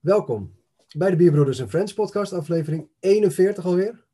Welkom 0.00 0.54
bij 0.96 1.10
de 1.10 1.16
Bierbroeders 1.16 1.58
en 1.58 1.68
Friends 1.68 1.94
podcast, 1.94 2.32
aflevering 2.32 2.88
41 3.00 3.64
alweer. 3.64 4.04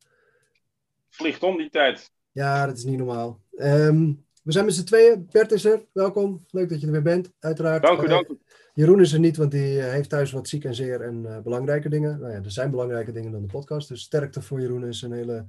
Vliegt 1.09 1.43
om 1.43 1.57
die 1.57 1.71
tijd. 1.71 2.13
Ja, 2.33 2.67
dat 2.67 2.77
is 2.77 2.85
niet 2.85 2.99
normaal. 2.99 3.41
Ehm, 3.57 4.13
we 4.49 4.55
zijn 4.55 4.65
met 4.65 4.75
z'n 4.75 4.85
tweeën. 4.85 5.29
Bert 5.31 5.53
is 5.53 5.65
er, 5.65 5.85
welkom. 5.93 6.45
Leuk 6.51 6.69
dat 6.69 6.81
je 6.81 6.87
er 6.87 6.93
weer 6.93 7.03
bent, 7.03 7.33
uiteraard. 7.39 7.83
Dank 7.83 8.01
u, 8.01 8.03
Eh, 8.05 8.09
dank 8.09 8.29
u. 8.29 8.39
Jeroen 8.75 9.01
is 9.01 9.13
er 9.13 9.19
niet, 9.19 9.37
want 9.37 9.51
die 9.51 9.81
eh, 9.81 9.91
heeft 9.91 10.09
thuis 10.09 10.31
wat 10.33 10.49
ziek 10.49 10.65
en 10.65 10.75
zeer 10.75 11.01
en 11.01 11.27
eh, 11.27 11.41
belangrijke 11.43 11.89
dingen. 11.89 12.21
Nou 12.21 12.33
ja, 12.33 12.43
er 12.43 12.51
zijn 12.51 12.71
belangrijke 12.71 13.13
dingen 13.13 13.33
dan 13.33 13.41
de 13.41 13.47
podcast. 13.53 13.89
Dus 13.89 14.01
sterkte 14.03 14.43
voor 14.43 14.61
Jeroen 14.61 14.85
en 14.85 14.95
zijn 14.95 15.13
hele 15.13 15.47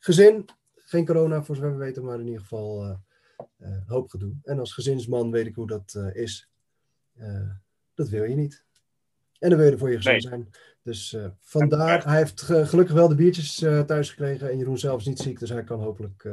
gezin. 0.00 0.44
Geen 0.74 1.06
corona, 1.06 1.42
voor 1.42 1.56
zover 1.56 1.72
we 1.72 1.84
weten, 1.84 2.04
maar 2.04 2.18
in 2.20 2.26
ieder 2.26 2.40
geval 2.40 2.98
eh, 3.58 3.68
hoop 3.86 4.10
gedoe. 4.10 4.32
En 4.42 4.58
als 4.58 4.72
gezinsman 4.72 5.30
weet 5.30 5.46
ik 5.46 5.54
hoe 5.54 5.66
dat 5.66 5.98
is. 6.12 6.50
Dat 7.94 8.08
wil 8.08 8.24
je 8.24 8.34
niet. 8.34 8.64
En 9.38 9.48
dan 9.48 9.58
wil 9.58 9.66
je 9.66 9.72
er 9.72 9.78
voor 9.78 9.90
je 9.90 9.96
gezin 9.96 10.12
Nee. 10.12 10.20
zijn. 10.20 10.50
Dus 10.82 11.12
eh, 11.12 11.26
vandaar, 11.40 12.04
hij 12.04 12.16
heeft 12.16 12.42
ge- 12.42 12.66
gelukkig 12.66 12.94
wel 12.94 13.08
de 13.08 13.14
biertjes 13.14 13.54
thuis 13.86 14.10
gekregen. 14.10 14.50
En 14.50 14.58
Jeroen 14.58 14.78
zelf 14.78 15.00
is 15.00 15.06
niet 15.06 15.18
ziek, 15.18 15.38
dus 15.38 15.48
hij 15.50 15.64
kan 15.64 15.80
hopelijk 15.80 16.28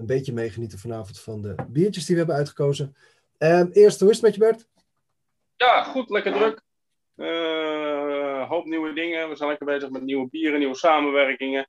een 0.00 0.06
beetje 0.06 0.32
meegenieten 0.32 0.78
vanavond 0.78 1.20
van 1.20 1.42
de 1.42 1.54
biertjes 1.68 2.04
die 2.04 2.14
we 2.14 2.20
hebben 2.20 2.38
uitgekozen. 2.38 2.96
Ehm, 3.38 3.66
eerst, 3.72 4.00
hoe 4.00 4.08
is 4.10 4.14
het 4.16 4.24
met 4.24 4.34
je 4.34 4.40
Bert? 4.40 4.66
Ja, 5.56 5.82
goed, 5.82 6.10
lekker 6.10 6.32
druk. 6.32 6.62
Eh, 7.16 8.48
hoop 8.48 8.64
nieuwe 8.64 8.92
dingen. 8.92 9.28
We 9.28 9.36
zijn 9.36 9.48
lekker 9.48 9.66
bezig 9.66 9.90
met 9.90 10.02
nieuwe 10.02 10.28
bieren, 10.28 10.58
nieuwe 10.58 10.74
samenwerkingen. 10.76 11.68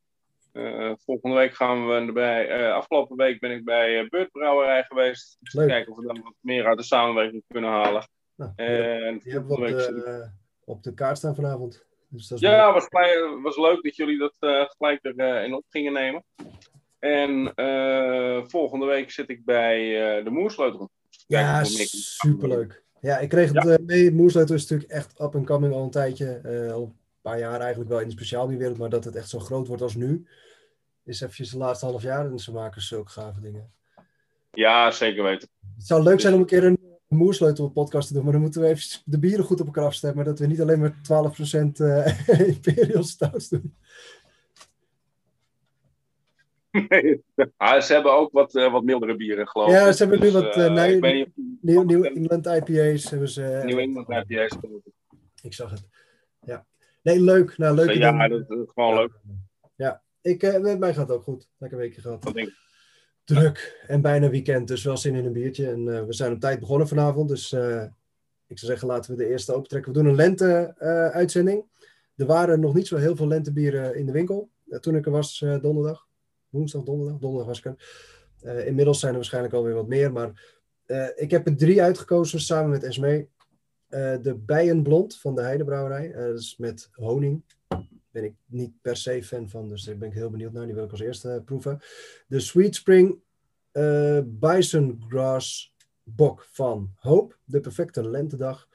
Eh, 0.54 0.92
volgende 0.98 1.36
week 1.36 1.54
gaan 1.56 1.88
we 1.88 1.94
erbij. 1.94 2.48
eh, 2.50 2.74
afgelopen 2.74 3.16
week 3.18 3.40
ben 3.40 3.52
ik 3.52 3.64
bij 3.64 4.08
Beurtbrouwerij 4.10 4.84
geweest. 4.84 5.38
Dus 5.40 5.54
Leuk. 5.54 5.68
kijken 5.68 5.92
of 5.92 5.98
we 6.00 6.06
dan 6.06 6.22
wat 6.24 6.34
meer 6.40 6.66
uit 6.66 6.78
de 6.78 6.84
samenwerking 6.84 7.44
kunnen 7.48 7.70
halen. 7.70 8.10
Nou, 8.36 8.52
En 8.56 9.20
die 9.20 9.32
hebben 9.32 9.50
we 9.50 9.56
op 9.72 9.78
de, 9.78 10.32
op 10.66 10.84
de 10.84 10.94
kaart 10.94 11.18
staan 11.18 11.36
vanavond. 11.36 11.86
Dus 12.10 12.28
dat 12.28 12.40
Ja, 12.40 12.74
was, 12.74 12.88
blij- 12.88 13.40
was 13.42 13.58
leuk 13.58 13.84
dat 13.84 13.96
jullie 13.96 14.18
dat 14.18 14.36
gelijk 14.78 15.00
erin 15.04 15.54
op 15.54 15.64
gingen 15.70 15.94
nemen. 15.94 16.24
En 17.02 17.54
eh, 17.56 18.42
volgende 18.48 18.86
week 18.86 19.12
zit 19.12 19.30
ik 19.30 19.46
bij 19.46 19.78
eh, 20.18 20.24
de 20.24 20.30
Moersleutel. 20.30 20.90
Ja, 21.28 21.64
superleuk. 21.64 22.84
Ja, 23.00 23.18
ik 23.18 23.30
kreeg 23.30 23.54
het 23.54 23.68
eh, 23.68 23.86
mee. 23.86 24.12
Moersleutel 24.12 24.56
is 24.56 24.62
natuurlijk 24.62 24.92
echt 24.92 25.20
up 25.20 25.36
and 25.36 25.46
coming 25.46 25.74
al 25.74 25.84
een 25.84 25.90
tijdje. 25.90 26.42
al 26.74 26.84
een 26.84 26.96
paar 27.22 27.40
jaar 27.40 27.60
eigenlijk 27.60 27.90
wel 27.90 28.00
in 28.00 28.06
de 28.06 28.14
speciaalbierwereld. 28.14 28.78
Maar 28.78 28.90
dat 28.90 29.04
het 29.04 29.16
echt 29.16 29.30
zo 29.30 29.40
groot 29.40 29.68
wordt 29.68 29.82
als 29.82 29.96
nu, 29.96 30.28
is 31.04 31.22
eventjes 31.22 31.50
de 31.50 31.58
laatste 31.58 31.86
half 31.86 32.02
jaar. 32.02 32.26
En 32.26 32.40
ze 32.40 32.52
maken 32.52 32.82
zulke 32.82 33.12
gave 33.12 33.42
dingen. 33.42 33.72
Ja, 34.52 34.92
zeker 34.92 35.24
weten. 35.24 35.50
Het 35.78 35.88
zou 35.88 36.04
leuk 36.04 36.20
zijn 36.20 36.34
om 36.34 36.40
een 36.40 36.46
keer 36.46 36.64
een 36.64 36.80
Moersleutel 37.08 37.70
podcast 37.70 38.08
te 38.08 38.14
doen. 38.14 38.24
Maar 38.24 38.32
dan 38.32 38.42
moeten 38.42 38.62
we 38.62 38.68
even 38.68 39.02
de 39.06 39.20
bieren 39.20 39.46
goed 39.46 39.60
op 39.60 39.66
elkaar 39.66 39.86
afstemmen. 39.86 40.26
Dat 40.26 40.40
we 40.40 40.46
niet 40.46 40.62
alleen 40.62 40.80
maar 40.80 40.94
12% 40.94 41.72
eh 41.74 42.40
Imperial 42.56 43.04
Stouts 43.04 43.50
doen. 43.50 43.76
ah, 47.58 47.82
ze 47.82 47.94
hebben 47.94 48.14
ook 48.14 48.32
wat, 48.32 48.56
eh, 48.56 48.72
wat 48.72 48.84
mildere 48.84 49.16
bieren, 49.16 49.48
geloof 49.48 49.68
ik. 49.68 49.74
Ja, 49.74 49.92
ze 49.92 50.04
hebben 50.04 50.20
nu 50.20 50.32
Dus, 50.32 50.42
wat, 50.42 50.56
eh, 50.56 50.74
nee, 50.74 51.34
New 51.62 52.06
England 52.06 52.46
IPA's 52.46 53.10
hebben 53.10 53.30
ze. 53.30 53.62
New 53.66 53.80
England 53.80 54.10
IPA's. 54.10 54.58
geloof 54.60 54.82
ik. 54.86 54.94
Ik 55.42 55.54
zag 55.54 55.72
het. 55.72 55.88
Ja. 56.40 56.66
Nee, 57.02 57.22
leuk. 57.22 57.58
Nou, 57.58 57.76
leuk. 57.76 57.92
Ja, 57.92 58.28
dat 58.28 58.50
is 58.50 58.72
gewoon 58.74 58.96
leuk. 58.96 59.12
Ja, 59.76 60.02
ik, 60.22 60.42
met 60.62 60.80
mij 60.80 60.94
gaat 60.94 61.08
het 61.08 61.18
ook 61.18 61.24
goed. 61.24 61.50
Lekker 61.58 61.78
weekje 61.78 62.02
gehad. 62.02 62.24
Dat 62.24 62.34
denk 62.34 62.48
ik. 62.48 62.60
Druk 63.24 63.86
en 63.88 64.02
bijna 64.02 64.30
weekend, 64.30 64.68
dus 64.68 64.84
wel 64.84 64.98
zin 64.98 65.16
in 65.16 65.26
een 65.26 65.34
biertje. 65.34 65.70
En 65.70 66.08
we 66.08 66.14
zijn 66.14 66.34
op 66.34 66.40
tijd 66.40 66.60
begonnen 66.60 66.88
vanavond, 66.88 67.30
dus 67.30 67.54
ik 68.48 68.60
zou 68.60 68.72
zeggen 68.72 68.88
laten 68.88 69.12
we 69.12 69.18
de 69.18 69.30
eerste 69.30 69.54
opentrekken. 69.54 69.92
We 69.92 69.98
doen 69.98 70.08
een 70.08 70.16
lente-uitzending. 70.16 71.66
er 72.16 72.26
waren 72.26 72.60
nog 72.60 72.74
niet 72.74 72.88
zo 72.88 72.98
heel 72.98 73.16
veel 73.16 73.28
lentebieren 73.28 73.96
in 73.96 74.06
de 74.06 74.12
winkel. 74.12 74.50
Toen 74.80 74.96
ik 74.96 75.06
er 75.06 75.12
was 75.12 75.46
donderdag, 75.62 76.08
woensdag, 76.52 76.84
donderdag, 76.84 77.20
donderdag 77.20 77.48
was 77.48 77.58
ik 77.58 77.66
er. 77.66 77.76
Eh, 78.42 78.68
inmiddels 78.68 79.00
zijn 79.00 79.12
er 79.12 79.18
waarschijnlijk 79.18 79.54
alweer 79.54 79.74
wat 79.74 79.88
meer, 79.88 80.12
maar 80.12 80.60
eh, 80.86 81.08
ik 81.16 81.32
heb 81.32 81.48
er 81.48 81.58
drie 81.58 81.82
uitgekozen 81.82 82.40
samen 82.40 82.70
met 82.70 82.84
Esmee. 82.84 83.30
Eh, 83.88 84.16
de 84.22 84.36
Bijenblond 84.36 85.18
van 85.18 85.36
de 85.36 85.42
Heidebrouwerij, 85.42 86.12
dat 86.12 86.40
is 86.40 86.58
met 86.58 86.90
honing. 86.94 87.44
Ben 88.12 88.24
ik 88.24 88.34
niet 88.46 88.72
per 88.82 88.98
se 88.98 89.24
fan 89.24 89.50
van, 89.50 89.70
dus 89.70 89.84
daar 89.84 89.98
ben 89.98 90.08
ik 90.08 90.14
heel 90.14 90.30
benieuwd 90.30 90.52
naar. 90.52 90.66
Die 90.66 90.76
wil 90.76 90.84
ik 90.84 90.92
als 90.92 91.00
eerste 91.00 91.42
proeven. 91.46 91.80
De 92.28 92.40
Sweet 92.40 92.76
Spring 92.76 93.20
eh 93.72 94.20
Bison 94.26 95.04
Grass 95.08 95.76
Bok 96.04 96.48
van 96.52 96.92
Hoop. 96.96 97.38
De 97.44 97.60
perfecte 97.60 98.10
lentedag. 98.10 98.68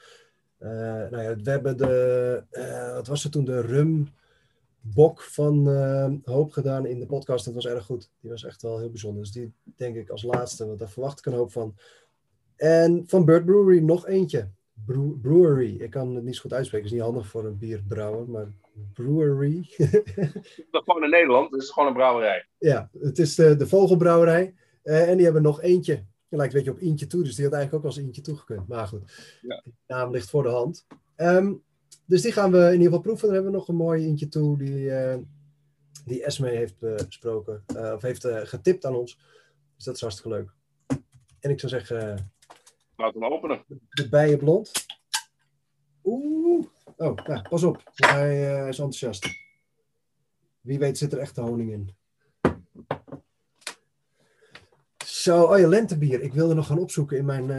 Nou 0.59 1.22
ja, 1.22 1.36
we 1.36 1.50
hebben 1.50 1.76
de, 1.76 2.42
wat 2.94 3.06
was 3.06 3.22
het 3.22 3.32
toen, 3.32 3.44
de 3.44 3.60
rum 3.60 4.09
bok 4.94 5.22
van 5.22 5.69
eh, 5.70 6.12
Hoop 6.24 6.52
gedaan 6.52 6.86
in 6.86 6.98
de 7.00 7.06
podcast. 7.06 7.44
Dat 7.44 7.54
was 7.54 7.66
erg 7.66 7.84
goed. 7.84 8.10
Die 8.20 8.30
was 8.30 8.44
echt 8.44 8.62
wel 8.62 8.78
heel 8.78 8.91
bijzonder. 8.91 9.22
Dus 9.22 9.32
die 9.32 9.52
denk 9.76 9.97
ik 9.97 10.10
als 10.10 10.22
laatste, 10.22 10.66
want 10.66 10.78
daar 10.78 10.88
verwacht 10.91 11.19
ik 11.19 11.26
een 11.26 11.32
hoop 11.32 11.52
van. 11.52 11.74
En 12.56 13.04
van 13.06 13.24
Bird 13.24 13.44
Brewery 13.44 13.80
nog 13.80 14.06
eentje. 14.06 14.48
Brew- 14.86 15.20
brewery. 15.22 15.76
Ik 15.80 15.91
kan 15.91 16.14
het 16.14 16.24
niet 16.24 16.34
zo 16.34 16.41
goed 16.41 16.52
uitspreken. 16.52 16.86
is 16.86 16.92
niet 16.92 17.00
handig 17.02 17.26
voor 17.26 17.44
een 17.44 17.58
bierbrouwer, 17.58 18.28
maar 18.30 18.52
brewery. 18.92 19.69
Dat 19.76 19.94
is 20.34 20.80
gewoon 20.84 21.04
in 21.04 21.10
Nederland, 21.10 21.50
dus 21.50 21.58
het 21.58 21.62
is 21.68 21.70
gewoon 21.70 21.88
een 21.88 21.94
brouwerij. 21.94 22.47
Ja, 22.58 22.91
het 23.00 23.18
is 23.18 23.34
de, 23.34 23.56
de 23.56 23.66
Vogelbrouwerij. 23.66 24.54
Eh, 24.82 25.08
en 25.10 25.14
die 25.16 25.24
hebben 25.24 25.42
nog 25.42 25.62
eentje. 25.62 25.94
Die 26.28 26.38
lijkt 26.38 26.54
een 26.54 26.58
beetje 26.62 26.74
op 26.76 26.80
Eentje 26.82 27.06
toe, 27.06 27.22
dus 27.22 27.34
die 27.34 27.44
had 27.44 27.54
eigenlijk 27.54 27.84
ook 27.84 27.91
als 27.91 28.00
Eentje 28.04 28.22
toegekund. 28.22 28.68
Maar 28.68 28.86
goed, 28.86 29.38
Ja. 29.42 29.60
de 29.64 29.72
naam 29.86 30.10
ligt 30.10 30.30
voor 30.30 30.42
de 30.42 30.48
hand. 30.48 30.86
Ehm, 31.16 31.53
dus 32.06 32.22
die 32.22 32.33
gaan 32.33 32.50
we 32.53 32.59
in 32.59 32.72
ieder 32.72 32.84
geval 32.87 33.00
proeven. 33.00 33.25
Dan 33.27 33.34
hebben 33.34 33.53
we 33.53 33.59
nog 33.59 33.69
een 33.69 33.77
mooi 33.77 34.05
Eentje 34.06 34.28
toe 34.28 34.59
die, 34.59 34.91
eh, 34.91 35.19
die 36.05 36.25
Esme 36.25 36.49
heeft 36.49 36.78
besproken. 36.78 37.62
eh, 37.67 37.93
of 37.94 38.03
heeft 38.03 38.25
eh, 38.25 38.41
getipt 38.44 38.84
aan 38.84 38.94
ons. 38.94 39.19
Dus 39.77 39.84
dat 39.84 39.94
is 39.94 40.00
hartstikke 40.00 40.31
leuk. 40.37 40.50
En 41.41 41.50
ik 41.50 41.61
zou 41.61 41.72
zeggen, 41.72 42.33
Laten 42.97 43.21
we 43.21 43.25
hem 43.27 43.34
openen. 43.34 43.65
de 43.91 44.09
bijen 44.09 44.39
blond. 44.39 44.72
Oeh. 46.05 46.66
Oh, 46.97 47.16
nou, 47.27 47.43
pas 47.49 47.62
op. 47.62 47.83
Hij 47.95 48.41
is 48.69 48.78
enthousiast. 48.78 49.27
Wie 50.61 50.78
weet 50.78 50.99
zit 50.99 51.12
er 51.12 51.19
echt 51.19 51.34
de 51.34 51.41
honing 51.41 51.71
in. 51.72 51.95
Zo, 55.05 55.43
oh 55.43 55.59
ja, 55.59 55.69
lentebier. 55.69 56.22
Ik 56.22 56.33
wilde 56.33 56.55
nog 56.55 56.66
gaan 56.66 56.78
opzoeken 56.78 57.16
in 57.16 57.25
mijn, 57.25 57.50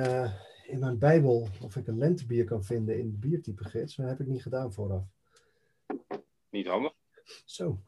in 0.68 0.80
mijn 0.80 0.98
bijbel 0.98 1.48
of 1.62 1.76
ik 1.76 1.88
een 1.88 1.98
lentebier 1.98 2.46
kan 2.46 2.64
vinden 2.64 3.00
in 3.00 3.12
de 3.12 3.18
biertype 3.18 3.64
gids. 3.64 3.98
Maar 3.98 4.08
dat 4.08 4.18
heb 4.18 4.28
ik 4.28 4.34
niet 4.34 4.42
gedaan 4.42 4.74
vooraf. 4.74 5.04
Niet 6.50 6.68
handig. 6.68 6.94
Zo. 7.46 7.82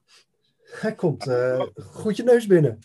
Hij 0.62 0.96
komt 0.96 1.28
eh, 1.28 1.68
goed 1.76 2.16
je 2.16 2.24
neus 2.24 2.48
binnen. 2.48 2.80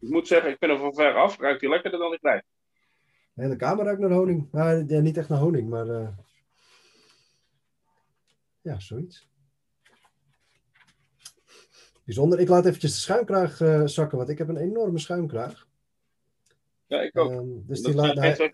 Ik 0.00 0.10
moet 0.10 0.26
zeggen, 0.26 0.50
ik 0.50 0.58
vind 0.58 0.70
hem 0.70 0.80
van 0.80 0.94
ver 0.94 1.14
af. 1.14 1.38
Ruikt 1.38 1.60
hij 1.60 1.70
lekkerder 1.70 1.98
dan 1.98 2.12
ik 2.12 2.22
lijf. 2.22 2.42
De 3.32 3.42
hele 3.42 3.56
kamer 3.56 3.84
ruikt 3.84 4.00
naar 4.00 4.10
honing. 4.10 4.48
Maar 4.50 4.84
ja, 4.86 5.00
niet 5.00 5.16
echt 5.16 5.28
naar 5.28 5.38
honing, 5.38 5.68
maar... 5.68 5.88
eh, 5.88 6.08
ja, 8.60 8.80
zoiets. 8.80 9.28
Bijzonder. 12.04 12.40
Ik 12.40 12.48
laat 12.48 12.66
eventjes 12.66 12.92
de 12.92 13.00
schuimkraag 13.00 13.60
eh, 13.60 13.82
zakken, 13.84 14.18
want 14.18 14.30
ik 14.30 14.38
heb 14.38 14.48
een 14.48 14.56
enorme 14.56 14.98
schuimkraag. 14.98 15.66
Ja, 16.94 17.00
ik 17.00 17.18
ook. 17.18 17.30
Ehm, 17.30 17.48
dus 17.66 17.80
dat 17.80 17.92
die 17.92 18.02
zijn 18.02 18.16
laat, 18.16 18.52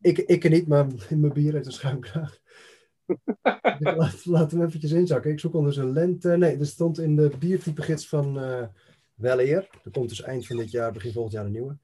ik, 0.00 0.18
ik 0.18 0.44
er 0.44 0.50
niet, 0.50 0.66
maar 0.66 0.86
mijn 1.10 1.32
bier 1.32 1.52
heeft 1.52 1.66
een 1.66 1.72
schuimkraag. 1.72 2.38
Laat, 4.24 4.50
hem 4.50 4.62
eventjes 4.62 4.92
inzakken. 4.92 5.30
Ik 5.30 5.40
zoek 5.40 5.54
ondertussen 5.54 5.92
lente. 5.92 6.36
Nee, 6.36 6.58
er 6.58 6.66
stond 6.66 6.98
in 6.98 7.16
de 7.16 7.30
biertypegids 7.38 8.08
van 8.08 8.40
eh 8.40 8.66
Weleer. 9.14 9.68
Er 9.84 9.90
komt 9.90 10.08
dus 10.08 10.22
eind 10.22 10.46
van 10.46 10.56
dit 10.56 10.70
jaar, 10.70 10.92
begin 10.92 11.12
volgend 11.12 11.34
jaar 11.34 11.44
een 11.44 11.52
nieuwe. 11.52 11.76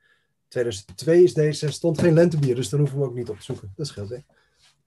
2002 0.49 1.23
is 1.23 1.35
deze, 1.35 1.73
stond 1.73 2.01
geen 2.01 2.15
lentebier, 2.15 2.55
dus 2.55 2.69
dan 2.69 2.81
hoeven 2.81 2.99
we 2.99 3.05
ook 3.05 3.15
niet 3.15 3.29
op 3.29 3.37
te 3.37 3.43
zoeken. 3.43 3.73
Dat 3.77 3.87
scheelt, 3.87 4.09
hè. 4.09 4.19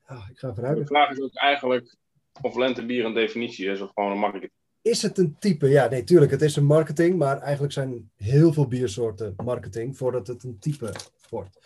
Ah, 0.06 0.30
ik 0.30 0.40
ga 0.40 0.50
even 0.50 0.76
De 0.76 0.86
vraag 0.86 1.10
is 1.10 1.22
ook 1.22 1.36
eigenlijk 1.36 1.96
of 2.42 2.56
lentebier 2.56 3.06
een 3.06 3.14
definitie 3.14 3.68
is 3.68 3.82
of 3.82 3.92
gewoon 3.94 4.12
een 4.12 4.18
makkelijke. 4.18 4.56
Is 4.86 5.02
het 5.02 5.18
een 5.18 5.36
type? 5.40 5.68
Ja, 5.68 5.88
nee, 5.88 6.04
tuurlijk. 6.04 6.32
Het 6.32 6.42
is 6.42 6.56
een 6.56 6.66
marketing, 6.66 7.18
maar 7.18 7.42
eigenlijk 7.42 7.74
zijn 7.74 8.10
heel 8.16 8.54
veel 8.54 8.68
biersoorten 8.68 9.34
marketing 9.44 9.98
voordat 9.98 10.28
het 10.28 10.44
een 10.44 10.60
type 10.60 10.94
wordt. 11.30 11.60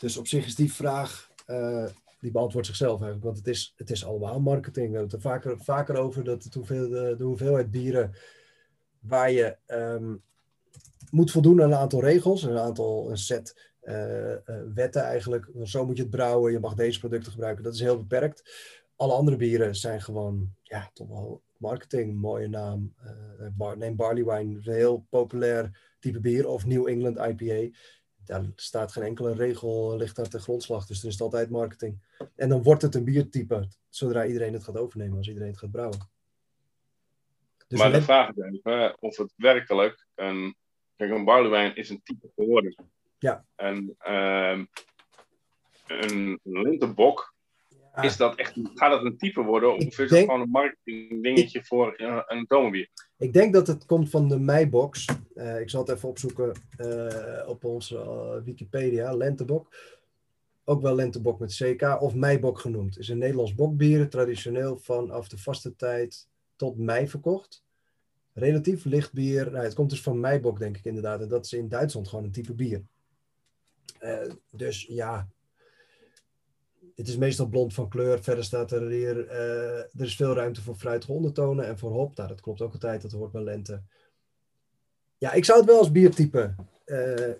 Dus 0.00 0.16
op 0.16 0.26
zich 0.26 0.46
is 0.46 0.54
die 0.54 0.72
vraag, 0.72 1.30
eh, 1.46 1.84
die 2.20 2.30
beantwoordt 2.30 2.66
zichzelf 2.66 2.92
eigenlijk. 2.92 3.24
Want 3.24 3.36
het 3.36 3.46
is, 3.46 3.74
het 3.76 3.90
is 3.90 4.04
allemaal 4.04 4.40
marketing. 4.40 4.90
We 4.90 4.96
hebben 4.96 5.16
het 5.16 5.24
er 5.24 5.30
vaker, 5.30 5.58
vaker 5.58 5.96
over 5.96 6.24
dat 6.24 6.44
het 6.44 6.54
hoeveel, 6.54 6.88
de, 6.88 7.14
de 7.18 7.24
hoeveelheid 7.24 7.70
bieren 7.70 8.14
waar 9.00 9.30
je 9.30 9.56
ehm, 9.66 10.14
moet 11.10 11.30
voldoen 11.30 11.62
aan 11.62 11.72
een 11.72 11.78
aantal 11.78 12.00
regels, 12.00 12.42
een 12.42 12.58
aantal, 12.58 13.10
een 13.10 13.18
set 13.18 13.72
eh, 13.80 14.32
eh, 14.32 14.40
wetten 14.74 15.02
eigenlijk. 15.02 15.50
Zo 15.62 15.86
moet 15.86 15.96
je 15.96 16.02
het 16.02 16.10
brouwen, 16.10 16.52
je 16.52 16.60
mag 16.60 16.74
deze 16.74 16.98
producten 16.98 17.32
gebruiken. 17.32 17.64
Dat 17.64 17.74
is 17.74 17.80
heel 17.80 17.98
beperkt. 17.98 18.42
Alle 18.98 19.12
andere 19.12 19.36
bieren 19.36 19.74
zijn 19.74 20.02
gewoon, 20.02 20.54
ja, 20.62 20.90
toch 20.92 21.08
wel 21.08 21.42
marketing, 21.56 22.20
mooie 22.20 22.48
naam. 22.48 22.94
Uh, 23.58 23.72
neem 23.72 23.96
Barley 23.96 24.24
Wine, 24.24 24.54
een 24.54 24.72
heel 24.72 25.06
populair 25.08 25.94
type 25.98 26.20
bier. 26.20 26.48
Of 26.48 26.66
New 26.66 26.88
England 26.88 27.18
IPA. 27.18 27.76
Daar 28.24 28.44
staat 28.54 28.92
geen 28.92 29.02
enkele 29.02 29.34
regel, 29.34 29.96
ligt 29.96 30.16
daar 30.16 30.28
ten 30.28 30.40
grondslag. 30.40 30.86
Dus 30.86 31.02
er 31.02 31.08
is 31.08 31.20
altijd 31.20 31.50
marketing. 31.50 32.00
En 32.36 32.48
dan 32.48 32.62
wordt 32.62 32.82
het 32.82 32.94
een 32.94 33.04
biertype, 33.04 33.68
zodra 33.88 34.26
iedereen 34.26 34.52
het 34.52 34.64
gaat 34.64 34.76
overnemen, 34.76 35.16
als 35.16 35.28
iedereen 35.28 35.48
het 35.48 35.58
gaat 35.58 35.70
brouwen. 35.70 35.98
Dus 37.68 37.78
maar 37.78 37.92
de 37.92 38.02
vraag 38.02 38.30
is 38.30 38.60
even 38.64 38.96
of 39.00 39.16
het 39.16 39.32
werkelijk 39.36 40.06
een... 40.14 40.56
Kijk, 40.96 41.10
een 41.10 41.24
barley 41.24 41.50
wine 41.50 41.74
is 41.74 41.90
een 41.90 42.00
type 42.02 42.30
geworden. 42.34 42.74
Ja. 43.18 43.44
En 43.54 43.96
uh, 44.08 44.64
een 45.86 46.40
lintebok 46.42 47.34
is 48.04 48.16
dat 48.16 48.34
echt, 48.34 48.54
gaat 48.74 48.92
het 48.92 49.04
een 49.04 49.18
type 49.18 49.42
worden 49.42 49.74
of 49.74 49.98
is 49.98 50.10
het 50.10 50.18
gewoon 50.18 50.40
een 50.40 50.50
marketing 50.50 51.22
dingetje 51.22 51.64
voor 51.64 51.94
een 52.26 52.44
zomerbier? 52.48 52.88
Ik 53.18 53.32
denk 53.32 53.52
dat 53.52 53.66
het 53.66 53.86
komt 53.86 54.10
van 54.10 54.28
de 54.28 54.38
Meibox. 54.38 55.06
Uh, 55.34 55.60
ik 55.60 55.70
zal 55.70 55.80
het 55.80 55.90
even 55.90 56.08
opzoeken 56.08 56.52
uh, 56.78 57.48
op 57.48 57.64
onze 57.64 57.94
uh, 57.94 58.44
Wikipedia. 58.44 59.16
Lentebok. 59.16 59.76
Ook 60.64 60.82
wel 60.82 60.94
Lentebok 60.94 61.38
met 61.38 61.54
CK 61.54 62.00
of 62.00 62.14
Meibok 62.14 62.58
genoemd. 62.58 62.98
Is 62.98 63.08
een 63.08 63.18
Nederlands 63.18 63.54
bokbier, 63.54 64.08
traditioneel 64.08 64.78
vanaf 64.78 65.28
de 65.28 65.38
vaste 65.38 65.76
tijd 65.76 66.28
tot 66.56 66.78
mei 66.78 67.08
verkocht. 67.08 67.64
Relatief 68.32 68.84
licht 68.84 69.12
bier. 69.12 69.50
Nou, 69.50 69.64
het 69.64 69.74
komt 69.74 69.90
dus 69.90 70.02
van 70.02 70.20
Meibok, 70.20 70.58
denk 70.58 70.76
ik 70.76 70.84
inderdaad. 70.84 71.20
En 71.20 71.28
dat 71.28 71.44
is 71.44 71.52
in 71.52 71.68
Duitsland 71.68 72.08
gewoon 72.08 72.24
een 72.24 72.32
type 72.32 72.54
bier. 72.54 72.82
dus 74.50 74.86
ja, 74.88 75.28
het 76.98 77.08
is 77.08 77.16
meestal 77.16 77.46
blond 77.46 77.74
van 77.74 77.88
kleur. 77.88 78.22
Verder 78.22 78.44
staat 78.44 78.72
er 78.72 78.88
hier, 78.88 79.16
uh, 79.16 79.78
er 79.78 80.04
is 80.04 80.16
veel 80.16 80.34
ruimte 80.34 80.62
voor 80.62 80.74
fruitige 80.74 81.12
ondertonen 81.12 81.66
en 81.66 81.78
voor 81.78 81.90
hop. 81.90 82.16
Nou, 82.16 82.28
dat 82.28 82.40
klopt 82.40 82.60
ook 82.60 82.72
altijd, 82.72 83.02
dat 83.02 83.12
hoort 83.12 83.32
bij 83.32 83.42
lente. 83.42 83.82
Ja, 85.18 85.32
ik 85.32 85.44
zou 85.44 85.58
het 85.58 85.68
wel 85.68 85.78
als 85.78 85.92
biertype 85.92 86.54
uh, 86.86 87.28
uh, 87.28 87.34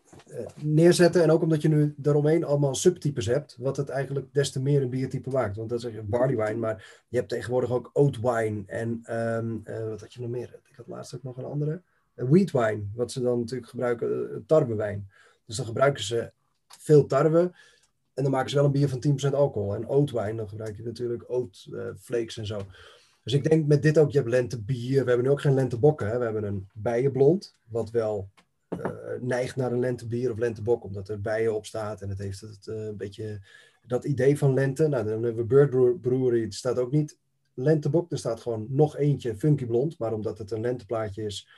neerzetten. 0.63 1.23
En 1.23 1.31
ook 1.31 1.43
omdat 1.43 1.63
je 1.63 1.69
nu 1.69 1.95
daaromheen 1.97 2.45
allemaal 2.45 2.75
subtypes 2.75 3.27
hebt, 3.27 3.57
wat 3.59 3.77
het 3.77 3.89
eigenlijk 3.89 4.27
des 4.33 4.51
te 4.51 4.61
meer 4.61 4.83
een 4.83 4.91
biertype 4.91 5.31
maakt. 5.31 5.57
Want 5.57 5.69
dat 5.69 5.85
is 5.85 5.93
je 5.93 6.03
barley 6.03 6.37
wine, 6.37 6.59
maar 6.59 7.05
je 7.09 7.17
hebt 7.17 7.29
tegenwoordig 7.29 7.71
ook 7.71 7.91
oat 7.93 8.21
wine 8.21 8.63
en 8.67 9.17
um, 9.17 9.63
wat 9.89 10.01
had 10.01 10.13
je 10.13 10.21
nog 10.21 10.31
meer? 10.31 10.61
Ik 10.71 10.77
had 10.77 10.87
laatst 10.87 11.15
ook 11.15 11.23
nog 11.23 11.37
een 11.37 11.45
andere. 11.45 11.83
wheat 12.15 12.51
wine, 12.51 12.83
wat 12.95 13.13
ze 13.13 13.21
dan 13.21 13.39
natuurlijk 13.39 13.71
gebruiken, 13.71 14.45
tarwewijn. 14.47 15.11
Dus 15.47 15.57
dan 15.57 15.67
gebruiken 15.67 16.05
ze 16.05 16.33
veel 16.67 17.07
tarwe. 17.07 17.53
En 18.19 18.25
dan 18.25 18.33
maken 18.33 18.51
ze 18.51 18.57
wel 18.57 18.65
een 18.65 18.73
bier 18.73 18.89
van 18.89 19.31
10% 19.31 19.35
alcohol. 19.35 19.75
En 19.75 19.89
ootwijn, 19.89 20.37
dan 20.37 20.49
gebruik 20.49 20.77
je 20.77 20.83
natuurlijk 20.83 21.25
ootflakes 21.27 22.37
en 22.37 22.47
zo. 22.47 22.67
Dus 23.23 23.33
ik 23.33 23.49
denk 23.49 23.67
met 23.67 23.83
dit 23.83 23.99
ook, 23.99 24.11
je 24.11 24.19
hebt 24.19 24.31
lentebier. 24.31 25.03
We 25.03 25.09
hebben 25.09 25.27
nu 25.27 25.31
ook 25.33 25.41
geen 25.41 25.55
lentebokken. 25.55 26.09
Hè? 26.09 26.19
We 26.19 26.25
hebben 26.25 26.45
een 26.45 26.69
bijenblond, 26.73 27.57
wat 27.69 27.91
wel 27.91 28.29
uh, 28.79 28.91
neigt 29.21 29.57
naar 29.57 29.73
een 29.73 29.79
lentebier 29.79 30.31
of 30.31 30.39
lentebok, 30.39 30.85
omdat 30.85 31.09
er 31.09 31.21
bijen 31.21 31.55
op 31.55 31.67
staat. 31.67 32.03
En 32.03 32.09
het 32.09 32.19
heeft 32.19 32.41
het, 32.41 32.67
uh, 32.67 32.85
een 32.85 32.97
beetje 32.97 33.41
dat 33.83 34.05
idee 34.05 34.39
van 34.39 34.55
lente. 34.55 34.89
Nou, 34.89 35.05
dan 35.05 35.23
hebben 35.23 35.37
we 35.37 35.45
Bird 35.45 36.01
Brewery, 36.01 36.43
het 36.43 36.55
staat 36.55 36.79
ook 36.79 36.91
niet 36.91 37.19
lentebok. 37.55 38.13
Er 38.13 38.19
staat 38.19 38.41
gewoon 38.41 38.67
nog 38.69 38.97
eentje, 38.97 39.37
Funky 39.37 39.67
Blond. 39.67 39.99
Maar 39.99 40.13
omdat 40.13 40.39
het 40.39 40.51
een 40.51 40.61
lenteplaatje 40.61 41.25
is, 41.25 41.49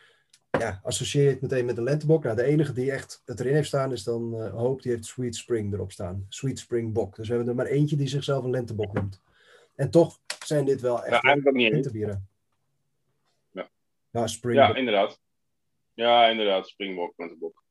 ja, 0.59 0.81
associeer 0.83 1.25
je 1.25 1.31
het 1.31 1.41
meteen 1.41 1.65
met 1.65 1.77
de 1.77 1.83
lentebok. 1.83 2.23
Nou, 2.23 2.37
de 2.37 2.43
enige 2.43 2.73
die 2.73 2.93
echt 2.93 3.23
het 3.25 3.41
erin 3.41 3.55
heeft 3.55 3.69
staan 3.69 3.93
is 3.93 4.05
dan 4.05 4.35
uh, 4.35 4.53
Hoop, 4.53 4.83
die 4.83 4.93
heeft 4.93 5.05
Sweet 5.05 5.37
Spring 5.37 5.73
erop 5.73 5.93
staan. 5.93 6.27
Sweet 6.29 6.59
Spring 6.59 6.93
Bok. 6.93 7.17
Dus 7.17 7.29
we 7.29 7.35
hebben 7.35 7.51
er 7.51 7.57
maar 7.63 7.73
eentje 7.73 7.97
die 7.97 8.09
zichzelf 8.09 8.45
een 8.45 8.51
lentebok 8.51 8.93
noemt. 8.93 9.21
En 9.75 9.91
toch 9.91 10.21
zijn 10.45 10.65
dit 10.65 10.81
wel 10.81 11.05
echt 11.05 11.23
ja, 11.23 11.35
lentebieren. 11.35 12.29
Ja. 13.51 13.71
Ja, 14.11 14.27
Spring 14.27 14.57
ja, 14.57 14.75
inderdaad. 14.75 15.21
Ja, 15.95 16.27
inderdaad. 16.27 16.69
Springbok, 16.69 17.13
lentebok. 17.17 17.65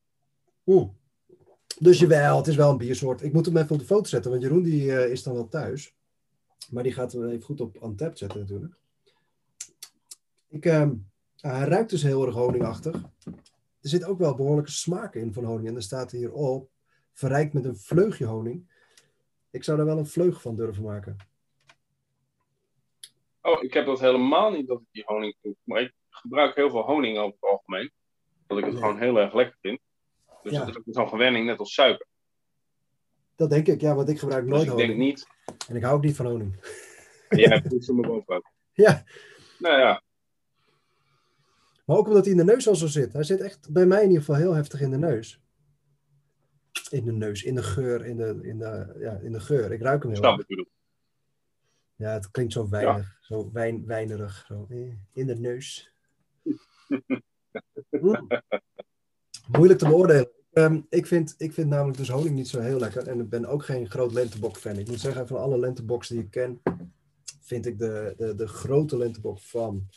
Oeh. 0.66 0.88
Dus 1.78 1.98
jawel, 1.98 2.36
het 2.36 2.46
is 2.46 2.56
wel 2.56 2.70
een 2.70 2.78
biersoort. 2.78 3.22
Ik 3.22 3.32
moet 3.32 3.46
hem 3.46 3.56
even 3.56 3.70
op 3.70 3.78
de 3.78 3.84
foto 3.84 4.08
zetten, 4.08 4.30
want 4.30 4.42
Jeroen 4.42 4.62
die, 4.62 4.84
uh, 4.84 5.10
is 5.10 5.22
dan 5.22 5.34
wel 5.34 5.48
thuis. 5.48 5.94
Maar 6.70 6.82
die 6.82 6.92
gaat 6.92 7.12
hem 7.12 7.28
even 7.28 7.42
goed 7.42 7.60
op 7.60 7.76
Antep 7.76 8.16
zetten 8.16 8.40
natuurlijk. 8.40 8.74
Ik... 10.48 10.64
Uh, 10.64 10.90
hij 11.40 11.68
ruikt 11.68 11.90
dus 11.90 12.02
heel 12.02 12.26
erg 12.26 12.34
honingachtig. 12.34 12.94
Er 13.80 13.88
zit 13.88 14.04
ook 14.04 14.18
wel 14.18 14.34
behoorlijke 14.34 14.70
smaak 14.70 15.14
in 15.14 15.32
van 15.32 15.44
honing. 15.44 15.68
En 15.68 15.76
er 15.76 15.82
staat 15.82 16.10
hier 16.10 16.32
op, 16.32 16.70
verrijkt 17.12 17.52
met 17.52 17.64
een 17.64 17.76
vleugje 17.76 18.26
honing. 18.26 18.72
Ik 19.50 19.64
zou 19.64 19.76
daar 19.76 19.86
wel 19.86 19.98
een 19.98 20.06
vleug 20.06 20.42
van 20.42 20.56
durven 20.56 20.82
maken. 20.82 21.16
Oh, 23.42 23.62
ik 23.62 23.74
heb 23.74 23.86
dat 23.86 24.00
helemaal 24.00 24.50
niet 24.50 24.68
dat 24.68 24.80
ik 24.80 24.86
die 24.90 25.02
honing 25.06 25.36
doe. 25.40 25.56
Maar 25.64 25.80
ik 25.80 25.94
gebruik 26.10 26.54
heel 26.54 26.70
veel 26.70 26.82
honing 26.82 27.18
over 27.18 27.36
het 27.40 27.50
algemeen. 27.50 27.92
Dat 28.46 28.58
ik 28.58 28.64
het 28.64 28.74
gewoon 28.74 28.98
heel 28.98 29.18
erg 29.18 29.34
lekker 29.34 29.56
vind. 29.60 29.80
Dus 30.42 30.52
ja. 30.52 30.58
dat 30.58 30.68
is 30.68 30.76
ook 30.76 30.84
zo'n 30.86 31.08
gewenning, 31.08 31.46
net 31.46 31.58
als 31.58 31.74
suiker. 31.74 32.06
Dat 33.36 33.50
denk 33.50 33.66
ik, 33.66 33.80
ja, 33.80 33.94
want 33.94 34.08
ik 34.08 34.18
gebruik 34.18 34.42
dus 34.42 34.52
nooit 34.52 34.64
ik 34.64 34.70
honing. 34.70 34.88
denk 34.88 35.00
niet. 35.00 35.26
En 35.68 35.76
ik 35.76 35.82
hou 35.82 35.96
ook 35.96 36.04
niet 36.04 36.16
van 36.16 36.26
honing. 36.26 36.56
Jij 37.28 37.48
hebt 37.48 37.70
het 37.70 37.88
me 37.88 38.06
bovenuit. 38.06 38.44
Ja. 38.72 39.04
Nou 39.58 39.78
ja, 39.78 40.02
maar 41.90 41.98
ook 41.98 42.06
omdat 42.06 42.24
hij 42.24 42.32
in 42.32 42.38
de 42.38 42.44
neus 42.44 42.68
al 42.68 42.76
zo 42.76 42.86
zit. 42.86 43.12
Hij 43.12 43.22
zit 43.22 43.40
echt 43.40 43.72
bij 43.72 43.86
mij 43.86 44.02
in 44.02 44.08
ieder 44.08 44.24
geval 44.24 44.40
heel 44.40 44.54
heftig 44.54 44.80
in 44.80 44.90
de 44.90 44.98
neus. 44.98 45.40
In 46.90 47.04
de 47.04 47.12
neus, 47.12 47.42
in 47.42 47.54
de 47.54 47.62
geur, 47.62 48.04
in 48.04 48.16
de, 48.16 48.38
in 48.42 48.58
de, 48.58 48.96
ja, 48.98 49.12
in 49.12 49.32
de 49.32 49.40
geur. 49.40 49.72
Ik 49.72 49.80
ruik 49.80 50.02
hem 50.02 50.12
heel 50.12 50.22
erg. 50.22 50.46
Ja, 51.96 52.12
het 52.12 52.30
klinkt 52.30 52.52
zo 52.52 52.68
weinig, 52.68 53.06
ja. 53.06 53.16
zo 53.20 53.50
wijn, 53.52 53.86
wijnerig. 53.86 54.44
Zo. 54.46 54.66
Eh, 54.68 54.92
in 55.12 55.26
de 55.26 55.34
neus. 55.38 55.92
hm. 57.90 58.16
Moeilijk 59.56 59.78
te 59.78 59.88
beoordelen. 59.88 60.30
Um, 60.52 60.86
ik, 60.88 61.06
vind, 61.06 61.34
ik 61.38 61.52
vind 61.52 61.68
namelijk 61.68 61.98
dus 61.98 62.08
honing 62.08 62.34
niet 62.34 62.48
zo 62.48 62.60
heel 62.60 62.78
lekker. 62.78 63.08
En 63.08 63.20
ik 63.20 63.28
ben 63.28 63.46
ook 63.46 63.64
geen 63.64 63.90
groot 63.90 64.12
lentebok 64.12 64.56
fan. 64.56 64.78
Ik 64.78 64.88
moet 64.88 65.00
zeggen, 65.00 65.26
van 65.26 65.40
alle 65.40 65.58
lenteboks 65.58 66.08
die 66.08 66.20
ik 66.20 66.30
ken, 66.30 66.62
vind 67.40 67.66
ik 67.66 67.78
de, 67.78 68.14
de, 68.16 68.34
de 68.34 68.48
grote 68.48 68.96
lentebok 68.96 69.40
van 69.40 69.88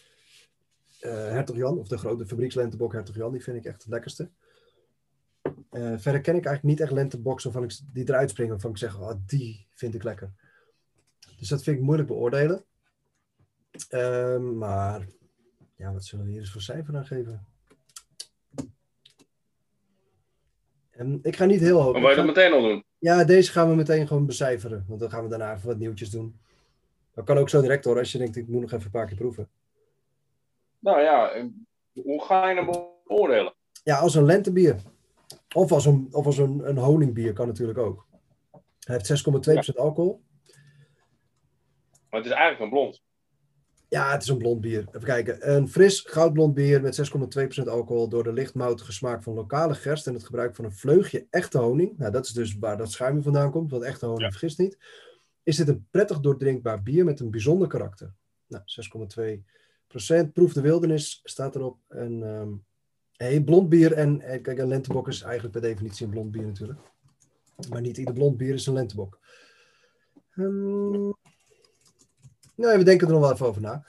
Hertog 1.09 1.55
Jan, 1.55 1.77
of 1.77 1.87
de 1.87 1.97
grote 1.97 2.25
fabriekslentebok 2.25 2.93
Hertog 2.93 3.15
Jan, 3.15 3.31
die 3.31 3.43
vind 3.43 3.57
ik 3.57 3.65
echt 3.65 3.81
het 3.81 3.91
lekkerste. 3.91 4.29
Uh, 5.71 5.97
verder 5.97 6.21
ken 6.21 6.35
ik 6.35 6.45
eigenlijk 6.45 6.63
niet 6.63 6.79
echt 6.79 6.91
lenteboxen 6.91 7.51
waarvan 7.51 7.69
ik, 7.69 7.79
die 7.93 8.09
eruit 8.09 8.29
springen, 8.29 8.51
waarvan 8.51 8.71
ik 8.71 8.77
zeg, 8.77 8.99
oh, 8.99 9.11
die 9.25 9.67
vind 9.69 9.95
ik 9.95 10.03
lekker. 10.03 10.31
Dus 11.39 11.49
dat 11.49 11.63
vind 11.63 11.77
ik 11.77 11.83
moeilijk 11.83 12.07
beoordelen. 12.07 12.63
Uh, 13.89 14.37
maar, 14.37 15.07
ja, 15.75 15.93
wat 15.93 16.05
zullen 16.05 16.25
we 16.25 16.31
hier 16.31 16.39
eens 16.39 16.51
voor 16.51 16.61
cijfer 16.61 16.95
aan 16.95 17.05
geven? 17.05 17.45
En 20.91 21.19
ik 21.21 21.35
ga 21.35 21.45
niet 21.45 21.59
heel 21.59 21.81
hoog. 21.81 21.93
Maar 21.93 22.01
wil 22.01 22.09
je 22.09 22.15
dat 22.15 22.25
meteen 22.25 22.51
al 22.51 22.61
doen? 22.61 22.83
Ja, 22.99 23.23
deze 23.23 23.51
gaan 23.51 23.69
we 23.69 23.75
meteen 23.75 24.07
gewoon 24.07 24.25
becijferen. 24.25 24.85
Want 24.87 24.99
dan 24.99 25.09
gaan 25.09 25.23
we 25.23 25.29
daarna 25.29 25.53
even 25.53 25.67
wat 25.67 25.77
nieuwtjes 25.77 26.09
doen. 26.09 26.39
Dat 27.13 27.25
kan 27.25 27.37
ook 27.37 27.49
zo 27.49 27.61
direct 27.61 27.85
hoor, 27.85 27.97
als 27.97 28.11
je 28.11 28.17
denkt, 28.17 28.35
ik 28.35 28.47
moet 28.47 28.61
nog 28.61 28.71
even 28.71 28.85
een 28.85 28.91
paar 28.91 29.07
keer 29.07 29.17
proeven. 29.17 29.49
Nou 30.83 31.01
ja, 31.01 31.31
hoe 31.93 32.23
ga 32.23 32.49
je 32.49 32.55
hem 32.55 32.65
beoordelen? 33.05 33.53
Ja, 33.83 33.97
als 33.97 34.15
een 34.15 34.25
lentebier. 34.25 34.75
Of 35.55 35.71
als 35.71 35.85
een, 35.85 36.07
of 36.11 36.25
als 36.25 36.37
een, 36.37 36.67
een 36.67 36.77
honingbier 36.77 37.33
kan 37.33 37.47
natuurlijk 37.47 37.77
ook. 37.77 38.07
Hij 38.79 38.95
heeft 38.95 39.25
6,2% 39.27 39.53
ja. 39.53 39.73
alcohol. 39.75 40.21
Maar 42.09 42.19
het 42.21 42.25
is 42.29 42.35
eigenlijk 42.35 42.59
een 42.59 42.69
blond. 42.69 43.01
Ja, 43.89 44.11
het 44.11 44.21
is 44.21 44.27
een 44.27 44.37
blond 44.37 44.61
bier. 44.61 44.85
Even 44.87 45.03
kijken. 45.03 45.55
Een 45.55 45.67
fris 45.67 45.99
goudblond 45.99 46.53
bier 46.53 46.81
met 46.81 47.11
6,2% 47.59 47.67
alcohol 47.67 48.09
door 48.09 48.23
de 48.23 48.33
lichtmoutige 48.33 48.91
smaak 48.91 49.23
van 49.23 49.33
lokale 49.33 49.75
gerst 49.75 50.07
en 50.07 50.13
het 50.13 50.25
gebruik 50.25 50.55
van 50.55 50.65
een 50.65 50.73
vleugje 50.73 51.27
echte 51.29 51.57
honing. 51.57 51.97
Nou, 51.97 52.11
dat 52.11 52.25
is 52.25 52.31
dus 52.31 52.57
waar 52.57 52.77
dat 52.77 52.91
schuim 52.91 53.23
vandaan 53.23 53.51
komt, 53.51 53.71
want 53.71 53.83
echte 53.83 54.05
honing 54.05 54.23
ja. 54.23 54.29
vergist 54.29 54.57
niet. 54.57 54.77
Is 55.43 55.55
dit 55.55 55.67
een 55.67 55.87
prettig 55.91 56.19
doordrinkbaar 56.19 56.83
bier 56.83 57.05
met 57.05 57.19
een 57.19 57.31
bijzonder 57.31 57.67
karakter? 57.67 58.13
Nou, 58.47 58.63
6,2 59.37 59.43
procent. 59.93 60.33
Proef 60.33 60.53
de 60.53 60.61
wildernis 60.61 61.19
staat 61.23 61.55
erop. 61.55 61.77
En 61.89 62.21
um, 62.21 62.63
hey, 63.15 63.41
blond 63.41 63.69
bier 63.69 63.93
en, 63.93 64.21
en 64.21 64.41
kijk, 64.41 64.57
een 64.57 64.67
lentebok 64.67 65.07
is 65.07 65.21
eigenlijk 65.21 65.53
per 65.53 65.61
definitie 65.61 66.05
een 66.05 66.11
blond 66.11 66.31
bier 66.31 66.45
natuurlijk. 66.45 66.79
Maar 67.69 67.81
niet 67.81 67.97
ieder 67.97 68.13
blond 68.13 68.37
bier 68.37 68.53
is 68.53 68.65
een 68.65 68.73
lentebok. 68.73 69.19
Um, 70.35 71.13
nou, 72.55 72.77
we 72.77 72.83
denken 72.83 73.07
er 73.07 73.13
nog 73.13 73.21
wel 73.21 73.31
even 73.31 73.45
over 73.45 73.61
na. 73.61 73.85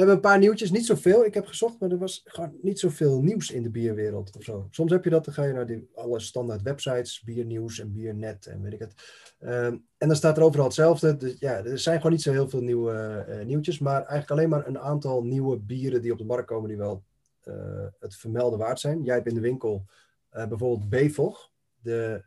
We 0.00 0.06
hebben 0.06 0.24
een 0.24 0.30
paar 0.30 0.40
nieuwtjes, 0.40 0.70
niet 0.70 0.86
zoveel. 0.86 1.24
Ik 1.24 1.34
heb 1.34 1.46
gezocht, 1.46 1.80
maar 1.80 1.90
er 1.90 1.98
was 1.98 2.22
gewoon 2.24 2.52
niet 2.62 2.78
zoveel 2.78 3.22
nieuws 3.22 3.50
in 3.50 3.62
de 3.62 3.70
bierwereld 3.70 4.36
of 4.36 4.42
zo. 4.42 4.68
Soms 4.70 4.90
heb 4.90 5.04
je 5.04 5.10
dat, 5.10 5.24
dan 5.24 5.34
ga 5.34 5.44
je 5.44 5.52
naar 5.52 5.66
die, 5.66 5.88
alle 5.94 6.20
standaard 6.20 6.62
websites, 6.62 7.22
biernieuws 7.22 7.78
en 7.78 7.92
biernet 7.92 8.46
en 8.46 8.62
weet 8.62 8.72
ik 8.72 8.78
het. 8.78 8.94
Um, 9.40 9.86
en 9.98 10.08
dan 10.08 10.16
staat 10.16 10.36
er 10.36 10.42
overal 10.42 10.64
hetzelfde. 10.64 11.16
Dus 11.16 11.38
ja, 11.38 11.64
er 11.64 11.78
zijn 11.78 11.96
gewoon 11.96 12.12
niet 12.12 12.22
zo 12.22 12.32
heel 12.32 12.48
veel 12.48 12.60
nieuwe 12.60 13.26
uh, 13.28 13.44
nieuwtjes, 13.44 13.78
maar 13.78 13.96
eigenlijk 13.96 14.30
alleen 14.30 14.48
maar 14.48 14.66
een 14.66 14.78
aantal 14.78 15.22
nieuwe 15.22 15.58
bieren 15.58 16.02
die 16.02 16.12
op 16.12 16.18
de 16.18 16.24
markt 16.24 16.46
komen 16.46 16.68
die 16.68 16.78
wel 16.78 17.02
uh, 17.44 17.54
het 17.98 18.16
vermelden 18.16 18.58
waard 18.58 18.80
zijn. 18.80 19.02
Jij 19.02 19.14
hebt 19.14 19.28
in 19.28 19.34
de 19.34 19.40
winkel 19.40 19.84
uh, 20.32 20.46
bijvoorbeeld 20.46 20.88
Bevog, 20.88 21.50
de, 21.80 22.22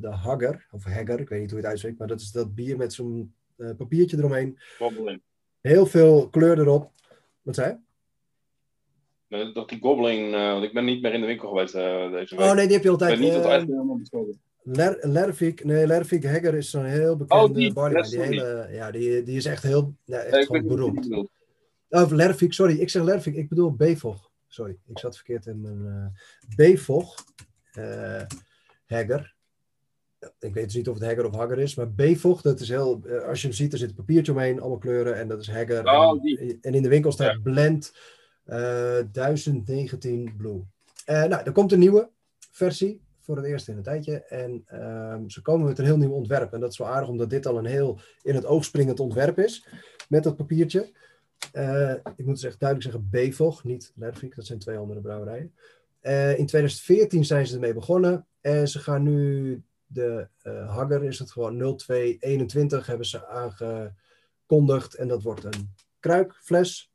de 0.00 0.10
Hagger, 0.10 0.66
of 0.70 0.84
Hagger, 0.84 1.20
ik 1.20 1.28
weet 1.28 1.40
niet 1.40 1.50
hoe 1.50 1.58
je 1.58 1.64
het 1.64 1.66
uitspreekt, 1.66 1.98
maar 1.98 2.08
dat 2.08 2.20
is 2.20 2.32
dat 2.32 2.54
bier 2.54 2.76
met 2.76 2.92
zo'n 2.92 3.34
eh, 3.56 3.70
papiertje 3.76 4.16
eromheen. 4.16 4.58
Heel 5.60 5.86
veel 5.86 6.28
kleur 6.28 6.58
erop. 6.58 6.94
Wat 7.46 7.54
zei 7.54 7.78
je? 9.28 9.52
Dat 9.52 9.68
die 9.68 9.80
Gobbling, 9.80 10.34
eh, 10.34 10.52
want 10.52 10.64
ik 10.64 10.72
ben 10.72 10.84
niet 10.84 11.02
meer 11.02 11.12
in 11.12 11.20
de 11.20 11.26
winkel 11.26 11.48
geweest 11.48 11.74
eh, 11.74 12.10
deze 12.12 12.36
week. 12.36 12.44
Oh 12.44 12.54
nee, 12.54 12.64
die 12.66 12.74
heb 12.74 12.82
je 12.84 12.90
Ik 12.92 13.00
altijd. 13.00 13.10
ben 13.10 13.20
niet 13.20 13.32
tot 13.32 13.44
Eh, 13.44 13.50
helemaal. 13.50 14.00
Ler, 14.62 14.98
Lervik, 15.08 15.64
nee, 15.64 15.86
Lervik 15.86 16.22
Hegger 16.22 16.54
is 16.54 16.70
zo'n 16.70 16.84
heel 16.84 17.16
bekende 17.16 17.42
Oh, 17.42 17.54
die, 17.54 17.72
Die, 18.10 18.20
hele, 18.20 18.68
ja, 18.70 18.90
die, 18.90 19.22
die 19.22 19.36
is 19.36 19.44
echt 19.44 19.62
heel, 19.62 19.94
ja, 20.04 20.18
echt 20.18 20.30
Nee, 20.30 20.40
ik 20.40 20.46
gewoon 20.46 20.66
beroemd. 20.66 21.28
Of 21.88 22.10
Lervik, 22.10 22.52
sorry, 22.52 22.78
ik 22.80 22.90
zeg 22.90 23.02
Lervik, 23.02 23.34
ik 23.34 23.48
bedoel 23.48 23.74
Bevog. 23.74 24.30
Sorry, 24.48 24.76
ik 24.86 24.98
zat 24.98 25.16
verkeerd 25.16 25.46
in 25.46 25.60
mijn 25.60 25.86
eh 25.86 26.56
Bevog 26.56 27.14
eh 27.72 28.22
Hegger. 28.86 29.34
Ik 30.38 30.54
weet 30.54 30.64
dus 30.64 30.74
niet 30.74 30.88
of 30.88 30.94
het 30.94 31.04
Hegger 31.04 31.26
of 31.26 31.34
Hagger 31.34 31.58
is, 31.58 31.74
maar 31.74 31.94
Bevog, 31.94 32.42
dat 32.42 32.60
is 32.60 32.68
heel, 32.68 33.00
eh, 33.04 33.28
als 33.28 33.40
je 33.40 33.46
hem 33.46 33.56
ziet, 33.56 33.72
er 33.72 33.78
zit 33.78 33.88
een 33.88 33.94
papiertje 33.94 34.32
omheen, 34.32 34.60
allemaal 34.60 34.78
kleuren, 34.78 35.16
en 35.16 35.28
dat 35.28 35.40
is 35.40 35.46
Hegger. 35.46 35.84
Oh, 35.84 36.10
en, 36.10 36.20
die. 36.20 36.58
en 36.60 36.74
in 36.74 36.82
de 36.82 36.88
winkel 36.88 37.12
staat 37.12 37.32
Ja. 37.32 37.40
Blend 37.42 37.92
eh 38.44 38.98
1019 39.12 40.34
Blue. 40.36 40.62
Eh, 41.04 41.24
nou, 41.24 41.42
er 41.44 41.52
komt 41.52 41.72
een 41.72 41.78
nieuwe 41.78 42.10
versie 42.50 43.00
voor 43.20 43.36
het 43.36 43.46
eerst 43.46 43.68
in 43.68 43.76
een 43.76 43.82
tijdje. 43.82 44.24
En 44.24 44.62
ehm, 44.66 45.28
ze 45.28 45.42
komen 45.42 45.66
met 45.66 45.78
een 45.78 45.84
heel 45.84 45.98
nieuw 45.98 46.12
ontwerp. 46.12 46.52
En 46.52 46.60
dat 46.60 46.70
is 46.72 46.78
wel 46.78 46.88
aardig, 46.88 47.08
omdat 47.08 47.30
dit 47.30 47.46
al 47.46 47.58
een 47.58 47.66
heel 47.66 48.00
in 48.22 48.34
het 48.34 48.46
oog 48.46 48.64
springend 48.64 49.00
ontwerp 49.00 49.38
is. 49.38 49.66
Met 50.08 50.22
dat 50.22 50.36
papiertje. 50.36 50.92
Eh, 51.52 51.90
ik 51.90 52.24
moet 52.24 52.34
dus 52.34 52.44
echt 52.44 52.60
duidelijk 52.60 52.90
zeggen 52.90 53.08
Bevog, 53.10 53.64
niet 53.64 53.92
Lervik. 53.96 54.36
Dat 54.36 54.46
zijn 54.46 54.58
twee 54.58 54.76
andere 54.76 55.00
brouwerijen. 55.00 55.54
Eh, 56.00 56.38
in 56.38 56.46
2014 56.46 57.24
zijn 57.24 57.46
ze 57.46 57.54
ermee 57.54 57.74
begonnen. 57.74 58.26
En 58.40 58.68
ze 58.68 58.78
gaan 58.78 59.02
nu 59.02 59.62
de 59.86 60.28
eh 60.42 60.74
Hagger, 60.74 61.04
is 61.04 61.18
het 61.18 61.30
gewoon 61.30 61.76
0221, 61.76 62.86
hebben 62.86 63.06
ze 63.06 63.26
aangekondigd. 63.26 64.94
En 64.94 65.08
dat 65.08 65.22
wordt 65.22 65.44
een 65.44 65.74
kruikfles. 66.00 66.92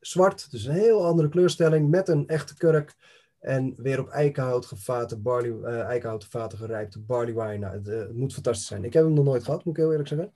Zwart, 0.00 0.50
dus 0.50 0.64
een 0.64 0.74
heel 0.74 1.06
andere 1.06 1.28
kleurstelling. 1.28 1.90
Met 1.90 2.08
een 2.08 2.28
echte 2.28 2.54
kurk. 2.56 2.96
En 3.38 3.74
weer 3.76 4.00
op 4.00 4.08
eikenhout 4.08 4.66
gevaten, 4.66 5.22
barley, 5.22 5.50
eh 5.50 5.80
eikenhouten 5.80 6.30
vaten 6.30 6.58
gerijpte 6.58 7.00
barley 7.00 7.34
wine. 7.34 7.58
Nou, 7.58 7.74
het, 7.74 7.88
eh, 7.88 7.98
het 7.98 8.16
moet 8.16 8.32
fantastisch 8.32 8.66
zijn. 8.66 8.84
Ik 8.84 8.92
heb 8.92 9.04
hem 9.04 9.12
nog 9.12 9.24
nooit 9.24 9.44
gehad, 9.44 9.64
moet 9.64 9.76
ik 9.76 9.80
heel 9.80 9.90
eerlijk 9.90 10.08
zeggen. 10.08 10.32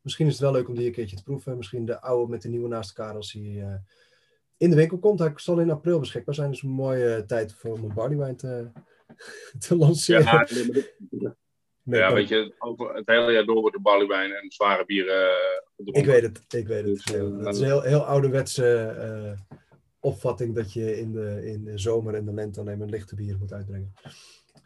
Misschien 0.00 0.26
is 0.26 0.32
het 0.32 0.42
wel 0.42 0.52
leuk 0.52 0.68
om 0.68 0.74
die 0.74 0.86
een 0.86 0.92
keertje 0.92 1.16
te 1.16 1.22
proeven. 1.22 1.56
Misschien 1.56 1.84
de 1.84 2.00
oude 2.00 2.30
met 2.30 2.42
de 2.42 2.48
nieuwe 2.48 2.68
naast 2.68 2.98
elkaar 2.98 3.14
als 3.14 3.32
hij 3.32 3.62
eh, 3.62 3.74
in 4.56 4.70
de 4.70 4.76
winkel 4.76 4.98
komt. 4.98 5.18
Hij 5.18 5.32
zal 5.36 5.60
in 5.60 5.70
april 5.70 5.98
beschikbaar 5.98 6.34
zijn. 6.34 6.50
Dus 6.50 6.62
een 6.62 6.68
mooie 6.68 7.24
tijd 7.24 7.52
voor 7.52 7.72
om 7.72 7.84
een 7.84 7.94
barley 7.94 8.16
wine 8.16 8.34
te, 8.34 8.70
te 9.66 9.76
lanceren. 9.76 10.22
Ja, 10.22 11.34
Nee, 11.82 12.00
ja, 12.00 12.06
kan- 12.06 12.14
weet 12.16 12.28
je, 12.28 12.54
over 12.58 12.94
het 12.94 13.06
hele 13.06 13.32
jaar 13.32 13.44
door 13.44 13.60
wordt 13.60 13.76
de 13.76 13.82
barleywijn 13.82 14.32
en 14.32 14.50
zware 14.50 14.84
bieren 14.84 15.28
eh, 15.30 15.34
gedronken. 15.76 16.02
Ik 16.02 16.08
weet 16.08 16.22
het, 16.22 16.54
ik 16.54 16.66
weet 16.66 16.84
het. 16.84 16.94
Dus, 17.04 17.14
eh, 17.14 17.38
het 17.44 17.54
is 17.54 17.60
een 17.60 17.66
heel, 17.66 17.80
heel 17.82 18.04
ouderwetse 18.04 18.76
eh, 18.86 19.56
opvatting 20.00 20.54
dat 20.54 20.72
je 20.72 20.98
in 20.98 21.12
de, 21.12 21.46
in 21.46 21.64
de 21.64 21.78
zomer 21.78 22.14
en 22.14 22.24
de 22.24 22.32
lente 22.32 22.60
alleen 22.60 22.78
maar 22.78 22.88
lichte 22.88 23.14
bieren 23.14 23.38
moet 23.38 23.52
uitbrengen. 23.52 23.92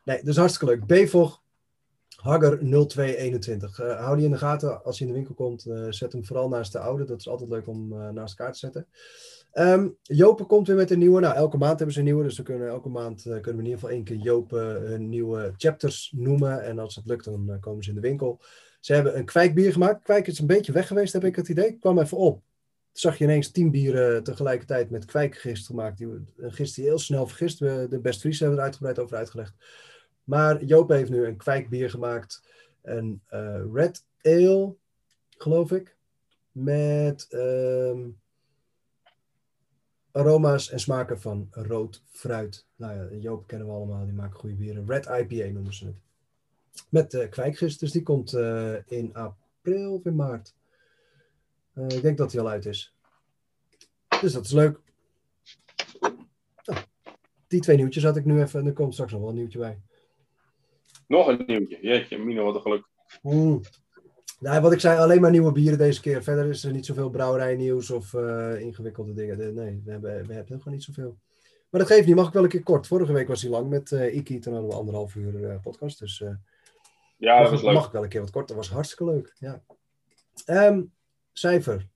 Nee, 0.05 0.23
dus 0.23 0.37
hartstikke 0.37 0.75
leuk. 0.75 0.87
Bevog, 0.87 1.43
Hagger 2.17 2.59
0221. 2.87 3.79
Eh, 3.79 4.01
hou 4.05 4.17
die 4.17 4.25
in 4.25 4.31
de 4.31 4.39
gaten 4.39 4.85
als 4.85 4.99
je 4.99 5.05
in 5.05 5.11
de 5.11 5.17
winkel 5.17 5.35
komt. 5.35 5.67
eh, 5.67 5.87
zet 5.91 6.13
hem 6.13 6.25
vooral 6.25 6.49
naast 6.49 6.73
de 6.73 6.79
oude. 6.79 7.05
Dat 7.05 7.19
is 7.21 7.29
altijd 7.29 7.51
leuk 7.51 7.67
om 7.67 7.93
eh, 7.93 8.09
naast 8.09 8.39
elkaar 8.39 8.53
te 8.53 8.59
zetten. 8.59 8.87
Ehm 9.53 9.89
Jopen 10.03 10.47
komt 10.47 10.67
weer 10.67 10.77
met 10.77 10.91
een 10.91 10.99
nieuwe. 10.99 11.21
Nou, 11.21 11.35
elke 11.35 11.57
maand 11.57 11.77
hebben 11.77 11.93
ze 11.93 11.99
een 11.99 12.07
nieuwe. 12.07 12.23
Dus 12.23 12.37
we 12.37 12.43
kunnen 12.43 12.69
elke 12.69 12.89
maand 12.89 13.27
eh, 13.27 13.33
kunnen 13.33 13.43
we 13.43 13.51
in 13.51 13.65
ieder 13.65 13.79
geval 13.79 13.91
één 13.91 14.05
keer 14.05 14.17
Jopen 14.17 14.83
hun 14.83 15.09
nieuwe 15.09 15.53
chapters 15.57 16.13
noemen. 16.17 16.65
En 16.65 16.79
als 16.79 16.95
het 16.95 17.07
lukt, 17.07 17.25
dan 17.25 17.51
eh, 17.51 17.61
komen 17.61 17.85
ze 17.85 17.89
in 17.89 17.95
de 17.95 18.01
winkel. 18.01 18.41
Ze 18.81 18.95
hebben 18.95 19.19
een 19.19 19.25
kwijkbier 19.25 19.73
gemaakt. 19.73 20.03
Kwijk 20.03 20.27
is 20.27 20.39
een 20.39 20.47
beetje 20.47 20.73
weg 20.73 20.87
geweest, 20.87 21.13
heb 21.13 21.25
ik 21.25 21.37
het 21.37 21.49
idee. 21.49 21.67
Ik 21.67 21.81
kwam 21.81 21.99
even 21.99 22.17
op. 22.17 22.43
Zag 22.93 23.19
je 23.19 23.25
ineens 23.25 23.51
tien 23.51 23.71
bieren 23.71 24.23
tegelijkertijd 24.23 24.91
met 24.91 25.05
kwijkgist 25.05 25.67
gemaakt. 25.67 25.99
Die, 25.99 26.09
een 26.37 26.53
gist 26.53 26.75
die 26.75 26.85
heel 26.85 26.99
snel 26.99 27.27
vergist. 27.27 27.59
We, 27.59 27.87
de 27.91 28.01
Best 28.01 28.21
Fries 28.21 28.41
hebben 28.41 28.59
er 28.59 28.65
uitgebreid 28.65 28.99
over 28.99 29.17
uitgelegd. 29.17 29.55
Maar 30.25 30.65
Joop 30.65 30.89
heeft 30.89 31.11
nu 31.11 31.25
een 31.27 31.37
kwijkbier 31.37 31.91
gemaakt. 31.91 32.43
Een 32.83 33.23
eh, 33.27 33.63
Red 33.73 34.05
Ale, 34.23 34.75
geloof 35.29 35.73
ik. 35.73 35.97
Met 36.53 37.27
ehm, 37.31 38.09
aroma's 40.13 40.71
en 40.71 40.81
smaken 40.81 41.21
van 41.21 41.49
rood 41.51 42.03
fruit. 42.07 42.67
Nou 42.77 42.95
ja, 42.95 43.19
Joop 43.19 43.47
kennen 43.47 43.67
we 43.67 43.73
allemaal. 43.73 44.05
Die 44.05 44.15
maken 44.15 44.39
goede 44.39 44.55
bieren. 44.55 44.87
Red 44.87 45.07
IPA 45.07 45.53
noemen 45.53 45.75
ze 45.75 45.87
het. 45.87 46.01
Met 46.89 47.15
eh 47.15 47.31
kwijkgist. 47.31 47.81
Dus 47.81 47.93
die 47.93 48.03
komt 48.03 48.33
eh, 48.33 48.75
in 48.87 49.15
april 49.15 49.95
of 49.95 50.05
in 50.05 50.17
maart. 50.17 50.55
Eh, 51.75 51.89
ik 51.89 52.03
denk 52.03 52.19
dat 52.19 52.33
hij 52.33 52.41
al 52.41 52.49
uit 52.49 52.67
is. 52.67 52.95
Dus 54.21 54.33
dat 54.33 54.45
is 54.45 54.53
leuk. 54.53 54.81
Nou, 56.65 56.79
die 57.49 57.61
twee 57.61 57.77
nieuwtjes 57.77 58.05
had 58.05 58.17
ik 58.17 58.25
nu 58.25 58.43
even. 58.43 58.61
En 58.61 58.67
er 58.67 58.73
komt 58.73 58.93
straks 58.93 59.13
nog 59.13 59.21
wel 59.21 59.31
een 59.31 59.37
nieuwtje 59.37 59.59
bij. 59.59 59.81
Nog 61.07 61.27
een 61.27 61.45
nieuwtje. 61.47 61.79
Jeetje, 61.83 62.19
Mino, 62.19 62.45
wat 62.45 62.55
een 62.55 62.61
geluk. 62.61 62.87
Mm. 63.23 63.61
Nou, 64.41 64.61
wat 64.61 64.73
ik 64.73 64.81
zei, 64.81 64.99
alleen 64.99 65.21
maar 65.21 65.31
nieuwe 65.31 65.53
bieren 65.53 65.79
deze 65.79 66.01
keer. 66.01 66.23
Verder 66.23 66.47
is 66.49 66.65
er 66.65 66.73
niet 66.73 66.87
zoveel 66.87 67.11
brouwerijnieuws 67.11 67.91
of 67.91 68.15
eh, 68.15 68.61
ingewikkelde 68.61 69.13
dingen. 69.13 69.55
Nee, 69.55 69.81
we 69.85 69.91
hebben, 69.91 70.27
we 70.27 70.33
hebben 70.35 70.59
gewoon 70.59 70.75
niet 70.75 70.83
zoveel. 70.85 71.19
Maar 71.71 71.81
dat 71.81 71.91
geeft 71.91 72.07
niet, 72.07 72.17
mag 72.17 72.27
ik 72.27 72.33
wel 72.33 72.43
een 72.43 72.49
keer 72.49 72.63
kort. 72.63 72.87
Vorige 72.87 73.13
week 73.13 73.29
was 73.29 73.43
hij 73.43 73.51
lang 73.51 73.69
met 73.69 73.93
eh 73.93 74.15
Iki, 74.17 74.39
toen 74.39 74.53
hadden 74.53 74.71
we 74.71 74.77
anderhalf 74.77 75.15
uur 75.15 75.51
eh, 75.51 75.61
podcast. 75.61 75.99
Dus 75.99 76.19
Ja, 77.17 77.35
dat 77.35 77.43
mag, 77.43 77.51
was 77.51 77.63
leuk. 77.63 77.75
mag 77.75 77.87
ik 77.87 77.93
wel 77.93 78.03
een 78.03 78.09
keer 78.09 78.21
wat 78.21 78.31
kort. 78.31 78.49
Dat 78.49 78.57
was 78.57 78.71
hartstikke 78.71 79.05
leuk. 79.05 79.35
Ja. 79.39 79.63
Ehm, 80.45 80.83
cijfer. 81.33 81.87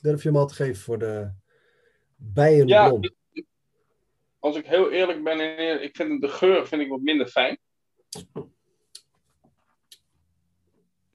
Durf 0.00 0.22
je 0.22 0.28
hem 0.28 0.38
al 0.38 0.46
te 0.46 0.54
geven 0.54 0.82
voor 0.82 0.98
de 0.98 1.30
bijen 2.16 2.66
Ja, 2.68 2.88
blond? 2.88 3.14
Als 4.38 4.56
ik 4.56 4.66
heel 4.66 4.90
eerlijk 4.92 5.24
ben, 5.24 5.82
ik 5.82 5.96
vind 5.96 6.20
de 6.20 6.28
geur 6.28 6.66
vind 6.66 6.82
ik 6.82 6.88
wat 6.88 7.00
minder 7.00 7.26
fijn. 7.26 7.58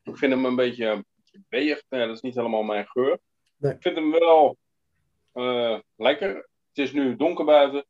Ik 0.03 0.17
vind 0.17 0.33
hem 0.33 0.45
een 0.45 0.55
beetje, 0.55 1.05
weeg. 1.49 1.83
Dat 1.87 2.09
is 2.09 2.21
niet 2.21 2.35
helemaal 2.35 2.63
mijn 2.63 2.87
geur. 2.87 3.19
Nee. 3.57 3.73
Ik 3.73 3.81
vind 3.81 3.95
hem 3.95 4.11
wel 4.11 4.57
eh, 5.31 5.79
lekker. 5.95 6.35
Het 6.67 6.77
is 6.77 6.93
nu 6.93 7.15
donker 7.15 7.45
buiten. 7.45 7.85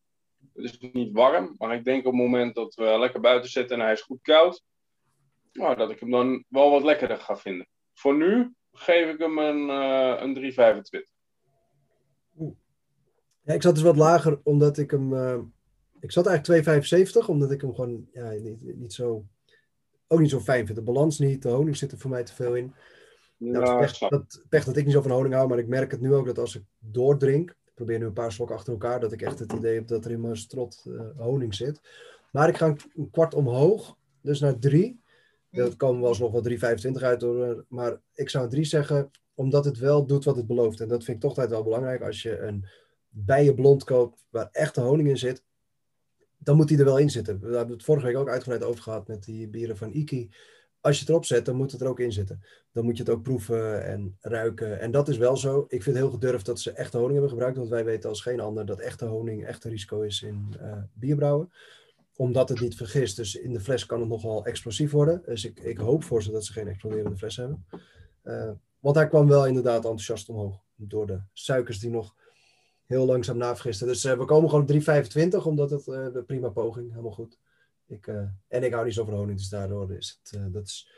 Het 0.53 0.63
is 0.65 0.79
niet 0.79 1.13
warm. 1.13 1.55
Maar 1.57 1.75
ik 1.75 1.83
denk 1.83 2.05
op 2.05 2.11
het 2.11 2.21
moment 2.21 2.55
dat 2.55 2.73
we 2.73 2.99
lekker 2.99 3.19
buiten 3.19 3.49
zitten 3.49 3.77
en 3.77 3.83
hij 3.83 3.93
is 3.93 4.01
goed 4.01 4.21
koud. 4.21 4.63
Nou, 5.51 5.75
dat 5.75 5.91
ik 5.91 5.99
hem 5.99 6.11
dan 6.11 6.45
wel 6.47 6.71
wat 6.71 6.83
lekkerder 6.83 7.17
ga 7.17 7.37
vinden. 7.37 7.67
Voor 7.93 8.15
nu 8.15 8.53
geef 8.71 9.13
ik 9.13 9.19
hem 9.19 9.37
een, 9.37 9.69
eh 9.69 10.21
een 10.21 10.51
3,25. 10.53 11.11
Ja, 13.43 13.53
ik 13.53 13.61
zat 13.61 13.73
dus 13.73 13.83
wat 13.83 13.97
lager, 13.97 14.39
omdat 14.43 14.77
ik 14.77 14.91
hem... 14.91 15.13
eh, 15.13 15.39
ik 15.99 16.11
zat 16.11 16.27
eigenlijk 16.27 16.85
2,75, 17.25 17.25
omdat 17.27 17.51
ik 17.51 17.61
hem 17.61 17.75
gewoon 17.75 18.07
ja, 18.13 18.29
niet, 18.29 18.77
niet 18.77 18.93
zo... 18.93 19.25
Ook 20.11 20.19
niet 20.19 20.29
zo 20.29 20.39
fijn 20.39 20.65
vind. 20.65 20.77
De 20.77 20.83
balans 20.83 21.19
niet, 21.19 21.41
de 21.41 21.49
honing 21.49 21.77
zit 21.77 21.91
er 21.91 21.97
voor 21.97 22.09
mij 22.09 22.23
te 22.23 22.33
veel 22.33 22.55
in. 22.55 22.73
Nou, 23.37 23.65
Ja, 23.65 23.79
is 23.79 23.97
pech, 23.97 24.09
dat, 24.09 24.45
pech 24.49 24.63
dat 24.63 24.77
ik 24.77 24.85
niet 24.85 24.93
zo 24.93 25.01
van 25.01 25.11
honing 25.11 25.33
hou, 25.33 25.47
maar 25.47 25.57
ik 25.57 25.67
merk 25.67 25.91
het 25.91 26.01
nu 26.01 26.13
ook 26.13 26.25
dat 26.25 26.37
als 26.37 26.55
ik 26.55 26.63
doordrink, 26.79 27.49
ik 27.49 27.73
probeer 27.73 27.99
nu 27.99 28.05
een 28.05 28.13
paar 28.13 28.31
slokken 28.31 28.55
achter 28.55 28.73
elkaar, 28.73 28.99
dat 28.99 29.11
ik 29.11 29.21
echt 29.21 29.39
het 29.39 29.53
idee 29.53 29.75
heb 29.75 29.87
dat 29.87 30.05
er 30.05 30.11
in 30.11 30.21
mijn 30.21 30.37
strot 30.37 30.85
eh, 30.85 31.25
honing 31.25 31.55
zit. 31.55 31.81
Maar 32.31 32.49
ik 32.49 32.57
ga 32.57 32.75
een, 32.95 33.09
kwart 33.11 33.33
omhoog, 33.33 33.97
dus 34.21 34.39
naar 34.39 34.59
drie. 34.59 35.01
Dat 35.51 35.75
komen 35.75 36.01
wel 36.01 36.09
eens 36.09 36.19
nog 36.19 36.31
wel 36.31 36.75
3,25 36.97 37.03
uit, 37.03 37.21
hoor, 37.21 37.65
maar 37.67 38.01
ik 38.13 38.29
zou 38.29 38.49
3 38.49 38.63
zeggen, 38.63 39.11
omdat 39.33 39.65
het 39.65 39.77
wel 39.77 40.05
doet 40.05 40.23
wat 40.23 40.35
het 40.35 40.47
belooft. 40.47 40.79
En 40.79 40.87
dat 40.87 41.03
vind 41.03 41.15
ik 41.15 41.21
toch 41.21 41.31
altijd 41.31 41.49
wel 41.49 41.63
belangrijk. 41.63 42.01
Als 42.01 42.21
je 42.21 42.39
een 42.39 42.65
bijenblond 43.09 43.83
koopt 43.83 44.25
waar 44.29 44.49
echte 44.51 44.81
honing 44.81 45.09
in 45.09 45.17
zit, 45.17 45.43
dan 46.43 46.55
moet 46.55 46.67
die 46.67 46.77
er 46.77 46.85
wel 46.85 46.97
in 46.97 47.09
zitten. 47.09 47.39
We 47.39 47.55
hebben 47.55 47.75
het 47.75 47.85
vorige 47.85 48.05
week 48.05 48.17
ook 48.17 48.29
uitgebreid 48.29 48.63
over 48.63 48.83
gehad 48.83 49.07
met 49.07 49.23
die 49.23 49.47
bieren 49.47 49.77
van 49.77 49.91
Iki. 49.91 50.29
Als 50.79 50.95
je 50.95 51.01
het 51.01 51.09
erop 51.09 51.25
zet, 51.25 51.45
dan 51.45 51.55
moet 51.55 51.71
het 51.71 51.81
er 51.81 51.87
ook 51.87 51.99
in 51.99 52.11
zitten 52.11 52.41
dan 52.71 52.85
moet 52.85 52.97
je 52.97 53.03
het 53.03 53.11
ook 53.11 53.21
proeven 53.21 53.85
en 53.85 54.17
ruiken. 54.21 54.79
En 54.79 54.91
dat 54.91 55.07
is 55.07 55.17
wel 55.17 55.37
zo. 55.37 55.59
Ik 55.59 55.83
vind 55.83 55.95
het 55.95 56.05
heel 56.05 56.13
gedurfd 56.13 56.45
dat 56.45 56.59
ze 56.59 56.71
echte 56.71 56.97
honing 56.97 57.13
hebben 57.13 57.29
gebruikt. 57.29 57.57
Want 57.57 57.69
wij 57.69 57.85
weten 57.85 58.09
als 58.09 58.21
geen 58.21 58.39
ander 58.39 58.65
dat 58.65 58.79
echte 58.79 59.05
honing 59.05 59.45
echt 59.45 59.63
een 59.63 59.71
risico 59.71 60.01
is 60.01 60.21
in 60.21 60.55
eh, 60.59 60.77
bierbrouwen. 60.93 61.51
Omdat 62.15 62.49
het 62.49 62.59
niet 62.59 62.75
vergist. 62.75 63.15
Dus 63.15 63.35
in 63.35 63.53
de 63.53 63.59
fles 63.59 63.85
kan 63.85 63.99
het 63.99 64.09
nogal 64.09 64.45
explosief 64.45 64.91
worden. 64.91 65.21
Dus 65.25 65.45
ik, 65.45 65.59
ik 65.59 65.77
hoop 65.77 66.03
voor 66.03 66.23
ze 66.23 66.31
dat 66.31 66.45
ze 66.45 66.53
geen 66.53 66.67
exploderende 66.67 67.17
fles 67.17 67.35
hebben. 67.35 67.65
Eh, 68.21 68.51
want 68.79 68.95
hij 68.95 69.07
kwam 69.07 69.27
wel 69.27 69.47
inderdaad 69.47 69.75
enthousiast 69.75 70.29
omhoog. 70.29 70.59
Door 70.75 71.07
de 71.07 71.21
suikers 71.33 71.79
die 71.79 71.89
nog 71.89 72.15
heel 72.91 73.05
langzaam 73.05 73.37
navergisten. 73.37 73.87
Dus 73.87 74.03
eh, 74.03 74.17
we 74.17 74.25
komen 74.25 74.49
gewoon 74.49 74.63
op 74.63 75.41
3,25. 75.41 75.45
Omdat 75.45 75.69
het 75.69 75.87
eh, 75.87 76.13
de 76.13 76.23
prima 76.27 76.49
poging. 76.49 76.89
Helemaal 76.89 77.11
goed. 77.11 77.39
Ik, 77.87 78.07
eh, 78.07 78.27
en 78.47 78.63
ik 78.63 78.73
hou 78.73 78.85
niet 78.85 78.93
zo 78.93 79.05
van 79.05 79.13
honing. 79.13 79.37
Dus 79.37 79.49
daardoor 79.49 79.91
is 79.93 80.19
het... 80.23 80.53
dat 80.53 80.63
is 80.63 80.89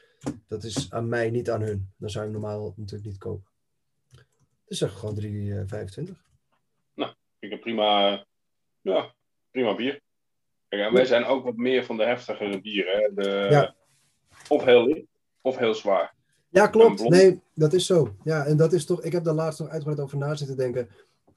dat 0.47 0.63
is 0.63 0.91
aan 0.91 1.09
mij, 1.09 1.29
niet 1.29 1.49
aan 1.49 1.61
hun. 1.61 1.93
Dan 1.97 2.09
zou 2.09 2.25
ik 2.25 2.31
normaal 2.31 2.73
natuurlijk 2.75 3.09
niet 3.09 3.17
kopen. 3.17 3.51
Dus 4.65 4.77
zeg 4.77 4.93
gewoon 4.93 5.21
3,25. 5.21 6.21
Ik 7.39 7.49
heb 7.49 7.61
prima, 7.61 8.25
ja, 8.81 9.13
prima 9.51 9.75
bier. 9.75 10.01
Kijk, 10.67 10.81
en 10.81 10.93
wij 10.93 11.05
zijn 11.05 11.25
ook 11.25 11.43
wat 11.43 11.55
meer 11.55 11.85
van 11.85 11.97
de 11.97 12.05
heftigere 12.05 12.61
bieren. 12.61 13.01
Hè? 13.01 13.13
De, 13.13 13.47
Ja. 13.49 13.75
Of 14.47 14.63
heel 14.63 14.85
licht, 14.87 15.07
of 15.41 15.57
heel 15.57 15.73
zwaar. 15.73 16.15
Ja, 16.49 16.67
klopt. 16.67 17.09
Nee, 17.09 17.41
dat 17.53 17.73
is 17.73 17.85
zo. 17.85 18.15
Ja, 18.23 18.45
en 18.45 18.57
dat 18.57 18.73
is 18.73 18.85
toch, 18.85 19.03
ik 19.03 19.11
heb 19.11 19.23
daar 19.23 19.33
laatst 19.33 19.59
nog 19.59 19.69
uitgebreid 19.69 19.99
over 19.99 20.17
na 20.17 20.35
zitten 20.35 20.57
denken, 20.57 20.89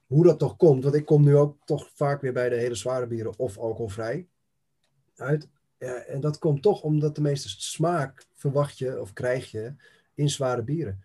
hoe 0.07 0.25
dat 0.25 0.39
toch 0.39 0.57
komt. 0.57 0.83
Want 0.83 0.95
ik 0.95 1.05
kom 1.05 1.25
nu 1.25 1.37
ook 1.37 1.57
toch 1.65 1.91
vaak 1.95 2.21
weer 2.21 2.33
bij 2.33 2.49
de 2.49 2.57
hele 2.57 2.75
zware 2.75 3.07
bieren 3.07 3.39
of 3.39 3.59
alcoholvrij 3.59 4.29
uit. 5.17 5.49
Ja, 5.79 5.95
en 5.95 6.21
dat 6.21 6.39
komt 6.39 6.63
toch 6.63 6.83
omdat 6.83 7.15
de 7.15 7.21
meeste 7.21 7.49
smaak 7.49 8.27
verwacht 8.35 8.79
je 8.79 9.01
of 9.01 9.13
krijg 9.13 9.51
je 9.51 9.75
in 10.15 10.31
zware 10.31 10.63
bieren. 10.63 11.05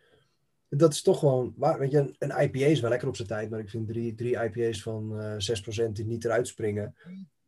Dat 0.70 0.94
is 0.94 1.02
toch 1.02 1.20
gewoon, 1.20 1.54
waar, 1.58 1.80
weet 1.80 1.92
je, 1.92 2.16
een, 2.18 2.44
IPA 2.44 2.66
is 2.66 2.80
wel 2.80 2.90
lekker 2.90 3.08
op 3.08 3.16
zijn 3.16 3.28
tijd, 3.28 3.50
maar 3.50 3.60
ik 3.60 3.70
vind 3.70 3.88
drie, 3.88 4.16
drie 4.16 4.44
IPA's 4.44 4.82
van 4.82 5.20
uh, 5.20 5.50
eh, 5.50 5.88
6% 5.88 5.92
die 5.92 6.06
niet 6.06 6.26
eruit 6.26 6.48
springen, 6.48 6.96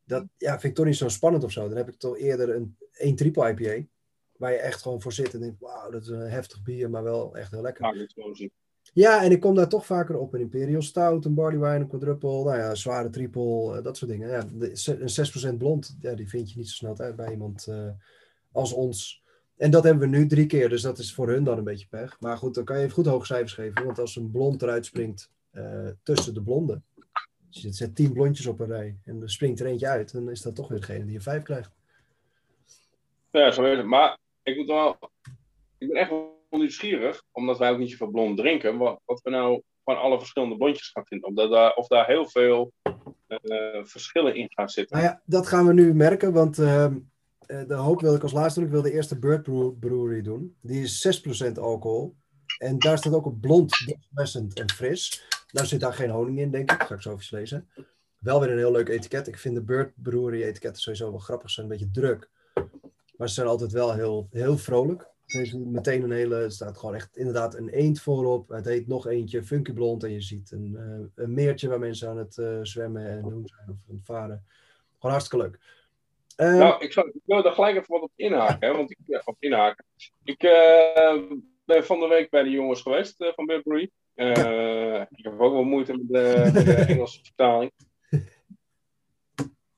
dat 0.04 0.26
ja, 0.36 0.50
vind 0.50 0.64
ik 0.64 0.74
toch 0.74 0.86
niet 0.86 0.96
zo 0.96 1.08
spannend 1.08 1.44
of 1.44 1.52
zo. 1.52 1.68
Dan 1.68 1.76
heb 1.76 1.88
ik 1.88 1.98
toch 1.98 2.18
eerder 2.18 2.54
een, 2.54 2.76
een 2.92 3.16
triple 3.16 3.50
IPA, 3.50 3.86
waar 4.36 4.52
je 4.52 4.58
echt 4.58 4.82
gewoon 4.82 5.02
voor 5.02 5.12
zit 5.12 5.34
en 5.34 5.40
denkt, 5.40 5.60
wauw, 5.60 5.90
dat 5.90 6.02
is 6.02 6.08
een 6.08 6.30
heftig 6.30 6.62
bier, 6.62 6.90
maar 6.90 7.02
wel 7.02 7.36
echt 7.36 7.50
heel 7.50 7.62
lekker. 7.62 7.84
Ja, 7.84 8.48
en 8.94 9.30
ik 9.30 9.40
kom 9.40 9.54
daar 9.54 9.68
toch 9.68 9.86
vaker 9.86 10.18
op. 10.18 10.34
Een 10.34 10.40
Imperial 10.40 10.82
Stout, 10.82 11.24
een 11.24 11.34
Barley 11.34 11.58
Wine, 11.58 11.74
een 11.74 11.88
Quadruple, 11.88 12.44
nou 12.44 12.56
ja, 12.56 12.74
zware 12.74 13.10
triple, 13.10 13.76
uh, 13.76 13.82
dat 13.82 13.96
soort 13.96 14.10
dingen. 14.10 14.28
Ja, 14.28 14.44
een 14.50 15.54
6% 15.54 15.58
blond, 15.58 15.96
ja, 16.00 16.14
die 16.14 16.28
vind 16.28 16.50
je 16.50 16.58
niet 16.58 16.68
zo 16.68 16.74
snel 16.74 16.98
uit 16.98 17.16
bij 17.16 17.30
iemand 17.30 17.66
uh, 17.70 17.88
als 18.52 18.72
ons. 18.72 19.22
En 19.56 19.70
dat 19.70 19.84
hebben 19.84 20.10
we 20.10 20.16
nu 20.16 20.26
drie 20.26 20.46
keer, 20.46 20.68
dus 20.68 20.82
dat 20.82 20.98
is 20.98 21.14
voor 21.14 21.28
hun 21.28 21.44
dan 21.44 21.58
een 21.58 21.64
beetje 21.64 21.86
pech. 21.90 22.20
Maar 22.20 22.36
goed, 22.36 22.54
dan 22.54 22.64
kan 22.64 22.76
je 22.76 22.82
even 22.82 22.94
goed 22.94 23.06
hoge 23.06 23.26
cijfers 23.26 23.52
geven. 23.52 23.84
Want 23.84 23.98
als 23.98 24.16
een 24.16 24.30
blond 24.30 24.62
eruit 24.62 24.86
springt 24.86 25.30
uh, 25.52 25.88
tussen 26.02 26.34
de 26.34 26.42
blonden. 26.42 26.84
Dus 27.50 27.62
je 27.62 27.72
zet 27.72 27.94
tien 27.94 28.12
blondjes 28.12 28.46
op 28.46 28.60
een 28.60 28.66
rij 28.66 28.96
en 29.04 29.22
er 29.22 29.30
springt 29.30 29.60
er 29.60 29.66
eentje 29.66 29.88
uit. 29.88 30.12
Dan 30.12 30.30
is 30.30 30.42
dat 30.42 30.54
toch 30.54 30.68
weer 30.68 30.80
degene 30.80 31.04
die 31.04 31.14
een 31.14 31.22
vijf 31.22 31.42
krijgt. 31.42 31.70
Ja, 33.30 33.50
zo 33.50 33.64
is 33.64 33.76
het. 33.76 33.86
Maar 33.86 34.18
ik 34.42 34.56
moet 34.56 34.66
wel... 34.66 34.96
Ik 35.78 35.88
ben 35.88 35.96
echt 35.96 36.10
nieuwsgierig, 36.58 37.22
omdat 37.32 37.58
wij 37.58 37.70
ook 37.70 37.78
niet 37.78 37.90
zoveel 37.90 38.10
blond 38.10 38.36
drinken. 38.36 38.76
Wat, 38.76 39.00
wat 39.04 39.20
we 39.22 39.30
nou 39.30 39.62
van 39.84 39.98
alle 39.98 40.18
verschillende 40.18 40.56
blondjes 40.56 40.88
gaan 40.88 41.06
vinden. 41.06 41.28
Omdat 41.28 41.50
daar, 41.50 41.74
of 41.74 41.86
daar 41.86 42.06
heel 42.06 42.28
veel 42.28 42.72
uh, 43.28 43.84
verschillen 43.84 44.34
in 44.34 44.52
gaan 44.52 44.68
zitten. 44.68 44.96
Nou 44.96 45.08
ja, 45.08 45.22
dat 45.24 45.46
gaan 45.46 45.66
we 45.66 45.72
nu 45.72 45.94
merken, 45.94 46.32
want... 46.32 46.58
Uh, 46.58 46.84
eh, 47.46 47.68
de 47.68 47.74
hoop 47.74 48.00
wil 48.00 48.14
ik 48.14 48.22
als 48.22 48.32
laatste 48.32 48.58
doen. 48.58 48.68
Ik 48.68 48.74
wil 48.74 48.82
de 48.82 48.92
eerste 48.92 49.18
Bird 49.18 49.42
Brewery 49.78 50.22
doen. 50.22 50.56
Die 50.60 50.82
is 50.82 51.24
6% 51.48 51.52
alcohol. 51.52 52.16
En 52.58 52.78
daar 52.78 52.98
staat 52.98 53.14
ook 53.14 53.26
op 53.26 53.40
blond, 53.40 53.96
pleasant 54.14 54.60
en 54.60 54.70
fris. 54.70 55.24
Nou 55.50 55.66
zit 55.66 55.80
daar 55.80 55.92
geen 55.92 56.10
honing 56.10 56.38
in, 56.38 56.50
denk 56.50 56.72
ik. 56.72 56.78
Dat 56.78 56.88
ga 56.88 56.94
ik 56.94 57.02
zo 57.02 57.14
even 57.14 57.38
lezen. 57.38 57.68
Wel 58.18 58.40
weer 58.40 58.50
een 58.50 58.58
heel 58.58 58.72
leuk 58.72 58.88
etiket. 58.88 59.28
Ik 59.28 59.38
vind 59.38 59.54
de 59.54 59.62
Bird 59.62 59.92
Brewery 59.94 60.42
etiketten 60.42 60.82
sowieso 60.82 61.10
wel 61.10 61.18
grappig. 61.18 61.48
Ze 61.48 61.54
zijn 61.54 61.66
een 61.66 61.78
beetje 61.78 62.00
druk. 62.00 62.30
Maar 63.16 63.28
ze 63.28 63.34
zijn 63.34 63.46
altijd 63.46 63.72
wel 63.72 63.92
heel, 63.92 64.28
heel 64.30 64.58
vrolijk. 64.58 65.12
Meteen 65.54 66.02
een 66.02 66.10
hele, 66.10 66.36
er 66.36 66.52
staat 66.52 66.78
gewoon 66.78 66.94
echt 66.94 67.16
inderdaad 67.16 67.54
een 67.54 67.68
eend 67.68 68.00
voorop. 68.00 68.48
Het 68.48 68.64
heet 68.64 68.86
nog 68.86 69.06
eentje, 69.06 69.42
Funky 69.42 69.72
Blond. 69.72 70.04
En 70.04 70.12
je 70.12 70.20
ziet 70.20 70.50
een, 70.50 70.76
uh, 70.78 71.24
een 71.24 71.34
meertje 71.34 71.68
waar 71.68 71.78
mensen 71.78 72.08
aan 72.08 72.16
het 72.16 72.36
uh, 72.36 72.58
zwemmen 72.62 73.06
en 73.06 73.22
doen 73.22 73.46
zijn 73.46 73.70
of 73.70 73.76
aan 73.88 73.94
het 73.94 74.04
varen. 74.04 74.44
Gewoon 74.94 75.12
hartstikke 75.12 75.44
leuk. 75.44 75.58
Uh, 76.36 76.58
nou, 76.58 76.84
ik, 76.84 76.92
zou, 76.92 77.08
ik 77.08 77.20
wil 77.24 77.42
daar 77.42 77.52
gelijk 77.52 77.76
even 77.76 77.94
wat 77.94 78.02
op 78.02 78.12
inhaken. 78.16 78.68
Hè, 78.68 78.76
want 78.76 78.90
ik, 78.90 78.98
ja, 79.06 79.22
op 79.24 79.36
inhaken. 79.38 79.84
Ik 80.24 80.38
ben 81.64 81.84
van 81.84 82.00
de 82.00 82.06
week 82.06 82.30
bij 82.30 82.42
de 82.42 82.50
jongens 82.50 82.82
geweest 82.82 83.14
van 83.34 83.46
Burberry. 83.46 83.90
ik 85.16 85.24
heb 85.24 85.40
ook 85.40 85.52
wel 85.52 85.64
moeite 85.64 85.92
met 85.92 86.08
de, 86.08 86.50
met 86.54 86.64
de 86.64 86.74
Engelse 86.74 87.20
vertaling. 87.22 87.72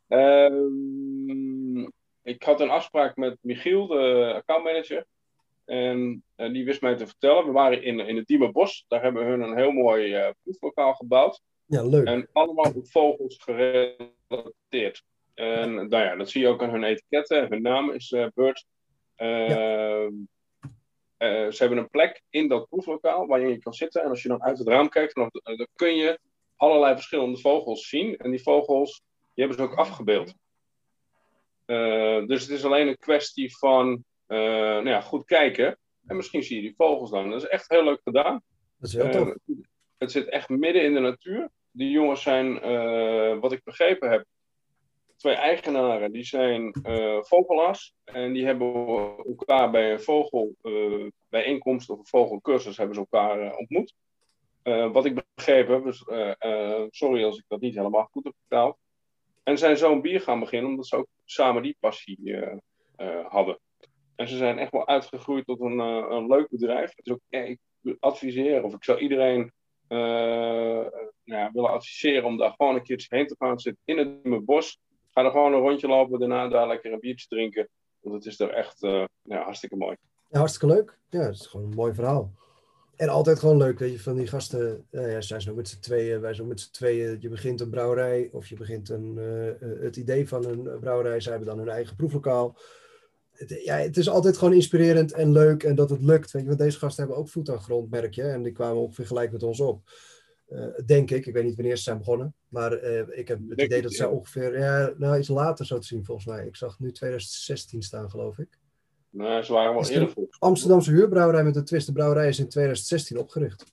Ehm, 0.09 1.81
ik 2.23 2.43
had 2.43 2.61
een 2.61 2.71
afspraak 2.71 3.17
met 3.17 3.39
Michiel, 3.41 3.87
de 3.87 4.33
accountmanager. 4.35 5.07
En 5.67 6.25
die 6.37 6.65
wist 6.65 6.81
mij 6.81 6.97
te 6.97 7.07
vertellen. 7.07 7.47
We 7.47 7.53
waren 7.53 7.83
in, 7.83 8.01
in 8.01 8.17
het 8.17 8.27
Diemerbos. 8.27 8.85
Daar 8.89 9.03
hebben 9.03 9.25
we 9.25 9.31
hun 9.31 9.41
een 9.41 9.57
heel 9.57 9.73
mooi 9.73 10.33
proeflokaal 10.43 10.95
gebouwd. 10.95 11.41
Ja, 11.67 11.83
leuk. 11.83 12.07
En 12.07 12.29
allemaal 12.33 12.73
op 12.75 12.89
vogels 12.89 13.39
gerelateerd. 13.43 15.05
En 15.35 15.75
nou 15.75 16.05
ja, 16.05 16.17
dat 16.17 16.31
zie 16.31 16.41
je 16.41 16.49
ook 16.49 16.63
aan 16.63 16.71
hun 16.71 16.85
etiketten. 16.85 17.49
Hun 17.49 17.63
naam 17.63 17.91
is 17.91 18.11
uh, 18.11 18.27
Bird. 18.35 18.67
Uh, 19.17 20.07
uh, 21.19 21.51
ze 21.51 21.57
hebben 21.57 21.79
een 21.79 21.91
plek 21.91 22.23
in 22.31 22.49
dat 22.49 22.69
proeflokaal 22.69 23.27
waar 23.27 23.41
je 23.41 23.59
kan 23.59 23.73
zitten. 23.73 24.03
En 24.03 24.09
als 24.09 24.23
je 24.23 24.29
dan 24.29 24.43
uit 24.43 24.59
het 24.59 24.69
raam 24.69 24.89
kijkt, 24.89 25.15
dan, 25.15 25.31
dan 25.33 25.67
kun 25.75 25.97
je 25.97 26.19
allerlei 26.57 26.95
verschillende 26.95 27.39
vogels 27.39 27.89
zien. 27.89 28.17
En 28.17 28.31
die 28.31 28.43
vogels 28.43 29.03
die 29.35 29.45
hebben 29.45 29.57
ze 29.57 29.71
ook 29.71 29.79
afgebeeld. 29.79 30.35
dus 32.29 32.43
het 32.43 32.51
is 32.51 32.65
alleen 32.65 32.89
een 32.89 32.99
kwestie 32.99 33.57
van 33.57 34.05
nou 34.27 34.89
ja, 34.89 35.01
goed 35.01 35.25
kijken. 35.25 35.79
En 36.07 36.17
misschien 36.17 36.43
zie 36.43 36.57
je 36.57 36.63
die 36.63 36.75
vogels 36.77 37.11
dan. 37.11 37.31
Dat 37.31 37.43
is 37.43 37.49
echt 37.49 37.69
heel 37.69 37.85
leuk 37.85 38.01
gedaan. 38.05 38.43
Dat 38.79 38.89
is 38.89 38.95
heel 38.95 39.11
tof. 39.11 39.35
Het 39.99 40.11
zit 40.11 40.29
echt 40.29 40.49
midden 40.49 40.83
in 40.83 40.95
de 40.95 41.01
natuur. 41.01 41.49
Die 41.71 41.91
jongens 41.91 42.23
zijn, 42.23 42.61
wat 43.41 43.53
ik 43.53 43.65
begrepen 43.65 44.11
heb, 44.11 44.25
twee 45.17 45.35
eigenaren, 45.35 46.13
die 46.13 46.25
zijn 46.25 46.73
vogelaars. 47.21 47.95
En 48.05 48.33
die 48.33 48.45
hebben 48.45 48.75
elkaar 49.17 49.71
bij 49.71 49.93
een 49.93 50.01
vogelbijeenkomst 50.01 51.91
of 51.91 51.99
een 51.99 52.07
vogelcursus 52.07 52.77
hebben 52.77 52.95
ze 52.95 53.01
elkaar 53.01 53.57
ontmoet. 53.57 53.95
Wat 54.93 55.05
ik 55.05 55.25
begrepen 55.35 55.75
heb, 55.75 55.85
dus, 55.85 56.05
sorry 56.99 57.25
als 57.25 57.39
ik 57.39 57.45
dat 57.49 57.61
niet 57.61 57.75
helemaal 57.75 58.09
goed 58.13 58.25
heb 58.25 58.35
vertaald. 58.39 58.79
En 59.43 59.59
zijn 59.59 59.77
zo'n 59.77 60.01
bier 60.01 60.21
gaan 60.21 60.41
beginnen, 60.41 60.71
omdat 60.71 60.87
ze 60.87 60.97
ook 60.97 61.09
samen 61.25 61.63
die 61.63 61.77
passie 61.81 62.39
hadden. 63.29 63.59
En 64.17 64.29
ze 64.29 64.37
zijn 64.37 64.59
echt 64.59 64.73
wel 64.73 64.87
uitgegroeid 64.87 65.45
tot 65.45 65.61
een, 65.61 65.79
een 65.79 66.27
leuk 66.27 66.49
bedrijf. 66.51 66.95
Dus 66.95 67.17
ik 67.29 67.59
adviseer, 68.01 68.63
of 68.63 68.75
ik 68.75 68.85
zou 68.85 68.99
iedereen 68.99 69.53
nou, 69.89 71.51
willen 71.53 71.71
adviseren 71.71 72.25
om 72.25 72.37
daar 72.37 72.55
gewoon 72.57 72.75
een 72.75 72.83
keertje 72.83 73.17
heen 73.17 73.27
te 73.27 73.37
gaan. 73.39 73.59
zitten 73.59 73.83
in 73.85 74.33
het 74.33 74.45
bos 74.45 74.79
Ga 75.17 75.25
er 75.25 75.31
gewoon 75.31 75.53
een 75.53 75.61
rondje 75.61 75.87
lopen, 75.87 76.19
daarna 76.19 76.49
daar 76.49 76.69
lekker 76.69 76.93
een 76.93 77.01
biertje 77.01 77.27
drinken. 77.29 77.69
Want 78.01 78.15
het 78.15 78.27
is 78.27 78.41
er 78.41 78.51
echt 78.51 78.83
uh, 78.83 79.05
ja, 79.23 79.43
hartstikke 79.43 79.77
mooi. 79.77 79.97
Ja, 80.29 80.39
hartstikke 80.39 80.75
leuk. 80.75 80.99
Ja, 81.09 81.21
het 81.21 81.35
is 81.35 81.47
gewoon 81.47 81.67
een 81.67 81.77
mooi 81.77 81.95
verhaal. 81.95 82.33
En 82.97 83.09
altijd 83.09 83.39
gewoon 83.39 83.57
leuk, 83.57 83.79
weet 83.79 83.93
je, 83.93 84.01
van 84.01 84.17
die 84.17 84.27
gasten. 84.27 84.87
Uh, 84.91 85.13
ja, 85.13 85.21
zij 85.21 85.41
zijn 85.41 85.51
ook 85.51 85.57
met 85.57 85.69
z'n 85.69 85.81
tweeën, 85.81 86.21
wij 86.21 86.35
zijn 86.35 86.49
met 86.49 86.61
z'n 86.61 86.73
tweeën. 86.73 87.17
Je 87.21 87.29
begint 87.29 87.61
een 87.61 87.71
brouwerij 87.71 88.29
of 88.33 88.49
je 88.49 88.57
begint 88.57 88.89
een, 88.89 89.17
het 89.81 89.97
idee 89.97 90.29
van 90.29 90.45
een 90.45 90.79
brouwerij. 90.81 91.21
Zij 91.21 91.33
hebben 91.33 91.49
dan 91.49 91.59
hun 91.59 91.75
eigen 91.75 91.97
proeflokaal. 91.97 92.57
Het, 93.37 93.61
ja, 93.65 93.77
het 93.77 93.97
is 93.97 94.09
altijd 94.09 94.37
gewoon 94.37 94.55
inspirerend 94.55 95.13
en 95.13 95.33
leuk 95.33 95.63
en 95.63 95.75
dat 95.75 95.91
het 95.91 96.03
lukt. 96.03 96.31
Weet 96.31 96.43
je, 96.43 96.49
want 96.49 96.61
deze 96.61 96.79
gasten 96.79 97.05
hebben 97.05 97.23
ook 97.23 97.29
voet 97.29 97.51
aan 97.51 97.61
grond, 97.61 97.91
merk 97.91 98.15
je. 98.15 98.23
En 98.23 98.43
die 98.43 98.53
kwamen 98.53 98.83
ongeveer 98.83 99.07
gelijk 99.07 99.33
met 99.33 99.43
ons 99.43 99.61
op. 99.61 99.91
Uh, 100.49 100.67
denk 100.87 101.11
ik. 101.11 101.27
Ik 101.27 101.35
weet 101.35 101.45
niet 101.45 101.57
wanneer 101.57 101.77
ze 101.77 101.83
zijn 101.83 101.99
begonnen. 101.99 102.35
Maar 102.49 102.85
uh, 102.85 103.19
ik 103.19 103.29
heb 103.29 103.39
het 103.49 103.61
idee 103.61 103.83
dat 103.83 103.93
ze 103.93 104.09
ongeveer 104.09 104.59
ja, 104.59 104.93
nou, 104.97 105.19
iets 105.19 105.29
later 105.29 105.67
zo 105.67 105.79
te 105.79 105.87
zien 105.87 106.05
volgens 106.05 106.27
mij. 106.27 106.47
Ik 106.47 106.57
zag 106.57 106.79
nu 106.79 106.93
2016 106.93 107.83
staan, 107.83 108.11
geloof 108.11 108.39
ik. 108.39 108.59
Nee, 109.11 109.45
ze 109.45 109.53
waren 109.53 109.75
wel 109.75 109.89
eerder 109.89 110.15
Amsterdamse 110.39 110.91
huurbrouwerij 110.91 111.45
met 111.45 111.55
de 111.55 111.63
Twist. 111.63 111.87
De 111.87 111.93
brouwerij 111.93 112.29
is 112.29 112.39
in 112.39 112.49
2016 112.49 113.19
opgericht. 113.19 113.73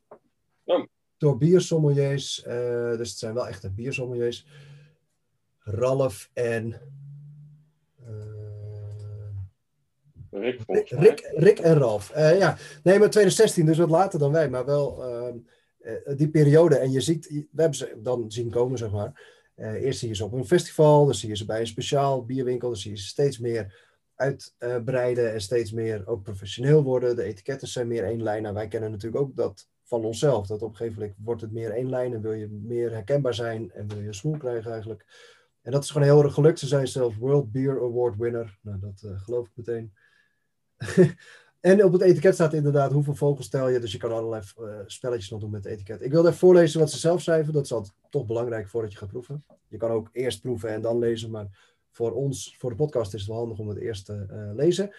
Oh. 0.63 0.85
Door 1.17 1.37
biersommeliers. 1.37 2.45
Uh, 2.47 2.97
dus 2.97 3.09
het 3.09 3.19
zijn 3.19 3.33
wel 3.33 3.47
echte 3.47 3.71
biersommeliers. 3.71 4.45
Ralf 5.59 6.29
en... 6.33 6.81
Rick, 10.33 10.61
Rick, 10.89 11.31
Rick, 11.35 11.59
en 11.59 11.77
Ralf. 11.77 12.11
ja, 12.15 12.57
nee, 12.83 12.99
maar 12.99 13.09
2016, 13.09 13.65
dus 13.65 13.77
wat 13.77 13.89
later 13.89 14.19
dan 14.19 14.31
wij. 14.31 14.49
Maar 14.49 14.65
wel 14.65 15.03
ehm, 15.03 15.37
uh, 15.83 16.17
die 16.17 16.29
periode. 16.29 16.75
En 16.75 16.91
je 16.91 17.01
ziet, 17.01 17.27
we 17.29 17.61
hebben 17.61 17.77
ze 17.77 17.95
dan 17.97 18.31
zien 18.31 18.49
komen, 18.49 18.77
zeg 18.77 18.91
maar. 18.91 19.41
Uh, 19.55 19.73
eerst 19.73 19.99
zie 19.99 20.07
je 20.07 20.15
ze 20.15 20.25
op 20.25 20.33
een 20.33 20.45
festival, 20.45 21.05
dan 21.05 21.15
zie 21.15 21.29
je 21.29 21.35
ze 21.35 21.45
bij 21.45 21.59
een 21.59 21.67
speciaal 21.67 22.25
bierwinkel, 22.25 22.67
dan 22.67 22.77
zie 22.77 22.91
je 22.91 22.97
ze 22.97 23.07
steeds 23.07 23.39
meer 23.39 23.91
uitbreiden 24.15 25.33
en 25.33 25.41
steeds 25.41 25.71
meer 25.71 26.07
ook 26.07 26.23
professioneel 26.23 26.83
worden. 26.83 27.15
De 27.15 27.23
etiketten 27.23 27.67
zijn 27.67 27.87
meer 27.87 28.03
één 28.03 28.23
lijn. 28.23 28.41
Nou, 28.41 28.53
wij 28.53 28.67
kennen 28.67 28.91
natuurlijk 28.91 29.23
ook 29.23 29.35
dat 29.35 29.67
van 29.83 30.05
onszelf. 30.05 30.47
Dat 30.47 30.61
op 30.61 30.69
een 30.69 30.75
gegeven 30.75 30.99
moment 30.99 31.17
wordt 31.23 31.41
het 31.41 31.51
meer 31.51 31.71
één 31.71 31.89
lijn 31.89 32.13
en 32.13 32.21
wil 32.21 32.33
je 32.33 32.47
meer 32.47 32.91
herkenbaar 32.91 33.33
zijn 33.33 33.71
en 33.71 33.87
wil 33.87 33.99
je 33.99 34.07
een 34.07 34.13
smoel 34.13 34.37
krijgen 34.37 34.71
eigenlijk. 34.71 35.05
En 35.61 35.71
dat 35.71 35.83
is 35.83 35.89
gewoon 35.89 36.07
heel 36.07 36.23
erg 36.23 36.33
gelukt. 36.33 36.59
Ze 36.59 36.67
zijn 36.67 36.87
zelfs 36.87 37.17
World 37.17 37.51
Beer 37.51 37.81
Award 37.81 38.17
winner. 38.17 38.57
Nou, 38.61 38.79
dat 38.79 39.01
uh, 39.05 39.21
geloof 39.21 39.47
ik 39.47 39.51
meteen. 39.55 39.93
En 41.63 41.83
op 41.83 41.91
het 41.91 42.01
etiket 42.01 42.33
staat 42.33 42.53
inderdaad 42.53 42.91
hoeveel 42.91 43.15
vogels 43.15 43.49
tel 43.49 43.69
je. 43.69 43.79
Dus 43.79 43.91
je 43.91 43.97
kan 43.97 44.11
allerlei 44.11 44.43
uh, 44.59 44.79
spelletjes 44.85 45.29
nog 45.29 45.39
doen 45.39 45.49
met 45.49 45.63
het 45.63 45.73
etiket. 45.73 46.01
Ik 46.01 46.11
wil 46.11 46.25
even 46.25 46.37
voorlezen 46.37 46.79
wat 46.79 46.91
ze 46.91 46.99
zelf 46.99 47.21
schrijven. 47.21 47.53
Dat 47.53 47.63
is 47.63 47.73
altijd 47.73 47.93
toch 48.09 48.25
belangrijk 48.25 48.67
voordat 48.67 48.91
je 48.91 48.97
gaat 48.97 49.09
proeven. 49.09 49.45
Je 49.67 49.77
kan 49.77 49.91
ook 49.91 50.09
eerst 50.11 50.41
proeven 50.41 50.69
en 50.69 50.81
dan 50.81 50.99
lezen. 50.99 51.31
Maar 51.31 51.47
voor 51.91 52.11
ons, 52.11 52.55
voor 52.59 52.69
de 52.69 52.75
podcast, 52.75 53.13
is 53.13 53.19
het 53.19 53.29
wel 53.29 53.39
handig 53.39 53.59
om 53.59 53.67
het 53.67 53.77
eerst 53.77 54.05
te 54.05 54.25
uh, 54.31 54.55
lezen. 54.55 54.95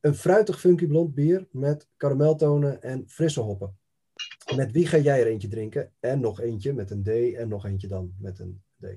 Een 0.00 0.14
fruitig 0.14 0.60
funky 0.60 0.86
blond 0.86 1.14
bier 1.14 1.46
met 1.50 1.88
karameltonen 1.96 2.82
en 2.82 3.08
frisse 3.08 3.40
hoppen. 3.40 3.76
Met 4.56 4.72
wie 4.72 4.86
ga 4.86 4.98
jij 4.98 5.20
er 5.20 5.26
eentje 5.26 5.48
drinken? 5.48 5.92
En 6.00 6.20
nog 6.20 6.40
eentje 6.40 6.72
met 6.72 6.90
een 6.90 7.02
D 7.02 7.34
en 7.34 7.48
nog 7.48 7.64
eentje 7.66 7.88
dan 7.88 8.14
met 8.18 8.38
een 8.38 8.62
Uh, 8.80 8.90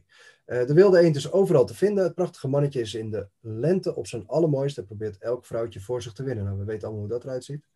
de 0.46 0.74
wilde 0.74 1.00
eend 1.00 1.15
is 1.15 1.32
overal 1.32 1.65
te 1.65 1.76
vinden. 1.76 2.04
Het 2.04 2.15
prachtige 2.15 2.48
mannetje 2.48 2.82
is 2.82 2.94
in 2.94 3.12
de 3.12 3.28
lente 3.39 3.96
op 3.96 4.08
zijn 4.08 4.28
allermooiste. 4.28 4.84
probeert 4.84 5.17
elk 5.17 5.46
vrouwtje 5.46 5.80
voor 5.80 6.02
zich 6.02 6.13
te 6.13 6.24
winnen. 6.24 6.46
Nou, 6.46 6.58
we 6.58 6.63
weten 6.63 6.88
allemaal 6.88 7.06
hoe 7.06 7.13
dat 7.13 7.24
eruit 7.24 7.44
ziet. 7.44 7.67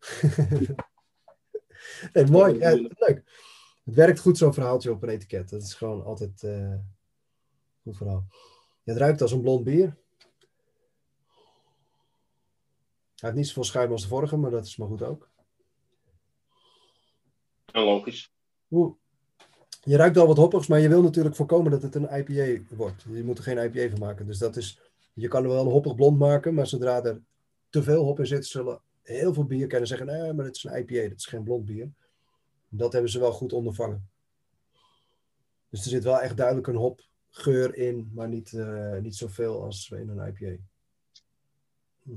nee, 2.12 2.26
mooi. 2.26 2.58
Ja, 2.58 2.74
leuk. 2.74 3.22
Het 3.84 3.94
werkt 3.94 4.20
goed 4.20 4.38
zo'n 4.38 4.54
verhaaltje 4.54 4.90
op 4.90 5.02
een 5.02 5.08
etiket. 5.08 5.48
Dat 5.48 5.62
is 5.62 5.74
gewoon 5.74 6.04
altijd 6.04 6.42
uh, 6.42 6.74
goed 7.82 7.96
verhaal. 7.96 8.26
het 8.84 8.96
ruikt 8.96 9.22
als 9.22 9.32
een 9.32 9.40
blond 9.40 9.64
bier. 9.64 9.96
Hij 13.16 13.28
heeft 13.28 13.34
niet 13.34 13.46
zoveel 13.46 13.64
schuim 13.64 13.90
als 13.90 14.02
de 14.02 14.08
vorige, 14.08 14.36
maar 14.36 14.50
dat 14.50 14.66
is 14.66 14.76
maar 14.76 14.88
goed 14.88 15.02
ook. 15.02 15.30
Ja, 17.66 17.84
logisch. 17.84 18.32
Oeh. 18.70 18.96
Je 19.86 19.96
ruikt 19.96 20.16
al 20.16 20.26
wat 20.26 20.36
hoppigs, 20.36 20.66
maar 20.66 20.80
je 20.80 20.88
wil 20.88 21.02
natuurlijk 21.02 21.36
voorkomen 21.36 21.70
dat 21.70 21.82
het 21.82 21.94
een 21.94 22.18
IPA 22.18 22.74
wordt. 22.76 23.02
Je 23.08 23.24
moet 23.24 23.38
er 23.38 23.44
geen 23.44 23.58
IPA 23.58 23.90
van 23.90 23.98
maken. 23.98 24.26
Dus 24.26 24.38
dat 24.38 24.56
is, 24.56 24.80
je 25.14 25.28
kan 25.28 25.42
er 25.42 25.48
wel 25.48 25.64
een 25.64 25.70
hoppig 25.70 25.94
blond 25.94 26.18
maken, 26.18 26.54
maar 26.54 26.66
zodra 26.66 27.04
er 27.04 27.22
te 27.70 27.82
veel 27.82 28.04
hop 28.04 28.18
in 28.18 28.26
zit, 28.26 28.46
zullen 28.46 28.80
heel 29.02 29.34
veel 29.34 29.44
bierkennen 29.44 29.88
zeggen, 29.88 30.06
nee, 30.06 30.32
maar 30.32 30.44
het 30.44 30.56
is 30.56 30.64
een 30.64 30.78
IPA, 30.78 31.08
dat 31.08 31.18
is 31.18 31.26
geen 31.26 31.42
blond 31.42 31.64
bier. 31.64 31.90
Dat 32.68 32.92
hebben 32.92 33.10
ze 33.10 33.18
wel 33.18 33.32
goed 33.32 33.52
ondervangen. 33.52 34.08
Dus 35.68 35.84
er 35.84 35.90
zit 35.90 36.04
wel 36.04 36.20
echt 36.20 36.36
duidelijk 36.36 36.66
een 36.66 36.76
hopgeur 36.76 37.76
in, 37.76 38.10
maar 38.14 38.28
niet, 38.28 38.52
uh, 38.52 38.98
niet 38.98 39.16
zoveel 39.16 39.62
als 39.62 39.90
in 39.90 40.08
een 40.08 40.28
IPA. 40.28 40.62
Hm. 42.02 42.12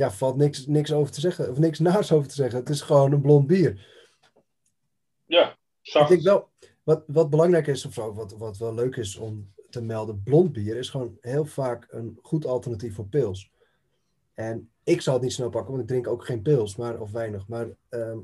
Ja, 0.00 0.10
valt 0.10 0.36
niks, 0.36 0.66
niks 0.66 0.92
over 0.92 1.12
te 1.12 1.20
zeggen. 1.20 1.50
Of 1.50 1.58
niks 1.58 1.78
naars 1.88 2.12
over 2.12 2.28
te 2.28 2.34
zeggen. 2.34 2.58
Het 2.58 2.68
is 2.68 2.80
gewoon 2.80 3.12
een 3.12 3.20
blond 3.20 3.46
bier. 3.46 3.86
Ja, 5.26 5.56
zacht. 5.80 6.10
Ik 6.10 6.22
denk 6.22 6.28
wel, 6.28 6.48
wat, 6.82 7.02
wat 7.06 7.30
belangrijk 7.30 7.66
is, 7.66 7.84
of 7.84 7.94
wat, 7.94 8.34
wat 8.38 8.58
wel 8.58 8.74
leuk 8.74 8.96
is 8.96 9.16
om 9.16 9.52
te 9.70 9.82
melden, 9.82 10.22
blond 10.22 10.52
bier 10.52 10.76
is 10.76 10.90
gewoon 10.90 11.18
heel 11.20 11.44
vaak 11.44 11.86
een 11.90 12.18
goed 12.22 12.46
alternatief 12.46 12.94
voor 12.94 13.06
pils. 13.06 13.50
En 14.34 14.70
ik 14.84 15.00
zal 15.00 15.14
het 15.14 15.22
niet 15.22 15.32
snel 15.32 15.50
pakken, 15.50 15.70
want 15.70 15.82
ik 15.82 15.88
drink 15.88 16.06
ook 16.06 16.24
geen 16.24 16.42
pils, 16.42 16.76
maar, 16.76 17.00
of 17.00 17.10
weinig. 17.10 17.48
Maar 17.48 17.68
ehm, 17.88 18.18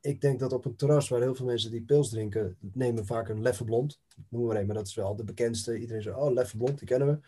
ik 0.00 0.20
denk 0.20 0.40
dat 0.40 0.52
op 0.52 0.64
een 0.64 0.76
terras 0.76 1.08
waar 1.08 1.20
heel 1.20 1.34
veel 1.34 1.46
mensen 1.46 1.70
die 1.70 1.82
pils 1.82 2.10
drinken, 2.10 2.56
nemen 2.60 3.06
vaak 3.06 3.28
een 3.28 3.42
leffe 3.42 3.64
blond. 3.64 4.00
Noemen 4.28 4.54
we 4.54 4.60
een, 4.60 4.66
maar 4.66 4.74
dat 4.74 4.86
is 4.86 4.94
wel 4.94 5.16
de 5.16 5.24
bekendste. 5.24 5.78
Iedereen 5.78 6.02
zegt, 6.02 6.16
oh, 6.16 6.32
leffe 6.32 6.56
blond, 6.56 6.78
die 6.78 6.88
kennen 6.88 7.08
we 7.08 7.18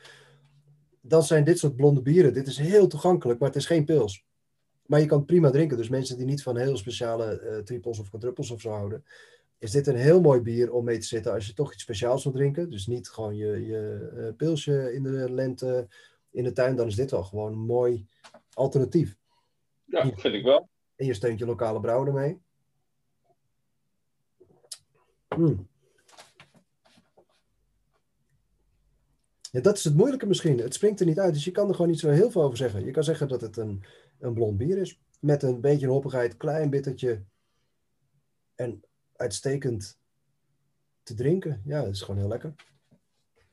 dan 1.07 1.23
zijn 1.23 1.45
dit 1.45 1.59
soort 1.59 1.77
blonde 1.77 2.03
bieren. 2.03 2.35
Dit 2.35 2.47
is 2.47 2.59
heel 2.59 2.87
toegankelijk, 2.87 3.39
maar 3.39 3.49
het 3.49 3.59
is 3.59 3.67
geen 3.67 3.85
pils. 3.85 4.25
Maar 4.87 5.01
je 5.01 5.07
kan 5.07 5.19
het 5.19 5.27
prima 5.27 5.51
drinken. 5.51 5.77
Dus 5.77 5.89
mensen 5.89 6.17
die 6.17 6.27
niet 6.27 6.43
van 6.43 6.57
heel 6.57 6.77
speciale 6.77 7.41
uh, 7.43 7.59
triples 7.59 7.99
of 7.99 8.09
quadruples 8.09 8.51
of 8.51 8.61
zo 8.61 8.71
houden, 8.71 9.05
is 9.59 9.71
dit 9.71 9.87
een 9.87 9.97
heel 9.97 10.21
mooi 10.21 10.41
bier 10.41 10.73
om 10.73 10.85
mee 10.85 10.99
te 10.99 11.07
zitten 11.07 11.33
als 11.33 11.47
je 11.47 11.55
toch 11.55 11.73
iets 11.73 11.83
speciaals 11.83 12.25
wil 12.25 12.33
drinken. 12.33 12.71
Dus 12.71 12.87
niet 12.87 13.09
gewoon 13.09 13.37
je, 13.37 13.67
je 13.67 14.13
uh, 14.15 14.37
pilsje 14.37 14.95
in 14.95 15.03
de 15.03 15.33
lente 15.33 15.89
in 16.31 16.45
de 16.45 16.53
tuin. 16.53 16.77
Dan 16.77 16.87
is 16.87 16.97
dit 16.97 17.11
wel 17.11 17.25
gewoon 17.25 17.53
een 17.53 17.67
mooi 17.67 18.07
alternatief. 18.55 19.17
Ja, 19.85 20.11
vind 20.17 20.35
ik 20.35 20.45
wel. 20.45 20.69
En 20.97 21.07
je 21.07 21.15
steunt 21.15 21.39
je 21.39 21.47
lokale 21.47 21.81
brouwer 21.81 22.09
ermee. 22.09 22.41
Mm. 25.37 25.69
Ja, 29.55 29.61
dat 29.61 29.77
is 29.77 29.85
het 29.85 29.97
moeilijke 29.97 30.27
misschien. 30.27 30.59
Het 30.59 30.75
springt 30.75 31.01
er 31.01 31.07
niet 31.07 31.19
uit, 31.19 31.35
dus 31.35 31.45
je 31.45 31.51
kan 31.51 31.69
er 31.69 31.75
gewoon 31.75 31.91
niet 31.91 32.01
zo 32.01 32.09
heel 32.09 32.31
veel 32.31 32.43
over 32.43 32.57
zeggen. 32.57 32.85
Je 32.85 32.91
kan 32.91 33.05
zeggen 33.05 33.29
dat 33.29 33.41
het 33.41 33.57
een, 33.57 33.85
een 34.21 34.35
blond 34.35 34.57
bier 34.57 34.79
is, 34.79 34.99
met 35.21 35.43
een 35.43 35.61
beetje 35.61 35.87
hoppigheid, 35.87 36.37
klein 36.37 36.71
bittertje 36.71 37.23
en 38.55 38.85
uitstekend 39.17 39.99
te 41.03 41.15
drinken. 41.15 41.63
Ja, 41.65 41.83
dat 41.83 41.95
is 41.95 42.03
gewoon 42.03 42.21
heel 42.21 42.29
lekker. 42.29 42.55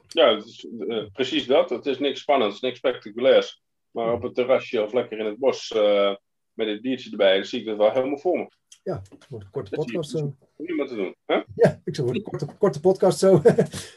Ja, 0.08 0.36
het 0.36 0.46
is, 0.46 0.64
uh, 0.64 1.06
precies 1.14 1.46
dat. 1.46 1.70
Het 1.70 1.86
is 1.86 2.00
niks 2.00 2.20
spannends, 2.20 2.62
niks 2.62 2.78
spectaculairs. 2.78 3.62
Maar 3.92 4.14
op 4.14 4.22
het 4.22 4.36
terrasje 4.36 4.84
of 4.84 4.94
lekker 4.94 5.20
in 5.20 5.26
het 5.26 5.38
bos 5.38 5.72
uh, 5.72 6.16
met 6.54 6.68
het 6.68 6.82
biertje 6.82 7.12
erbij, 7.12 7.36
dan 7.36 7.46
zie 7.46 7.60
ik 7.60 7.66
dat 7.66 7.78
wel 7.78 7.92
helemaal 7.92 8.20
voor 8.20 8.38
me. 8.38 8.50
Ja, 8.84 9.02
het 9.10 9.28
wordt 9.30 9.46
een 9.46 9.52
korte 9.52 9.76
podcast 9.76 10.10
zo. 10.10 10.36
Niemand 10.58 10.90
te 10.90 10.96
doen. 10.96 11.16
Hè? 11.26 11.42
Ja, 11.56 11.82
ik 11.84 11.96
zou 11.96 12.16
een 12.16 12.22
korte, 12.22 12.46
korte 12.58 12.80
podcast 12.80 13.20
zo. 13.20 13.42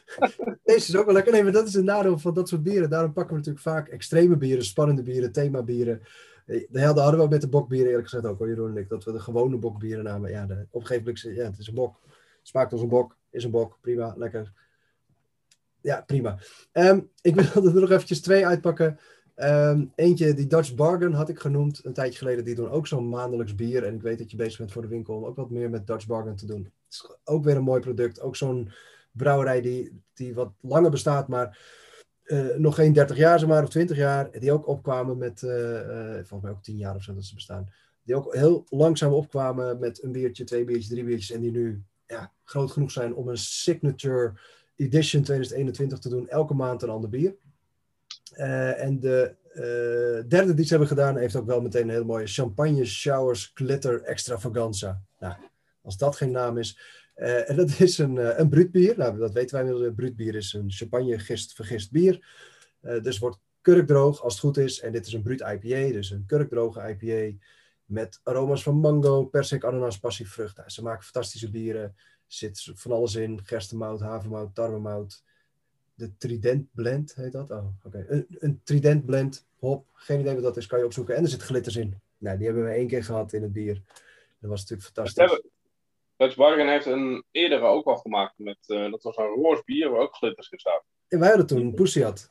Deze 0.65 0.89
is 0.89 0.97
ook 0.97 1.05
wel 1.05 1.15
lekker. 1.15 1.33
Nee, 1.33 1.43
maar 1.43 1.53
dat 1.53 1.69
is 1.69 1.75
een 1.75 1.85
nadeel 1.85 2.19
van 2.19 2.35
dat 2.35 2.49
soort 2.49 2.63
bieren. 2.63 2.91
Daarom 2.91 3.13
pakken 3.13 3.33
we 3.33 3.39
natuurlijk 3.39 3.65
vaak 3.65 3.89
extreme 3.89 4.37
bieren, 4.37 4.65
spannende 4.65 5.03
bieren, 5.03 5.33
themabieren. 5.33 6.03
Eh, 6.47 6.67
de 6.71 6.81
helden 6.81 7.03
hadden 7.03 7.21
we 7.21 7.29
met 7.29 7.41
de 7.41 7.49
bokbieren 7.49 7.89
eerlijk 7.89 8.09
gezegd 8.09 8.27
ook, 8.27 8.39
hoor, 8.39 8.49
Jeroen 8.49 8.71
en 8.71 8.77
ik. 8.77 8.89
Dat 8.89 9.05
we 9.05 9.13
de 9.13 9.21
gewone 9.21 9.57
bokbieren 9.57 10.05
namen. 10.05 10.31
Ja, 10.31 10.47
de, 10.47 10.67
op 10.71 10.81
een 10.81 10.87
gegeven 10.87 11.15
moment, 11.15 11.37
ja, 11.37 11.45
het 11.45 11.59
is 11.59 11.69
een 11.69 11.75
bok. 11.75 12.01
Smaakt 12.43 12.73
als 12.73 12.81
een 12.81 12.89
bok, 12.89 13.17
is 13.31 13.45
een 13.45 13.51
bok. 13.51 13.79
Prima, 13.81 14.15
lekker. 14.17 14.53
Ja, 15.81 16.03
prima. 16.07 16.39
Um, 16.73 17.11
ik 17.21 17.35
wil 17.35 17.65
er 17.67 17.81
nog 17.81 17.91
eventjes 17.91 18.21
twee 18.21 18.47
uitpakken. 18.47 18.99
Um, 19.37 19.93
eentje, 19.95 20.35
die 20.35 20.47
Dutch 20.47 20.75
Bargain 20.75 21.13
had 21.13 21.29
ik 21.29 21.39
genoemd 21.39 21.85
een 21.85 21.93
tijdje 21.93 22.19
geleden. 22.19 22.45
Die 22.45 22.55
doen 22.55 22.71
ook 22.71 22.87
zo'n 22.87 23.09
maandelijks 23.09 23.55
bier. 23.55 23.85
En 23.85 23.95
ik 23.95 24.03
weet 24.03 24.19
dat 24.19 24.31
je 24.31 24.37
bezig 24.37 24.59
bent 24.59 24.73
voor 24.73 24.83
de 24.83 24.89
winkel 24.89 25.17
om 25.17 25.25
ook 25.25 25.37
wat 25.37 25.51
meer 25.51 25.71
met 25.71 25.87
Dutch 25.87 26.07
Bargain 26.07 26.37
te 26.37 26.47
doen. 26.47 26.63
Het 26.65 26.73
is 26.89 27.17
ook 27.25 27.45
weer 27.45 27.57
een 27.57 27.63
mooi 27.63 27.81
product. 27.81 28.21
Ook 28.21 28.37
zo'n 28.37 28.73
brouwerij 29.13 29.61
die, 29.61 30.03
die 30.15 30.35
wat 30.35 30.53
langer 30.61 30.91
bestaat, 30.91 31.29
maar 31.29 31.59
uh, 32.25 32.57
nog 32.57 32.75
geen 32.75 32.93
30 32.93 33.17
jaar, 33.17 33.39
zeg 33.39 33.49
maar, 33.49 33.63
of 33.63 33.69
20 33.69 33.97
jaar. 33.97 34.31
Die 34.39 34.53
ook 34.53 34.67
opkwamen 34.67 35.19
met, 35.19 35.43
uh, 35.43 35.51
uh, 35.51 36.15
volgens 36.15 36.43
mij 36.43 36.51
ook 36.51 36.63
10 36.63 36.77
jaar 36.77 36.95
of 36.95 37.03
zo 37.03 37.15
dat 37.15 37.25
ze 37.25 37.35
bestaan. 37.35 37.69
Die 38.03 38.17
ook 38.17 38.35
heel 38.35 38.65
langzaam 38.69 39.13
opkwamen 39.13 39.79
met 39.79 40.03
een 40.03 40.13
biertje, 40.13 40.45
twee 40.45 40.65
biertjes, 40.65 40.89
drie 40.89 41.05
biertjes. 41.05 41.31
En 41.31 41.41
die 41.41 41.51
nu 41.51 41.83
ja, 42.07 42.33
groot 42.45 42.71
genoeg 42.71 42.91
zijn 42.91 43.15
om 43.15 43.29
een 43.29 43.39
signature 43.39 44.33
edition 44.77 45.23
2021 45.23 45.99
te 45.99 46.09
doen. 46.09 46.29
Elke 46.29 46.55
maand 46.55 46.83
een 46.83 46.89
ander 46.89 47.11
bier. 47.11 47.35
Uh, 48.33 48.83
en 48.83 49.01
de 49.01 49.35
uh, 49.55 50.29
derde 50.29 50.55
die 50.55 50.65
ze 50.65 50.71
hebben 50.71 50.89
gedaan 50.89 51.17
heeft 51.17 51.37
ook 51.37 51.47
wel 51.47 51.61
meteen 51.61 51.83
een 51.83 51.91
hele 51.91 52.05
mooie 52.05 52.27
Champagne 52.27 52.85
Showers 52.85 53.51
Glitter 53.55 54.03
Extravaganza. 54.03 55.03
Nou, 55.19 55.35
als 55.83 55.97
dat 55.97 56.17
geen 56.17 56.31
naam 56.31 56.59
is. 56.59 56.79
Uh, 57.17 57.51
en 57.51 57.57
dat 57.57 57.79
is 57.81 57.99
een, 57.99 58.41
een 58.41 58.49
bruutbier. 58.49 58.95
Nou, 58.97 59.19
dat 59.19 59.33
weten 59.33 59.57
wij 59.57 59.65
inmiddels. 59.65 59.95
Bruutbier 59.95 60.35
is 60.35 60.53
een 60.53 60.71
champagne 60.71 61.19
gist, 61.19 61.55
vergist 61.55 61.91
bier. 61.91 62.27
dus 62.81 63.19
wordt 63.19 63.39
kurkdroog 63.61 64.23
als 64.23 64.33
het 64.33 64.43
goed 64.43 64.57
is. 64.57 64.81
En 64.81 64.93
dit 64.93 65.07
is 65.07 65.13
een 65.13 65.23
bruut 65.23 65.41
IPA, 65.41 65.93
dus 65.93 66.11
een 66.11 66.27
kurkdroge 66.27 66.89
IPA. 66.89 67.37
Met 67.85 68.21
aroma's 68.23 68.63
van 68.63 68.77
mango, 68.77 69.25
persik, 69.25 69.65
ananas, 69.65 69.99
passievrucht. 69.99 70.57
Nou, 70.57 70.71
ze 70.71 70.83
maken 70.83 71.05
fantastische 71.05 71.51
bieren. 71.51 71.83
Er 71.83 71.95
zit 72.27 72.71
van 72.75 72.93
alles 72.93 73.15
in. 73.15 73.41
Gerstemout, 73.45 74.01
havermout, 74.01 74.55
tarwemout 74.55 75.23
de 75.95 76.17
Trident 76.17 76.69
Blend 76.73 77.15
heet 77.15 77.33
dat. 77.33 77.51
Oh, 77.51 77.67
oké. 77.85 78.05
Een, 78.09 78.27
een, 78.29 78.61
Trident 78.65 79.07
Blend, 79.07 79.47
hop, 79.59 79.87
geen 79.93 80.21
idee 80.21 80.35
wat 80.35 80.43
dat 80.43 80.57
is, 80.57 80.67
kan 80.67 80.79
je 80.79 80.85
opzoeken. 80.85 81.17
En 81.17 81.23
er 81.23 81.29
zit 81.29 81.43
glitters 81.43 81.77
in. 81.77 82.01
Nou, 82.19 82.37
die 82.37 82.47
hebben 82.47 82.65
we 82.65 82.71
één 82.71 82.89
keer 82.89 83.05
gehad 83.05 83.33
in 83.33 83.43
het 83.43 83.53
bier. 83.53 83.83
Dat 84.41 84.51
was 84.51 84.61
natuurlijk 84.61 84.89
fantastisch. 84.95 85.43
Dutch 86.17 86.37
Bargain 86.37 86.69
heeft 86.69 86.87
een 86.87 87.25
eerdere 87.31 87.65
ook 87.65 87.87
al 87.87 87.97
gemaakt. 87.97 88.35
Met, 88.37 88.59
uh, 88.67 88.91
dat 88.91 89.03
was 89.03 89.17
een 89.17 89.25
roze 89.25 89.63
bier 89.65 89.91
waar 89.91 90.01
ook 90.01 90.15
glitters 90.15 90.51
in 90.51 90.59
zaten. 90.59 90.85
En 91.09 91.19
wij 91.19 91.29
hadden 91.29 91.47
toen 91.47 91.75
Pussy 91.75 92.01
had. 92.01 92.29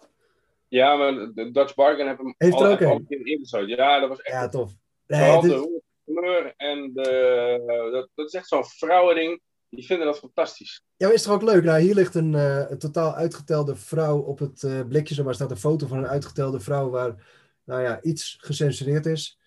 Ja, 0.67 0.95
maar 0.95 1.13
de 1.13 1.51
Dutch 1.51 1.75
Bargain 1.75 2.07
heeft 2.07 2.19
hem 2.19 2.35
heeft 2.37 2.53
al, 2.53 2.65
ook 2.65 2.81
al 2.81 3.01
een 3.07 3.67
Ja, 3.67 3.99
dat 3.99 4.09
was 4.09 4.21
echt... 4.21 4.35
Ja, 4.35 4.49
tof. 4.49 4.71
Nee, 5.07 5.41
de 5.41 5.81
kleur 6.05 6.53
en 6.57 6.93
de, 6.93 7.89
dat, 7.91 8.09
dat 8.13 8.25
is 8.27 8.33
echt 8.33 8.47
zo'n 8.47 8.65
vrouwending 8.65 9.41
die 9.75 9.85
vinden 9.85 10.05
dat 10.05 10.19
fantastisch. 10.19 10.83
Ja, 10.97 11.11
is 11.11 11.21
toch 11.21 11.33
ook 11.33 11.41
leuk? 11.41 11.63
Nou, 11.63 11.81
hier 11.81 11.95
ligt 11.95 12.15
een, 12.15 12.33
een 12.33 12.77
totaal 12.77 13.15
uitgetelde 13.15 13.75
vrouw 13.75 14.19
op 14.19 14.39
het 14.39 14.63
uh, 14.63 14.81
blikje. 14.87 15.13
Zo, 15.13 15.31
staat 15.31 15.51
een 15.51 15.57
foto 15.57 15.87
van 15.87 15.97
een 15.97 16.07
uitgetelde 16.07 16.59
vrouw 16.59 16.89
waar 16.89 17.27
nou 17.63 17.81
ja, 17.81 18.01
iets 18.01 18.37
gecensureerd 18.41 19.05
is. 19.05 19.39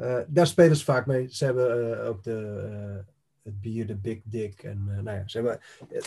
Uh, 0.00 0.18
daar 0.26 0.46
spelen 0.46 0.76
ze 0.76 0.84
vaak 0.84 1.06
mee. 1.06 1.28
Ze 1.30 1.44
hebben 1.44 2.02
ook 2.04 2.22
de, 2.22 3.04
het 3.42 3.60
bier, 3.60 3.86
de 3.86 3.96
Big 3.96 4.20
Dick. 4.24 4.62
En 4.62 4.84
nou 4.84 5.16
ja, 5.16 5.22
ze 5.26 5.38
hebben 5.38 5.60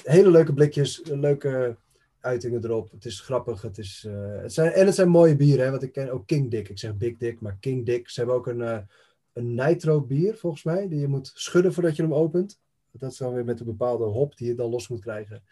hele 0.03 0.31
leuke 0.31 0.53
blikjes, 0.53 1.01
leuke 1.03 1.77
uitingen 2.19 2.63
erop. 2.63 2.91
Het 2.91 3.05
is 3.05 3.19
grappig. 3.19 3.61
Het 3.61 3.77
is, 3.77 4.07
het 4.41 4.53
zijn, 4.53 4.71
en 4.71 4.85
het 4.85 4.95
zijn 4.95 5.09
mooie 5.09 5.35
bieren. 5.35 5.65
Hè, 5.65 5.71
want 5.71 5.83
ik 5.83 5.91
ken 5.91 6.11
ook 6.11 6.27
King 6.27 6.51
Dick. 6.51 6.69
Ik 6.69 6.79
zeg 6.79 6.95
Big 6.95 7.17
Dick, 7.17 7.41
maar 7.41 7.57
King 7.59 7.85
Dick. 7.85 8.09
Ze 8.09 8.19
hebben 8.19 8.38
ook 8.38 8.47
een, 8.47 8.88
een 9.33 9.55
nitro 9.55 10.01
bier, 10.01 10.38
volgens 10.38 10.63
mij. 10.63 10.88
Die 10.88 10.99
je 10.99 11.07
moet 11.07 11.31
schudden 11.33 11.73
voordat 11.73 11.95
je 11.95 12.01
hem 12.01 12.13
opent. 12.13 12.59
Dat 12.99 13.12
is 13.12 13.17
dan 13.17 13.34
weer 13.34 13.45
met 13.45 13.60
een 13.60 13.65
bepaalde 13.65 14.03
hop 14.03 14.38
die 14.38 14.47
je 14.47 14.55
dan 14.55 14.69
los 14.69 14.88
moet 14.88 15.01
krijgen. 15.01 15.43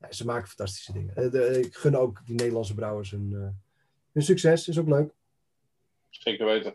Ja, 0.00 0.12
ze 0.12 0.24
maken 0.24 0.48
fantastische 0.48 0.92
dingen. 0.92 1.14
Eh, 1.16 1.56
ik 1.56 1.74
gun 1.74 1.96
ook 1.96 2.22
die 2.24 2.34
Nederlandse 2.34 2.74
brouwers 2.74 3.10
hun, 3.10 3.30
uh, 3.32 3.48
hun 4.12 4.22
succes. 4.22 4.68
Is 4.68 4.78
ook 4.78 4.88
leuk. 4.88 5.12
Zeker 6.10 6.46
weten. 6.46 6.74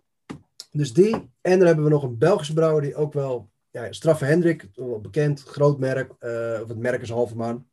Dus 0.71 0.93
die. 0.93 1.29
En 1.41 1.57
dan 1.57 1.67
hebben 1.67 1.85
we 1.85 1.91
nog 1.91 2.03
een 2.03 2.17
Belgische 2.17 2.53
brouwer 2.53 2.81
die 2.81 2.95
ook 2.95 3.13
wel... 3.13 3.49
Ja, 3.71 3.91
Straffe 3.91 4.25
Hendrik, 4.25 4.67
wel 4.75 5.01
bekend, 5.01 5.43
groot 5.43 5.79
merk. 5.79 6.13
Uh, 6.19 6.59
of 6.61 6.67
het 6.67 6.77
merk 6.77 7.01
is 7.01 7.09
halve 7.09 7.35
maan. 7.35 7.67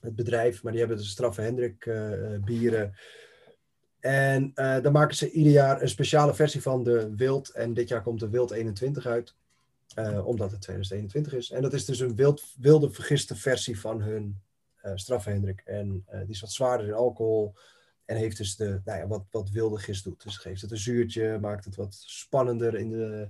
Het 0.00 0.16
bedrijf. 0.16 0.62
Maar 0.62 0.72
die 0.72 0.80
hebben 0.80 0.98
de 0.98 1.04
Straffe 1.04 1.40
Hendrik 1.40 1.90
bieren. 2.44 2.94
En 4.02 4.44
uh, 4.44 4.52
daar 4.54 4.92
maken 4.92 5.16
ze 5.16 5.30
ieder 5.30 5.52
jaar 5.52 5.82
een 5.82 5.88
speciale 5.88 6.34
versie 6.34 6.62
van 6.62 6.82
de 6.82 7.14
Wild. 7.16 7.48
En 7.48 7.74
dit 7.74 7.88
jaar 7.88 8.02
komt 8.02 8.20
de 8.20 8.28
Wild 8.28 8.50
21 8.50 9.06
uit. 9.06 9.34
Uh, 9.98 10.26
omdat 10.26 10.50
het 10.50 10.60
2021 10.60 11.32
is. 11.32 11.50
En 11.50 11.62
dat 11.62 11.72
is 11.72 11.84
dus 11.84 12.00
een 12.00 12.16
wild, 12.16 12.42
wilde 12.58 12.90
vergiste 12.90 13.36
versie 13.36 13.80
van 13.80 14.02
hun 14.02 14.40
uh, 14.84 14.92
Straffe 14.94 15.54
En 15.64 16.04
die 16.08 16.28
is 16.28 16.40
wat 16.40 16.52
zwaarder 16.52 16.86
in 16.86 16.92
alcohol. 16.92 17.54
En 18.04 18.16
heeft 18.16 18.36
dus 18.36 18.56
de, 18.56 18.80
nou 18.84 18.98
ja, 18.98 19.06
wat, 19.06 19.24
wat 19.30 19.50
wilde 19.50 19.78
gist 19.78 20.04
doet. 20.04 20.22
Dus 20.22 20.36
geeft 20.36 20.60
het 20.60 20.70
een 20.70 20.76
zuurtje, 20.76 21.38
maakt 21.38 21.64
het 21.64 21.76
wat 21.76 21.94
spannender 21.94 22.74
in 22.74 22.90
de 22.90 23.28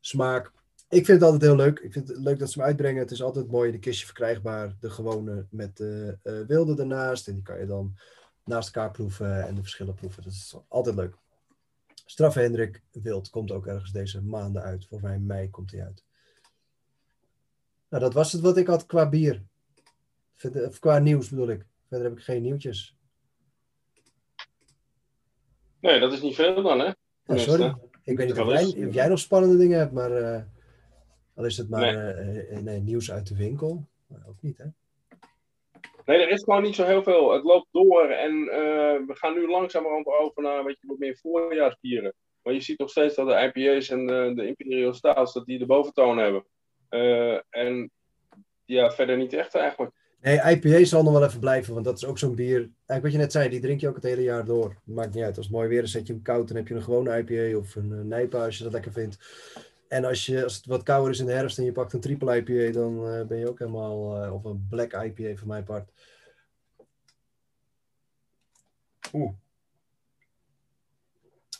smaak. 0.00 0.52
Ik 0.88 1.04
vind 1.04 1.20
het 1.20 1.22
altijd 1.22 1.42
heel 1.42 1.56
leuk. 1.56 1.78
Ik 1.78 1.92
vind 1.92 2.08
het 2.08 2.18
leuk 2.18 2.38
dat 2.38 2.50
ze 2.50 2.58
hem 2.58 2.68
uitbrengen. 2.68 3.02
Het 3.02 3.10
is 3.10 3.22
altijd 3.22 3.50
mooi 3.50 3.72
de 3.72 3.78
kistje 3.78 4.06
verkrijgbaar. 4.06 4.76
De 4.80 4.90
gewone 4.90 5.46
met 5.50 5.76
de 5.76 6.18
wilde 6.46 6.82
ernaast. 6.82 7.28
En 7.28 7.34
die 7.34 7.42
kan 7.42 7.58
je 7.58 7.66
dan 7.66 7.96
naast 8.44 8.74
elkaar 8.74 8.90
proeven 8.90 9.46
en 9.46 9.54
de 9.54 9.60
verschillen 9.60 9.94
proeven. 9.94 10.22
Dat 10.22 10.32
is 10.32 10.56
altijd 10.68 10.94
leuk. 10.94 11.14
Straf 12.04 12.34
Hendrik 12.34 12.82
Wild 12.90 13.30
komt 13.30 13.50
ook 13.50 13.66
ergens 13.66 13.92
deze 13.92 14.22
maanden 14.22 14.62
uit. 14.62 14.86
Volgens 14.86 15.10
mij 15.10 15.18
in 15.18 15.26
mei 15.26 15.50
komt 15.50 15.70
hij 15.70 15.84
uit. 15.84 16.04
Nou, 17.88 18.02
dat 18.02 18.14
was 18.14 18.32
het 18.32 18.40
wat 18.40 18.56
ik 18.56 18.66
had 18.66 18.86
qua 18.86 19.08
bier. 19.08 19.42
Of 20.68 20.78
qua 20.78 20.98
nieuws 20.98 21.28
bedoel 21.28 21.48
ik. 21.48 21.66
Verder 21.88 22.08
heb 22.08 22.18
ik 22.18 22.24
geen 22.24 22.42
nieuwtjes. 22.42 22.96
Nee, 25.80 26.00
dat 26.00 26.12
is 26.12 26.20
niet 26.20 26.34
veel 26.34 26.62
dan, 26.62 26.78
hè? 26.78 26.92
Ja, 27.24 27.36
sorry. 27.36 27.74
Ik 28.02 28.16
weet 28.16 28.26
niet 28.26 28.38
of 28.38 28.48
jij, 28.48 28.86
of 28.86 28.94
jij, 28.94 29.08
nog 29.08 29.18
spannende 29.18 29.56
dingen 29.56 29.78
hebt, 29.78 29.92
maar 29.92 30.10
uh, 30.10 30.42
al 31.34 31.44
is 31.44 31.56
het 31.56 31.68
maar 31.68 32.14
nee. 32.14 32.48
Uh, 32.50 32.58
nee, 32.58 32.80
nieuws 32.80 33.10
uit 33.10 33.26
de 33.26 33.36
winkel. 33.36 33.88
Maar 34.06 34.26
ook 34.26 34.42
niet, 34.42 34.58
hè? 34.58 34.64
Nee, 36.04 36.18
er 36.18 36.30
is 36.30 36.42
gewoon 36.42 36.62
niet 36.62 36.74
zo 36.74 36.84
heel 36.84 37.02
veel. 37.02 37.32
Het 37.32 37.44
loopt 37.44 37.68
door 37.70 38.08
en 38.08 38.32
uh, 38.32 39.06
we 39.06 39.14
gaan 39.14 39.34
nu 39.34 39.50
langzamerhand 39.50 40.06
over 40.06 40.42
naar 40.42 40.64
weet 40.64 40.80
je, 40.80 40.86
wat 40.86 40.98
meer 40.98 41.16
voorjaarsbieren. 41.16 42.14
Maar 42.42 42.52
je 42.52 42.60
ziet 42.60 42.78
nog 42.78 42.90
steeds 42.90 43.14
dat 43.14 43.26
de 43.26 43.52
IPA's 43.54 43.88
en 43.88 44.06
de, 44.06 44.32
de 44.34 44.46
Imperial 44.46 44.94
Stouts, 44.94 45.32
dat 45.32 45.46
die 45.46 45.58
de 45.58 45.66
boventoon 45.66 46.18
hebben. 46.18 46.44
Uh, 46.90 47.38
en 47.50 47.90
ja, 48.64 48.90
verder 48.90 49.16
niet 49.16 49.32
echt 49.32 49.54
eigenlijk. 49.54 49.92
Nee, 50.20 50.40
IPA 50.50 50.84
zal 50.84 51.02
nog 51.02 51.12
wel 51.12 51.24
even 51.24 51.40
blijven, 51.40 51.72
want 51.72 51.84
dat 51.84 51.96
is 51.96 52.06
ook 52.06 52.18
zo'n 52.18 52.34
bier. 52.34 52.58
Eigenlijk 52.58 53.02
wat 53.02 53.12
je 53.12 53.18
net 53.18 53.32
zei, 53.32 53.48
die 53.48 53.60
drink 53.60 53.80
je 53.80 53.88
ook 53.88 53.94
het 53.94 54.04
hele 54.04 54.22
jaar 54.22 54.44
door. 54.44 54.76
Maakt 54.84 55.14
niet 55.14 55.24
uit. 55.24 55.36
Als 55.36 55.46
het 55.46 55.54
mooi 55.54 55.68
weer 55.68 55.82
is, 55.82 55.90
zet 55.90 56.06
je 56.06 56.12
hem 56.12 56.22
koud, 56.22 56.48
dan 56.48 56.56
heb 56.56 56.68
je 56.68 56.74
een 56.74 56.82
gewone 56.82 57.18
IPA 57.18 57.58
of 57.58 57.74
een, 57.74 57.90
een 57.90 58.08
Nijpa 58.08 58.44
als 58.44 58.58
je 58.58 58.64
dat 58.64 58.72
lekker 58.72 58.92
vindt. 58.92 59.18
En 59.94 60.04
als, 60.04 60.26
je, 60.26 60.44
als 60.44 60.56
het 60.56 60.66
wat 60.66 60.82
kouder 60.82 61.10
is 61.10 61.18
in 61.18 61.26
de 61.26 61.32
herfst 61.32 61.58
en 61.58 61.64
je 61.64 61.72
pakt 61.72 61.92
een 61.92 62.00
triple 62.00 62.36
IPA, 62.36 62.72
dan 62.72 63.06
uh, 63.06 63.26
ben 63.26 63.38
je 63.38 63.48
ook 63.48 63.58
helemaal, 63.58 64.24
uh, 64.24 64.34
of 64.34 64.44
een 64.44 64.66
black 64.70 64.92
IPA 64.92 65.36
van 65.36 65.48
mijn 65.48 65.64
part. 65.64 65.90
Oeh. 69.12 69.32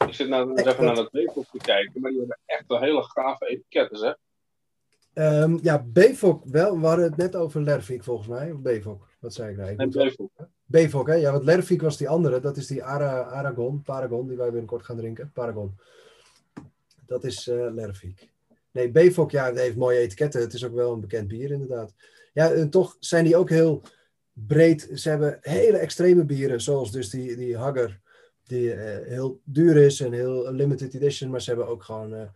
Ik 0.07 0.15
zit 0.15 0.29
nou 0.29 0.51
eens 0.51 0.67
even 0.67 0.85
naar 0.85 0.95
dat 0.95 1.11
Bevok 1.11 1.47
te 1.51 1.59
kijken, 1.59 2.01
maar 2.01 2.11
die 2.11 2.19
hebben 2.19 2.39
echt 2.45 2.65
wel 2.67 2.81
hele 2.81 3.03
gave 3.03 3.47
etiketten, 3.47 4.17
hè? 5.13 5.43
Um, 5.43 5.59
ja, 5.63 5.85
Bevok 5.87 6.45
wel. 6.45 6.81
We 6.81 6.87
hadden 6.87 7.05
het 7.05 7.17
net 7.17 7.37
over 7.37 7.63
Lervik 7.63 8.05
volgens 8.05 8.29
mij. 8.29 8.53
Of 8.53 8.61
Bevok. 8.61 9.09
Wat 9.21 9.35
zei 9.35 9.51
ik 9.51 9.57
nou? 9.57 9.71
Ik 9.71 9.91
Bevok. 9.91 10.31
Bevok, 10.65 11.07
hè? 11.07 11.15
Ja, 11.15 11.33
want 11.33 11.45
Lervik 11.45 11.83
was 11.83 11.97
die 11.97 12.09
andere. 12.09 12.41
Dat 12.41 12.57
is 12.57 12.67
die 12.67 12.85
Ara, 12.85 13.23
Aragon, 13.23 13.83
Paragon, 13.83 14.29
die 14.29 14.37
wij 14.37 14.51
binnenkort 14.51 14.85
gaan 14.85 14.97
drinken. 14.97 15.31
Paragon. 15.35 15.79
Dat 17.07 17.25
is 17.25 17.49
uh, 17.49 17.75
Lervik. 17.75 18.29
Nee, 18.71 18.91
Bevok, 18.91 19.31
ja, 19.31 19.55
heeft 19.55 19.77
mooie 19.77 19.99
etiketten. 19.99 20.41
Het 20.41 20.53
is 20.53 20.65
ook 20.65 20.75
wel 20.75 20.93
een 20.93 21.01
bekend 21.01 21.29
bier, 21.29 21.51
inderdaad. 21.51 21.95
Ja, 22.33 22.69
toch 22.69 22.97
zijn 23.01 23.25
die 23.25 23.37
ook 23.37 23.51
heel 23.51 23.83
breed. 24.33 24.89
Ze 24.95 25.09
hebben 25.09 25.39
hele 25.41 25.77
extreme 25.77 26.25
bieren, 26.25 26.61
zoals 26.61 26.93
dus 26.93 27.11
die, 27.11 27.37
die 27.37 27.57
Hagger, 27.57 28.01
die 28.43 28.75
uh, 28.75 29.07
heel 29.07 29.41
duur 29.45 29.77
is 29.77 30.01
en 30.01 30.13
heel 30.13 30.53
limited 30.53 30.95
edition. 30.95 31.31
Maar 31.31 31.41
ze 31.41 31.49
hebben 31.51 31.69
ook 31.69 31.83
gewoon 31.83 32.15
uh, 32.15 32.29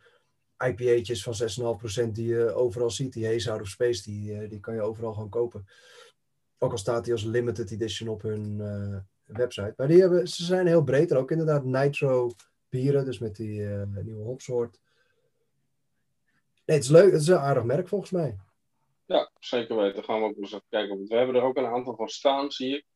IPA'tjes 0.69 1.23
van 1.23 1.35
6,5% 2.07 2.11
die 2.13 2.27
je 2.27 2.53
overal 2.53 2.91
ziet. 2.91 3.13
Die 3.13 3.27
Haze 3.27 3.61
of 3.61 3.69
Space, 3.69 4.03
die, 4.03 4.49
die 4.49 4.61
kan 4.61 4.75
je 4.75 4.81
overal 4.81 5.13
gewoon 5.13 5.29
kopen. 5.29 5.67
Ook 6.59 6.73
al 6.73 6.79
staat 6.79 7.05
die 7.05 7.13
als 7.13 7.25
limited 7.25 7.71
edition 7.71 8.09
op 8.09 8.23
hun 8.23 8.63
website. 9.25 9.75
Maar 9.77 9.89
die 9.89 10.01
hebben, 10.01 10.29
ze 10.29 10.45
zijn 10.45 10.67
heel 10.67 10.83
breed. 10.83 11.15
Ook 11.15 11.31
inderdaad 11.31 11.65
nitro 11.65 12.33
bieren, 12.69 13.05
dus 13.05 13.19
met 13.19 13.37
die 13.37 13.61
uh, 13.61 13.83
nieuwe 14.03 14.25
hopsoort. 14.25 14.81
Nee, 16.65 16.77
het 16.77 16.85
is 16.85 16.91
leuk. 16.91 17.13
Het 17.13 17.21
is 17.21 17.29
een 17.29 17.39
aardig 17.39 17.65
merk 17.65 17.89
volgens 17.89 18.11
mij. 18.11 18.39
Ja, 19.07 19.31
zeker 19.39 19.77
weten. 19.77 20.05
gaan 20.05 20.21
we 20.21 20.27
ook 20.27 20.37
eens 20.37 20.53
even 20.53 20.67
kijken. 20.69 21.07
we 21.07 21.17
hebben 21.17 21.35
er 21.35 21.43
ook 21.43 21.57
een 21.57 21.67
aantal 21.67 21.97
van 21.97 22.09
staan, 22.09 22.51
zie 22.51 22.77
ik. 22.77 22.87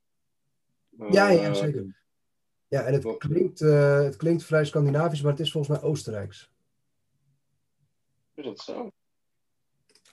Ja, 1.10 1.28
ja, 1.28 1.54
zeker. 1.54 2.00
Ja, 2.68 2.82
en 2.82 2.92
het 2.92 3.16
klinkt, 3.16 3.60
uh, 3.60 4.02
het 4.02 4.16
klinkt 4.16 4.44
vrij 4.44 4.64
Scandinavisch, 4.64 5.22
maar 5.22 5.30
het 5.30 5.40
is 5.40 5.52
volgens 5.52 5.78
mij 5.78 5.88
Oostenrijks. 5.88 6.50
Is 8.34 8.44
dat 8.44 8.58
zo? 8.58 8.92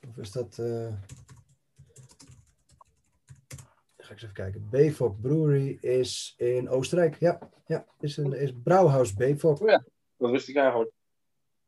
Of 0.08 0.18
is 0.18 0.32
dat... 0.32 0.62
Ga 4.10 4.16
ik 4.16 4.22
eens 4.22 4.32
even 4.32 4.44
kijken. 4.44 4.70
Bevok 4.70 5.22
Brewery 5.22 5.78
is 5.82 6.34
in 6.38 6.70
Oostenrijk. 6.70 7.16
Ja, 7.20 7.40
ja 7.66 7.86
is, 8.00 8.18
een, 8.18 8.34
is 8.34 8.54
Brouwhaus 8.64 9.14
Bevok. 9.14 9.62
Oh 9.62 9.70
ja, 9.70 9.84
dat 10.18 10.32
wist 10.32 10.48
ik 10.48 10.56
eigenlijk. 10.56 10.92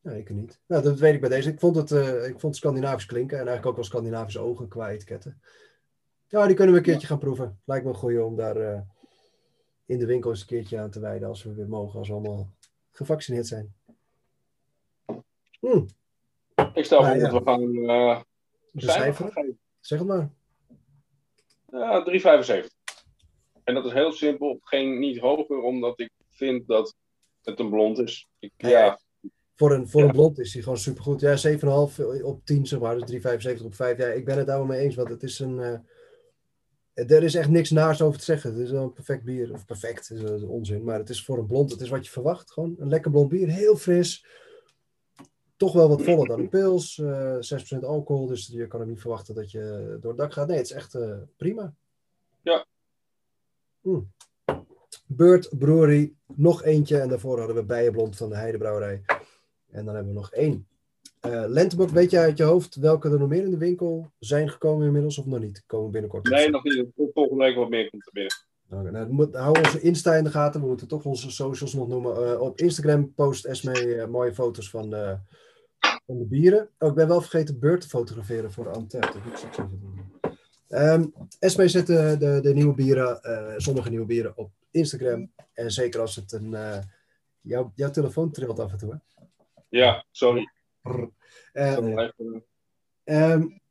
Nee, 0.01 0.19
ik 0.19 0.29
niet. 0.29 0.59
Nou, 0.65 0.83
dat 0.83 0.99
weet 0.99 1.13
ik 1.13 1.19
bij 1.19 1.29
deze. 1.29 1.49
Ik 1.49 1.59
vond 1.59 1.75
het, 1.75 1.91
uh, 1.91 2.27
ik 2.27 2.39
vond 2.39 2.55
Scandinavisch 2.55 3.05
klinken 3.05 3.37
en 3.37 3.47
eigenlijk 3.47 3.67
ook 3.67 3.75
wel 3.75 3.83
Scandinavische 3.83 4.39
ogen 4.39 4.67
qua 4.67 4.89
etiketten. 4.89 5.41
Ja, 6.27 6.45
die 6.45 6.55
kunnen 6.55 6.73
we 6.73 6.79
een 6.79 6.85
keertje 6.85 7.07
gaan 7.07 7.19
proeven. 7.19 7.59
Lijkt 7.65 7.85
me 7.85 7.91
een 7.91 7.97
goeie 7.97 8.23
om 8.23 8.35
daar 8.35 8.57
uh, 8.57 8.79
in 9.85 9.99
de 9.99 10.05
winkel 10.05 10.29
eens 10.29 10.41
een 10.41 10.47
keertje 10.47 10.79
aan 10.79 10.91
te 10.91 10.99
wijden 10.99 11.27
als 11.27 11.43
we 11.43 11.53
weer 11.53 11.69
mogen, 11.69 11.99
als 11.99 12.07
we 12.07 12.13
allemaal 12.13 12.49
gevaccineerd 12.91 13.47
zijn. 13.47 13.73
Hm. 15.59 15.85
Ik 16.73 16.85
stel 16.85 17.05
voor 17.05 17.17
dat 17.17 17.31
we 17.31 17.41
gaan 17.43 17.75
uh. 17.75 18.21
Zeg 19.79 19.99
het 19.99 20.07
maar. 20.07 20.29
Ja, 21.71 22.05
3,75. 22.63 22.67
En 23.63 23.73
dat 23.73 23.85
is 23.85 23.91
heel 23.91 24.11
simpel. 24.11 24.59
Geen, 24.61 24.99
niet 24.99 25.19
hoger, 25.19 25.61
omdat 25.61 25.99
ik 25.99 26.11
vind 26.29 26.67
dat 26.67 26.95
het 27.41 27.59
een 27.59 27.69
blond 27.69 27.99
is. 27.99 28.27
Ik, 28.39 28.51
ja, 28.57 28.99
voor 29.61 29.71
een, 29.71 29.87
voor 29.87 30.01
een 30.01 30.11
blond 30.11 30.39
is 30.39 30.53
hij 30.53 30.63
gewoon 30.63 30.77
supergoed. 30.77 31.21
Ja, 31.21 31.37
7,5 32.17 32.23
op 32.23 32.45
10, 32.45 32.65
zeg 32.65 32.79
maar. 32.79 32.97
Dus 32.99 33.57
3,75 33.57 33.65
op 33.65 33.75
5. 33.75 33.97
Ja, 33.97 34.05
ik 34.05 34.25
ben 34.25 34.37
het 34.37 34.47
daar 34.47 34.57
wel 34.57 34.65
mee 34.65 34.79
eens, 34.79 34.95
want 34.95 35.09
het 35.09 35.23
is 35.23 35.39
een... 35.39 35.57
Uh, 35.57 37.09
er 37.11 37.23
is 37.23 37.35
echt 37.35 37.49
niks 37.49 37.69
naars 37.69 38.01
over 38.01 38.19
te 38.19 38.25
zeggen. 38.25 38.51
Het 38.51 38.59
is 38.59 38.71
wel 38.71 38.83
een 38.83 38.93
perfect 38.93 39.23
bier. 39.23 39.53
Of 39.53 39.65
perfect, 39.65 40.11
is 40.11 40.43
onzin. 40.43 40.83
Maar 40.83 40.99
het 40.99 41.09
is 41.09 41.23
voor 41.23 41.37
een 41.37 41.45
blond, 41.45 41.71
het 41.71 41.81
is 41.81 41.89
wat 41.89 42.05
je 42.05 42.11
verwacht. 42.11 42.51
Gewoon 42.51 42.75
een 42.79 42.89
lekker 42.89 43.11
blond 43.11 43.29
bier. 43.29 43.47
Heel 43.47 43.75
fris. 43.75 44.25
Toch 45.61 45.73
wel 45.73 45.89
wat 45.89 46.01
voller 46.01 46.27
dan 46.27 46.39
een 46.39 46.49
pils. 46.59 46.97
Uh, 46.97 47.35
eh, 47.35 47.77
6% 47.79 47.79
alcohol. 47.79 48.27
Dus 48.27 48.47
je 48.47 48.67
kan 48.67 48.81
ook 48.81 48.87
niet 48.87 49.01
verwachten 49.01 49.35
dat 49.35 49.51
je 49.51 49.97
door 50.01 50.11
het 50.11 50.19
dak 50.19 50.33
gaat. 50.33 50.47
Nee, 50.47 50.57
het 50.57 50.65
is 50.65 50.71
echt 50.71 50.95
uh, 50.95 51.17
prima. 51.37 51.73
Ja. 52.41 52.65
Mm. 53.81 54.11
Beurt 55.05 55.49
Brewery. 55.57 56.13
Nog 56.35 56.63
eentje. 56.63 56.99
En 56.99 57.09
daarvoor 57.09 57.37
hadden 57.37 57.55
we 57.55 57.63
Bijenblond 57.63 58.17
van 58.17 58.29
de 58.29 58.35
Heidebrouwerij. 58.35 59.01
En 59.71 59.85
dan 59.85 59.95
hebben 59.95 60.13
we 60.13 60.19
nog 60.19 60.31
één. 60.31 60.67
Uh, 61.25 61.43
Lentebok, 61.47 61.89
weet 61.89 62.11
je 62.11 62.17
uit 62.17 62.37
je 62.37 62.43
hoofd 62.43 62.75
welke 62.75 63.09
er 63.09 63.19
nog 63.19 63.29
meer 63.29 63.43
in 63.43 63.51
de 63.51 63.57
winkel 63.57 64.11
zijn 64.19 64.49
gekomen 64.49 64.85
inmiddels 64.85 65.17
of 65.17 65.25
nog 65.25 65.39
niet? 65.39 65.63
Komen 65.65 65.91
binnenkort? 65.91 66.29
Nee, 66.29 66.49
nog 66.49 66.63
niet. 66.63 66.85
Volgende 67.13 67.43
week 67.43 67.55
wat 67.55 67.69
meer 67.69 67.89
komt 67.89 68.05
er 68.05 68.11
binnen. 68.13 68.33
Okay, 68.69 68.91
nou, 68.91 69.13
moet, 69.13 69.35
hou 69.35 69.57
onze 69.57 69.81
Insta 69.81 70.15
in 70.15 70.23
de 70.23 70.29
gaten. 70.29 70.61
We 70.61 70.67
moeten 70.67 70.87
toch 70.87 71.05
onze 71.05 71.31
socials 71.31 71.73
nog 71.73 71.87
noemen. 71.87 72.23
Uh, 72.23 72.41
op 72.41 72.57
Instagram 72.57 73.13
post 73.13 73.45
Esme 73.45 73.85
uh, 73.85 74.05
mooie 74.05 74.33
foto's 74.33 74.69
van 74.69 74.89
de, 74.89 75.17
van 76.05 76.17
de 76.17 76.25
bieren. 76.25 76.69
Oh, 76.79 76.89
ik 76.89 76.95
ben 76.95 77.07
wel 77.07 77.21
vergeten 77.21 77.59
beurt 77.59 77.81
te 77.81 77.87
fotograferen 77.87 78.51
voor 78.51 78.63
de 78.63 78.69
Antep. 78.69 79.15
Um, 80.69 81.13
Esme 81.39 81.67
zet 81.67 81.87
de, 81.87 82.15
de, 82.19 82.39
de, 82.41 82.53
nieuwe 82.53 82.73
bieren, 82.73 83.19
sommige 83.61 83.89
nieuwe 83.89 84.05
bieren 84.05 84.37
op 84.37 84.51
Instagram. 84.71 85.31
En 85.53 85.71
zeker 85.71 85.99
als 85.99 86.15
het 86.15 86.31
een... 86.31 86.55
Jouw, 87.41 87.71
jouw 87.75 87.89
telefoon 87.89 88.31
trilt 88.31 88.59
af 88.59 88.71
en 88.71 88.77
toe, 88.77 88.91
hè? 88.91 89.25
Ja, 89.69 90.05
sorry. 90.11 90.51
Uh, 91.53 91.77
um, 93.03 93.61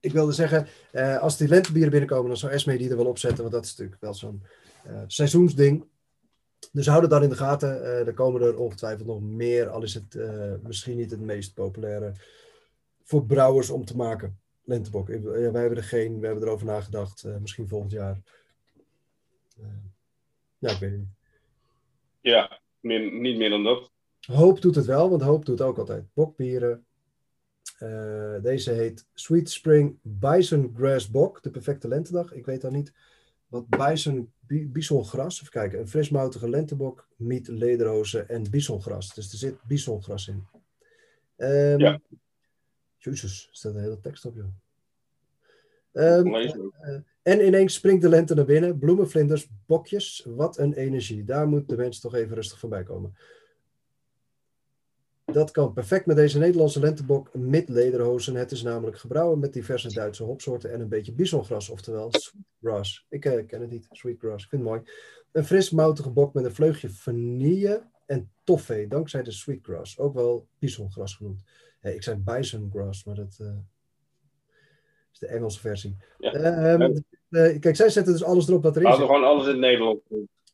ik 0.00 0.12
wilde 0.12 0.32
zeggen, 0.32 0.66
uh, 0.92 1.18
als 1.18 1.36
die 1.36 1.48
lentebieren 1.48 1.90
binnenkomen, 1.90 2.28
dan 2.28 2.36
zou 2.36 2.52
Esme 2.52 2.78
die 2.78 2.90
er 2.90 2.96
wel 2.96 3.06
opzetten, 3.06 3.40
want 3.40 3.52
dat 3.52 3.64
is 3.64 3.70
natuurlijk 3.70 4.00
wel 4.00 4.14
zo'n 4.14 4.42
uh, 4.86 5.02
seizoensding. 5.06 5.86
Dus 6.74 6.86
hou 6.86 7.00
het 7.00 7.10
dan 7.10 7.22
in 7.22 7.28
de 7.28 7.36
gaten. 7.36 7.76
Uh, 7.76 8.06
er 8.06 8.14
komen 8.14 8.42
er 8.42 8.58
ongetwijfeld 8.58 9.06
nog 9.06 9.20
meer, 9.20 9.68
al 9.68 9.82
is 9.82 9.94
het 9.94 10.18
misschien 10.62 10.96
niet 10.96 11.10
het 11.10 11.20
meest 11.20 11.54
populaire 11.54 12.12
voor 13.02 13.26
brouwers 13.26 13.70
om 13.70 13.84
te 13.84 13.96
maken. 13.96 14.38
Lentebok. 14.64 15.08
Ja, 15.08 15.20
wij 15.22 15.60
hebben 15.60 15.76
er 15.76 15.84
geen, 15.84 16.20
we 16.20 16.26
hebben 16.26 16.44
erover 16.44 16.66
nagedacht. 16.66 17.24
misschien 17.40 17.68
volgend 17.68 17.92
jaar. 17.92 18.20
ja, 20.58 20.70
ik 20.70 20.78
weet 20.78 20.90
het 20.90 20.98
niet. 20.98 21.08
Ja, 22.20 22.60
niet 22.80 23.36
meer 23.36 23.50
dan 23.50 23.64
dat. 23.64 23.90
Hoop 24.20 24.60
doet 24.60 24.74
het 24.74 24.86
wel, 24.86 25.10
want 25.10 25.22
Hoop 25.22 25.44
doet 25.44 25.60
ook 25.60 25.78
altijd 25.78 26.04
bokbieren. 26.14 26.84
Uh, 27.82 28.42
deze 28.42 28.70
heet 28.70 29.06
Sweet 29.14 29.50
Spring 29.50 29.98
Bison 30.02 30.74
Grass 30.76 31.10
Bok, 31.10 31.42
de 31.42 31.50
perfecte 31.50 31.88
lentedag. 31.88 32.32
Ik 32.32 32.46
weet 32.46 32.60
dan 32.60 32.72
niet 32.72 32.92
wat 33.46 33.68
bison, 33.68 34.32
bisongras, 34.46 35.40
even 35.40 35.52
kijken, 35.52 35.78
een 35.78 35.88
frismoutige 35.88 36.48
lentebok, 36.48 37.08
miet, 37.16 37.48
lederhozen 37.48 38.28
en 38.28 38.50
bisongras. 38.50 39.14
Dus 39.14 39.32
er 39.32 39.38
zit 39.38 39.62
bisongras 39.66 40.28
in. 40.28 40.46
Um, 41.36 41.78
ja. 41.78 42.00
Jezus, 42.96 43.46
er 43.50 43.56
staat 43.56 43.74
een 43.74 43.80
hele 43.80 44.00
tekst 44.00 44.24
op, 44.24 44.36
joh. 44.36 44.46
Ehm, 45.92 46.26
en 47.22 47.46
ineens 47.46 47.74
springt 47.74 48.02
de 48.02 48.08
lente 48.08 48.34
naar 48.34 48.44
binnen. 48.44 48.78
Bloemenvlinders, 48.78 49.48
bokjes. 49.66 50.26
Wat 50.28 50.58
een 50.58 50.72
energie. 50.72 51.24
Daar 51.24 51.48
moet 51.48 51.68
de 51.68 51.76
mens 51.76 52.00
toch 52.00 52.14
even 52.14 52.34
rustig 52.34 52.58
voorbij 52.58 52.82
komen. 52.82 53.14
Dat 55.34 55.50
kan 55.50 55.72
perfect 55.72 56.06
met 56.06 56.16
deze 56.16 56.38
Nederlandse 56.38 56.80
lentebok 56.80 57.34
mid-lederhozen. 57.34 58.34
Het 58.34 58.50
is 58.50 58.62
namelijk 58.62 58.98
gebrouwen 58.98 59.38
met 59.38 59.52
diverse 59.52 59.92
Duitse 59.92 60.22
hopsoorten 60.22 60.72
en 60.72 60.80
een 60.80 60.88
beetje 60.88 61.12
bisongras, 61.12 61.68
oftewel 61.68 62.10
sweetgrass. 62.12 63.06
Ik 63.08 63.24
uh, 63.24 63.46
ken 63.46 63.60
het 63.60 63.70
niet, 63.70 63.86
sweetgrass. 63.90 64.44
Ik 64.44 64.50
vind 64.50 64.62
het 64.62 64.70
mooi. 64.70 64.82
Een 65.32 65.44
fris 65.44 65.70
moutige 65.70 66.10
bok 66.10 66.34
met 66.34 66.44
een 66.44 66.54
vleugje 66.54 66.90
vanille 66.90 67.82
en 68.06 68.30
toffee, 68.44 68.88
dankzij 68.88 69.22
de 69.22 69.30
sweetgrass. 69.30 69.98
Ook 69.98 70.14
wel 70.14 70.46
bisongras 70.58 71.14
genoemd. 71.14 71.42
ik 71.82 72.02
zei 72.02 72.16
bisongrass, 72.16 73.04
maar 73.04 73.14
dat 73.14 73.38
uh, 73.40 73.48
is 75.12 75.18
de 75.18 75.26
Engelse 75.26 75.60
versie. 75.60 75.96
Ja. 76.18 76.78
Uh, 76.78 77.58
kijk, 77.58 77.76
zij 77.76 77.88
zetten 77.88 78.12
dus 78.12 78.24
alles 78.24 78.48
erop 78.48 78.62
wat 78.62 78.76
er 78.76 78.82
is. 78.82 78.88
Hadden 78.88 79.06
gewoon 79.06 79.24
alles 79.24 79.46
in 79.46 79.58
Nederland. 79.58 80.00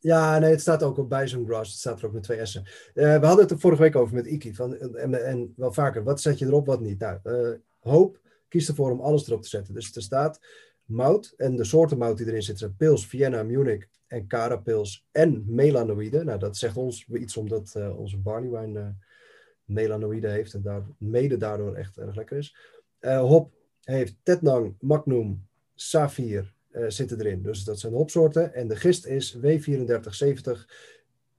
Ja, 0.01 0.39
nee, 0.39 0.51
het 0.51 0.61
staat 0.61 0.83
ook 0.83 0.97
op 0.97 1.09
Bison 1.09 1.45
Grass. 1.45 1.71
Het 1.71 1.79
staat 1.79 1.99
er 1.99 2.05
ook 2.05 2.13
met 2.13 2.23
twee 2.23 2.45
S'en. 2.45 2.63
Uh, 2.93 3.19
we 3.19 3.25
hadden 3.25 3.43
het 3.43 3.51
er 3.51 3.59
vorige 3.59 3.81
week 3.81 3.95
over 3.95 4.15
met 4.15 4.25
Iki. 4.25 4.53
Van, 4.53 4.77
en, 4.77 5.25
en, 5.25 5.53
wel 5.55 5.73
vaker, 5.73 6.03
wat 6.03 6.21
zet 6.21 6.39
je 6.39 6.45
erop, 6.45 6.65
wat 6.65 6.81
niet? 6.81 6.99
Nou, 6.99 7.19
uh, 7.23 7.57
Hoop 7.79 8.19
kiest 8.47 8.69
ervoor 8.69 8.91
om 8.91 9.01
alles 9.01 9.27
erop 9.27 9.41
te 9.41 9.49
zetten. 9.49 9.73
Dus 9.73 9.95
er 9.95 10.01
staat 10.01 10.39
mout. 10.85 11.33
En 11.37 11.55
de 11.55 11.63
soorten 11.63 11.97
mout 11.97 12.17
die 12.17 12.27
erin 12.27 12.43
zitten 12.43 12.75
Pils, 12.75 13.07
Vienna, 13.07 13.43
Munich 13.43 13.87
en 14.07 14.27
Carapils 14.27 15.07
en 15.11 15.43
melanoïde. 15.47 16.23
Nou, 16.23 16.39
dat 16.39 16.57
zegt 16.57 16.77
ons 16.77 17.07
iets 17.07 17.37
omdat 17.37 17.73
uh, 17.77 17.99
onze 17.99 18.17
barley 18.17 18.49
wine 18.49 18.95
melanoïde 19.65 20.27
heeft. 20.27 20.53
En 20.53 20.61
daar, 20.61 20.83
mede 20.97 21.37
daardoor 21.37 21.75
echt 21.75 21.97
erg 21.97 22.15
lekker 22.15 22.37
is. 22.37 22.55
hop 23.01 23.53
heeft 23.83 24.15
Tetnang, 24.23 24.75
Magnum, 24.79 25.47
Safir, 25.75 26.53
uh, 26.73 26.85
zitten 26.87 27.19
erin. 27.19 27.41
Dus 27.41 27.63
dat 27.63 27.79
zijn 27.79 27.93
hopsoorten. 27.93 28.53
En 28.53 28.67
de 28.67 28.75
gist 28.75 29.05
is 29.05 29.37
W3470. 29.37 29.41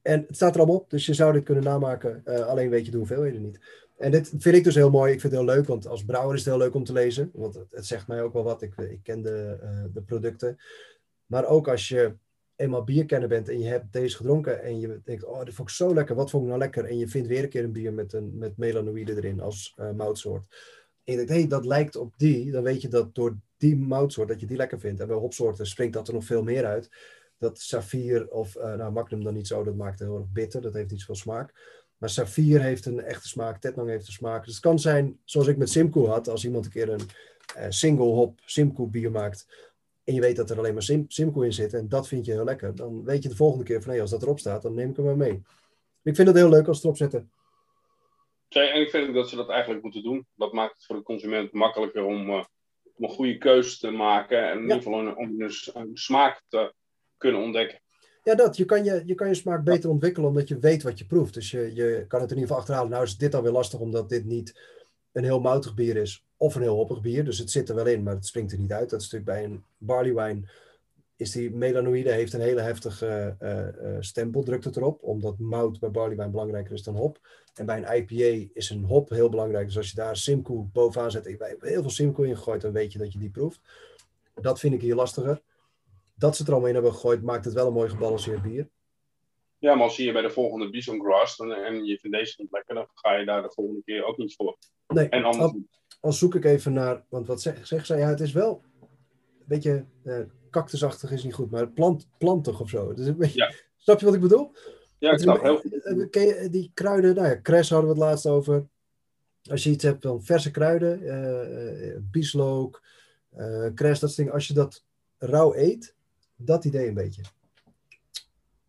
En 0.03 0.25
het 0.27 0.37
staat 0.37 0.55
er 0.55 0.61
allemaal 0.61 0.77
op, 0.77 0.91
dus 0.91 1.07
je 1.07 1.15
zou 1.15 1.33
dit 1.33 1.45
kunnen 1.45 1.65
namaken. 1.65 2.23
Uh, 2.25 2.47
alleen 2.47 2.71
weet 2.71 2.85
je 2.85 2.91
de 2.91 2.97
hoeveelheden 2.97 3.43
niet. 3.43 3.61
En 3.99 4.11
dit 4.11 4.33
vind 4.39 4.57
ik 4.57 4.65
dus 4.65 4.75
heel 4.75 4.91
mooi. 4.91 5.13
Ik 5.13 5.21
vind 5.21 5.33
het 5.33 5.43
heel 5.43 5.55
leuk, 5.55 5.67
want 5.67 5.87
als 5.87 6.05
brouwer 6.05 6.35
is 6.35 6.45
het 6.45 6.55
heel 6.55 6.63
leuk 6.63 6.75
om 6.75 6.85
te 6.85 6.93
lezen. 6.93 7.31
Want 7.33 7.55
het, 7.71 7.87
zegt 7.87 8.07
mij 8.07 8.23
ook 8.23 8.33
wel 8.33 8.43
wat. 8.43 8.63
Ik, 8.63 8.77
ik 8.77 9.01
ken 9.03 9.23
de, 9.23 9.59
de 9.93 10.03
producten. 10.03 10.59
Maar 11.27 11.47
ook 11.47 11.69
als 11.69 11.89
je 11.89 12.15
eenmaal 12.57 12.85
bierkenner 12.85 13.29
bent 13.29 13.49
en 13.49 13.59
je 13.59 13.69
hebt 13.69 13.93
deze 13.93 14.17
gedronken 14.17 14.63
en 14.63 14.81
je 14.81 15.01
denkt, 15.05 15.25
oh, 15.25 15.45
dit 15.45 15.55
vond 15.55 15.69
ik 15.69 15.75
zo 15.75 15.95
lekker, 15.95 16.15
wat 16.15 16.31
vond 16.31 16.43
ik 16.43 16.49
nou 16.49 16.61
lekker? 16.61 16.85
En 16.85 16.99
je 16.99 17.09
vindt 17.09 17.29
weer 17.29 17.43
een 17.43 17.49
keer 17.49 17.65
een 17.65 17.73
bier 17.73 17.93
met, 17.93 18.13
een, 18.13 18.39
met 18.39 18.57
melanoïde 18.57 19.17
erin 19.17 19.41
als 19.41 19.77
uh, 19.81 19.91
moutsoort. 19.91 20.45
En 21.05 21.13
je 21.13 21.17
denkt, 21.17 21.33
hé, 21.33 21.39
hey, 21.39 21.49
dat 21.49 21.65
lijkt 21.65 21.97
op 21.97 22.13
die, 22.17 22.51
dan 22.51 22.63
weet 22.63 22.83
je 22.83 22.89
dat 22.89 23.15
door 23.15 23.37
die 23.57 23.77
moutsoort, 23.77 24.29
dat 24.29 24.41
je 24.41 24.47
die 24.47 24.57
lekker 24.57 24.81
vindt. 24.81 25.01
En 25.01 25.07
bij 25.07 25.17
hopsoorten 25.17 25.67
springt 25.67 25.95
dat 25.95 26.09
er 26.09 26.15
nog 26.15 26.25
veel 26.25 26.43
meer 26.43 26.65
uit. 26.65 26.91
Dat 27.39 27.59
Safir 27.59 28.29
of 28.29 28.57
uh, 28.57 28.75
nou, 28.75 28.93
Magnum 28.93 29.25
dan 29.25 29.35
niet 29.35 29.47
zo, 29.47 29.65
dat 29.65 29.75
maakt 29.75 29.99
heel 29.99 30.17
erg 30.17 30.33
bitter. 30.33 30.61
Dat 30.61 30.75
heeft 30.75 30.93
iets 30.93 31.05
van 31.05 31.17
smaak. 31.17 31.53
Maar 31.97 32.11
Safir 32.11 32.63
heeft 32.63 32.87
een 32.87 33.01
echte 33.01 33.29
smaak, 33.29 33.61
Tetnang 33.61 33.89
heeft 33.89 34.07
een 34.07 34.13
smaak. 34.13 34.45
Dus 34.45 34.55
het 34.55 34.63
kan 34.63 34.79
zijn, 34.79 35.19
zoals 35.25 35.47
ik 35.47 35.57
met 35.57 35.71
Simcoe 35.71 36.09
had, 36.09 36.29
als 36.29 36.45
iemand 36.45 36.65
een 36.65 36.71
keer 36.71 36.89
een 36.89 37.09
uh, 37.59 37.67
single 37.69 38.05
hop 38.05 38.41
Simcoe 38.45 38.89
bier 38.89 39.11
maakt. 39.11 39.47
En 40.05 40.15
je 40.15 40.21
weet 40.21 40.37
dat 40.37 40.51
er 40.51 40.59
alleen 40.59 40.73
maar 40.73 40.83
Sim 40.83 41.05
Simcoe 41.09 41.45
in 41.45 41.53
zit 41.53 41.75
en 41.75 41.89
dat 41.89 42.09
vind 42.09 42.25
je 42.25 42.33
heel 42.33 42.45
lekker. 42.45 42.75
Dan 42.75 43.05
weet 43.05 43.23
je 43.23 43.29
de 43.29 43.37
volgende 43.37 43.65
keer 43.65 43.83
van, 43.83 43.93
hé, 43.93 44.01
als 44.01 44.11
dat 44.11 44.23
erop 44.23 44.39
staat, 44.39 44.63
dan 44.63 44.75
neem 44.75 44.91
ik 44.91 44.97
hem 44.97 45.05
maar 45.05 45.17
mee. 45.17 45.43
Ik 46.03 46.15
vind 46.15 46.29
het 46.29 46.37
heel 46.37 46.49
leuk 46.49 46.69
als 46.69 46.77
ze 46.77 46.85
erop 46.85 46.97
zetten. 46.97 47.31
En 48.55 48.81
ik 48.81 48.91
vind 48.91 49.15
dat 49.15 49.29
ze 49.29 49.37
dat 49.37 49.49
eigenlijk 49.49 49.83
moeten 49.83 50.03
doen. 50.03 50.27
Dat 50.35 50.53
maakt 50.53 50.75
het 50.75 50.85
voor 50.87 50.97
de 50.97 51.03
consument 51.03 51.53
makkelijker 51.53 52.05
om, 52.05 52.29
uh, 52.29 52.45
om 52.95 53.05
een 53.05 53.09
goede 53.09 53.39
keuze 53.39 53.79
te 53.79 53.91
maken. 53.91 54.49
En 54.49 54.57
in 54.57 54.63
ieder 54.63 54.77
geval 54.77 54.99
een, 54.99 55.17
om 55.17 55.41
een, 55.41 55.53
een, 55.73 55.91
smaak 55.97 56.43
te 56.49 56.75
kunnen 57.17 57.41
ontdekken. 57.41 57.81
Ja, 58.23 58.35
dat. 58.35 58.57
Je 58.57 58.65
kan 58.65 58.85
je, 58.85 59.03
je 59.07 59.15
kan 59.15 59.29
je 59.29 59.35
smaak 59.35 59.65
beter 59.65 59.91
ontwikkelen 59.91 60.29
omdat 60.29 60.49
je 60.49 60.59
weet 60.59 60.83
wat 60.83 60.99
je 60.99 61.07
proeft. 61.07 61.35
Dus 61.35 61.51
je, 61.51 61.75
je 61.75 62.05
kan 62.09 62.21
het 62.21 62.31
in 62.31 62.37
ieder 62.37 62.49
geval 62.49 62.57
achterhalen. 62.57 62.91
Nou 62.91 63.05
is 63.05 63.17
dit 63.17 63.35
alweer 63.35 63.53
lastig 63.53 63.81
omdat 63.81 64.09
dit 64.09 64.25
niet 64.25 64.61
een 65.13 65.25
heel 65.25 65.41
moutig 65.41 65.75
bier 65.75 65.97
is. 65.97 66.25
Of 66.37 66.55
een 66.55 66.63
heel 66.63 66.77
hoppig 66.77 67.01
bier. 67.01 67.25
Dus 67.25 67.39
het 67.39 67.51
zit 67.51 67.69
er 67.69 67.75
wel 67.75 67.87
in, 67.87 68.03
maar 68.03 68.15
het 68.15 68.27
springt 68.27 68.53
er 68.53 68.59
niet 68.59 68.73
uit. 68.73 68.91
Dat 68.91 69.01
is 69.01 69.11
natuurlijk 69.11 69.39
bij 69.39 69.45
een 69.45 69.65
barley 69.79 70.15
wine 70.15 70.49
is 71.23 71.31
die 71.31 71.51
melanoïde 71.51 72.13
heeft 72.13 72.33
een 72.33 72.41
hele 72.41 72.61
heftige 72.61 73.37
uh, 73.41 73.93
uh, 73.93 73.97
stempel, 74.01 74.43
drukt 74.43 74.65
het 74.65 74.77
erop, 74.77 75.03
omdat 75.03 75.39
mout 75.39 75.81
bij 75.81 75.91
barleywijn 75.91 76.31
belangrijker 76.31 76.73
is 76.73 76.83
dan 76.83 76.97
hop. 76.97 77.19
En 77.55 77.67
bij 77.67 77.83
een 77.83 77.97
IPA 77.97 78.51
is 78.53 78.71
een 78.71 78.85
hop 78.85 79.09
heel 79.09 79.29
belangrijk. 79.29 79.67
Dus 79.67 79.77
als 79.77 79.91
je 79.91 79.97
daar 79.97 80.17
Simcoe 80.17 80.65
bovenaan 80.73 81.11
zet, 81.11 81.27
ik 81.27 81.39
heb 81.39 81.61
heel 81.61 81.81
veel 81.81 81.91
Simcoe 81.91 82.27
in 82.27 82.37
gegooid, 82.37 82.61
dan 82.61 82.73
weet 82.73 82.93
je 82.93 82.99
dat 82.99 83.13
je 83.13 83.19
die 83.19 83.31
proeft. 83.31 83.61
Dat 84.35 84.61
vind 84.61 84.75
ik 84.75 84.81
hier 84.81 84.95
lastiger. 84.95 85.43
Dat 86.15 86.37
ze 86.37 86.45
er 86.45 86.51
allemaal 86.51 86.69
in 86.69 86.75
hebben 86.75 86.93
gegooid, 86.93 87.23
maakt 87.23 87.45
het 87.45 87.55
wel 87.55 87.67
een 87.67 87.73
mooi 87.73 87.89
gebalanceerd 87.89 88.43
bier. 88.43 88.69
Ja, 89.59 89.75
maar 89.75 89.85
als 89.85 89.97
je 89.97 90.13
bij 90.13 90.23
de 90.23 90.31
volgende 90.31 90.71
Bison 90.71 91.01
Grass 91.01 91.37
dan, 91.37 91.53
en 91.53 91.85
je 91.85 91.99
vindt 91.99 92.17
deze 92.17 92.35
niet 92.39 92.53
lekker, 92.53 92.75
dan 92.75 92.87
ga 92.95 93.15
je 93.15 93.25
daar 93.25 93.43
de 93.43 93.51
volgende 93.55 93.83
keer 93.83 94.05
ook 94.05 94.17
niet 94.17 94.35
voor. 94.35 94.57
Nee, 94.87 95.09
en 95.09 95.25
anders... 95.25 95.53
al, 96.01 96.13
zoek 96.13 96.35
ik 96.35 96.45
even 96.45 96.73
naar, 96.73 97.05
want 97.09 97.27
wat 97.27 97.43
zeg, 97.43 97.67
zeg 97.67 97.87
zij, 97.87 97.99
ja, 97.99 98.09
het 98.09 98.21
is 98.21 98.33
wel 98.33 98.63
een 98.81 99.45
beetje... 99.47 99.85
Uh, 100.05 100.21
cactusachtig 100.53 101.11
is 101.11 101.25
niet 101.25 101.35
goed, 101.35 101.51
maar 101.51 101.69
plant, 101.69 102.07
plantig 102.19 102.61
of 102.61 102.69
zo. 102.69 102.95
Dus 102.95 103.07
een 103.07 103.17
beetje, 103.17 103.39
ja. 103.39 103.53
Snap 103.85 103.99
je 103.99 104.05
wat 104.05 104.15
ik 104.15 104.21
bedoel? 104.21 104.53
Ja, 104.99 105.13
ik 105.13 105.19
snap 105.19 105.43
heel 105.43 105.57
goed. 105.57 106.11
Ken 106.11 106.27
je 106.27 106.49
die 106.51 106.71
kruiden? 106.75 107.15
Nou 107.15 107.29
ja, 107.29 107.35
kres 107.35 107.71
hadden 107.71 107.89
we 107.89 107.95
het 107.95 108.05
laatst 108.05 108.27
over. 108.27 108.67
Als 109.51 109.65
je 109.65 109.71
iets 109.71 109.85
hebt 109.85 110.03
van 110.03 110.23
verse 110.23 110.51
kruiden, 110.51 111.03
uh, 111.03 111.97
bieslook, 112.11 112.83
uh, 113.37 113.69
kres, 113.75 113.99
dat 113.99 114.09
soort 114.09 114.17
dingen. 114.17 114.33
Als 114.33 114.47
je 114.47 114.55
dat 114.55 114.85
rauw 115.19 115.55
eet, 115.55 115.95
dat 116.37 116.65
idee 116.65 116.89
een 116.89 116.95
beetje. 116.95 117.23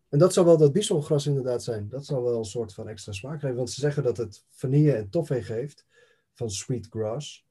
En 0.08 0.18
dat 0.18 0.32
zou 0.32 0.46
wel 0.46 0.56
dat 0.56 0.72
bieselgras 0.72 1.26
inderdaad 1.26 1.62
zijn. 1.62 1.88
Dat 1.88 2.06
zal 2.06 2.22
wel 2.22 2.38
een 2.38 2.44
soort 2.44 2.74
van 2.74 2.88
extra 2.88 3.12
smaak 3.12 3.40
geven. 3.40 3.56
Want 3.56 3.70
ze 3.70 3.80
zeggen 3.80 4.02
dat 4.02 4.16
het 4.16 4.44
vanille 4.50 4.92
en 4.92 5.10
toffee 5.10 5.42
geeft 5.42 5.86
van 6.32 6.50
sweet 6.50 6.86
grass. 6.90 7.46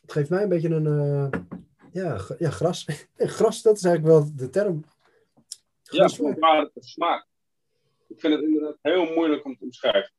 Het 0.00 0.12
geeft 0.12 0.30
mij 0.30 0.42
een 0.42 0.48
beetje 0.48 0.68
een, 0.68 1.30
ja, 1.92 2.20
ja, 2.38 2.50
gras. 2.50 2.86
gras, 3.16 3.62
dat 3.62 3.76
is 3.76 3.84
eigenlijk 3.84 4.14
wel 4.14 4.36
de 4.36 4.50
term. 4.50 4.84
Gras 5.82 6.16
ja, 6.16 6.36
maar 6.38 6.70
smaak. 6.74 7.26
Ik 8.08 8.20
vind 8.20 8.34
het 8.34 8.42
inderdaad 8.42 8.78
heel 8.80 9.04
moeilijk 9.14 9.44
om 9.44 9.56
te 9.56 9.64
omschrijven. 9.64 10.12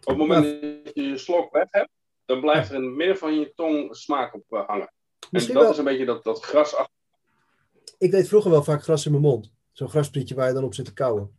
Op 0.00 0.06
het 0.06 0.16
moment 0.16 0.44
dat 0.84 0.94
je 0.94 1.02
je 1.02 1.18
slok 1.18 1.52
weg 1.52 1.66
hebt, 1.70 1.90
dan 2.24 2.40
blijft 2.40 2.70
er 2.70 2.76
in 2.76 2.84
het 2.84 2.94
midden 2.94 3.18
van 3.18 3.34
je 3.34 3.52
tong 3.54 3.96
smaak 3.96 4.34
op 4.34 4.44
uh, 4.50 4.66
hangen. 4.66 4.92
Misschien 5.30 5.56
en 5.56 5.62
dat 5.62 5.70
is 5.70 5.78
een 5.78 5.84
beetje 5.84 6.04
dat, 6.04 6.24
dat 6.24 6.40
gras 6.40 6.74
achter. 6.74 6.94
Ik 7.98 8.10
deed 8.10 8.28
vroeger 8.28 8.50
wel 8.50 8.62
vaak 8.62 8.82
gras 8.82 9.04
in 9.04 9.10
mijn 9.10 9.22
mond. 9.22 9.52
Zo'n 9.72 9.88
grasprietje 9.88 10.34
waar 10.34 10.48
je 10.48 10.54
dan 10.54 10.64
op 10.64 10.74
zit 10.74 10.84
te 10.84 10.92
kauwen. 10.92 11.36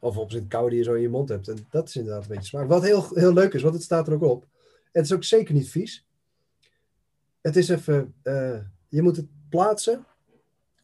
Of 0.00 0.16
op 0.16 0.30
zit 0.30 0.42
te 0.42 0.48
kauwen 0.48 0.70
die 0.70 0.80
je 0.80 0.86
zo 0.86 0.94
in 0.94 1.00
je 1.00 1.08
mond 1.08 1.28
hebt. 1.28 1.48
En 1.48 1.66
dat 1.70 1.88
is 1.88 1.96
inderdaad 1.96 2.22
een 2.22 2.28
beetje 2.28 2.44
smaak. 2.44 2.68
Wat 2.68 2.82
heel, 2.82 3.08
heel 3.14 3.32
leuk 3.32 3.52
is, 3.52 3.62
want 3.62 3.74
het 3.74 3.82
staat 3.82 4.06
er 4.06 4.14
ook 4.14 4.22
op. 4.22 4.46
Het 4.92 5.04
is 5.04 5.12
ook 5.12 5.24
zeker 5.24 5.54
niet 5.54 5.70
vies 5.70 6.06
het 7.44 7.56
is 7.56 7.68
even, 7.68 8.14
uh, 8.22 8.58
je 8.88 9.02
moet 9.02 9.16
het 9.16 9.26
plaatsen 9.48 10.06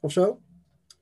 of 0.01 0.13
zo. 0.13 0.41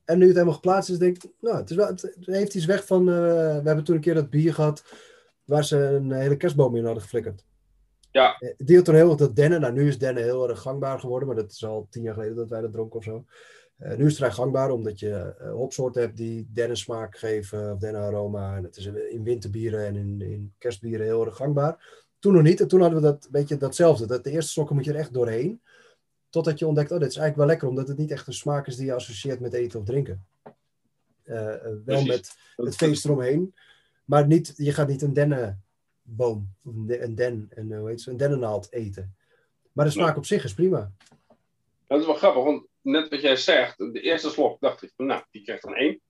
En 0.05 0.19
nu 0.19 0.25
het 0.25 0.35
helemaal 0.35 0.55
geplaatst 0.55 0.91
is, 0.91 0.99
denk 0.99 1.17
ik, 1.17 1.31
nou, 1.41 1.57
het, 1.57 1.71
is 1.71 1.77
wel, 1.77 1.87
het 1.87 2.19
heeft 2.21 2.55
iets 2.55 2.65
weg 2.65 2.87
van, 2.87 3.01
uh, 3.01 3.15
we 3.15 3.63
hebben 3.65 3.85
toen 3.85 3.95
een 3.95 4.01
keer 4.01 4.15
dat 4.15 4.31
bier 4.31 4.55
gehad 4.55 4.85
waar 5.45 5.65
ze 5.65 5.77
een 5.77 6.13
hele 6.13 6.37
kerstboom 6.37 6.77
in 6.77 6.85
hadden 6.85 7.03
geflikkerd. 7.03 7.45
Ja. 8.11 8.37
Eh, 8.39 8.55
die 8.57 8.77
had 8.77 8.85
toen 8.85 8.95
heel 8.95 9.09
erg 9.09 9.19
dat 9.19 9.37
dennen. 9.37 9.61
Nou, 9.61 9.73
nu 9.73 9.89
is 9.89 9.99
dennen 9.99 10.23
heel 10.23 10.49
erg 10.49 10.61
gangbaar 10.61 11.01
geworden, 11.01 11.29
maar 11.29 11.37
dat 11.37 11.51
is 11.51 11.65
al 11.65 11.87
tien 11.91 12.03
jaar 12.03 12.15
geleden 12.15 12.37
dat 12.37 12.49
wij 12.49 12.61
dat 12.61 12.73
dronken 12.73 12.99
of 12.99 13.05
zo. 13.05 13.25
Uh, 13.79 13.89
nu 13.89 14.05
is 14.05 14.09
het 14.09 14.17
vrij 14.17 14.31
gangbaar, 14.31 14.71
omdat 14.71 14.99
je 15.01 15.35
hopsoorten 15.55 16.03
hebt 16.03 16.17
die 16.17 16.49
dennensmaak 16.53 17.19
geven, 17.19 17.73
of 17.73 17.79
dennenaroma. 17.79 18.57
En 18.57 18.65
het 18.65 18.77
is 18.77 18.87
in 18.87 19.23
winterbieren 19.23 19.87
en 19.87 19.97
in, 19.97 20.21
in 20.21 20.55
kerstbieren 20.59 21.07
heel 21.07 21.25
erg 21.25 21.37
gangbaar. 21.37 22.07
Toen 22.19 22.33
nog 22.33 22.43
niet. 22.43 22.61
En 22.61 22.69
toen 22.69 22.81
hadden 22.81 23.01
we 23.01 23.07
dat 23.07 23.29
beetje 23.31 23.57
datzelfde. 23.57 24.07
Dat 24.07 24.25
de 24.25 24.31
eerste 24.31 24.51
slokken 24.51 24.77
moet 24.77 24.85
je 24.85 24.93
er 24.93 24.99
echt 24.99 25.13
doorheen. 25.13 25.61
Totdat 26.31 26.59
je 26.59 26.67
ontdekt, 26.67 26.91
oh, 26.93 26.99
dit 26.99 27.09
is 27.09 27.17
eigenlijk 27.17 27.37
wel 27.37 27.47
lekker, 27.47 27.69
omdat 27.69 27.89
het 27.89 27.99
niet 27.99 28.11
echt 28.11 28.27
een 28.27 28.33
smaak 28.33 28.67
is 28.67 28.77
die 28.77 28.87
je 28.87 28.95
associeert 28.95 29.41
met 29.41 29.53
eten 29.53 29.81
of 29.81 29.87
drinken. 29.87 30.27
Uh, 31.25 31.55
wel 31.85 32.05
met 32.05 32.37
het 32.57 32.77
feest 32.77 33.05
eromheen. 33.05 33.55
Maar 34.05 34.27
niet, 34.27 34.55
je 34.57 34.73
gaat 34.73 34.89
niet 34.89 35.03
een 35.03 35.13
dennenboom, 35.13 36.55
een 36.87 37.15
den, 37.15 37.49
een, 37.51 37.73
hoe 37.73 37.89
heet 37.89 37.99
het, 37.99 38.07
een 38.07 38.17
dennennaald 38.17 38.73
eten. 38.73 39.17
Maar 39.73 39.85
de 39.85 39.91
smaak 39.91 40.17
op 40.17 40.27
zich 40.27 40.45
is 40.45 40.55
prima. 40.55 40.93
Dat 41.87 42.01
is 42.01 42.07
wel 42.07 42.15
grappig, 42.15 42.45
want 42.45 42.67
net 42.81 43.09
wat 43.09 43.21
jij 43.21 43.37
zegt, 43.37 43.79
de 43.79 44.01
eerste 44.01 44.31
slok 44.31 44.61
dacht 44.61 44.83
ik, 44.83 44.93
nou, 44.97 45.23
die 45.31 45.43
krijgt 45.43 45.63
dan 45.63 45.75
één. 45.75 46.01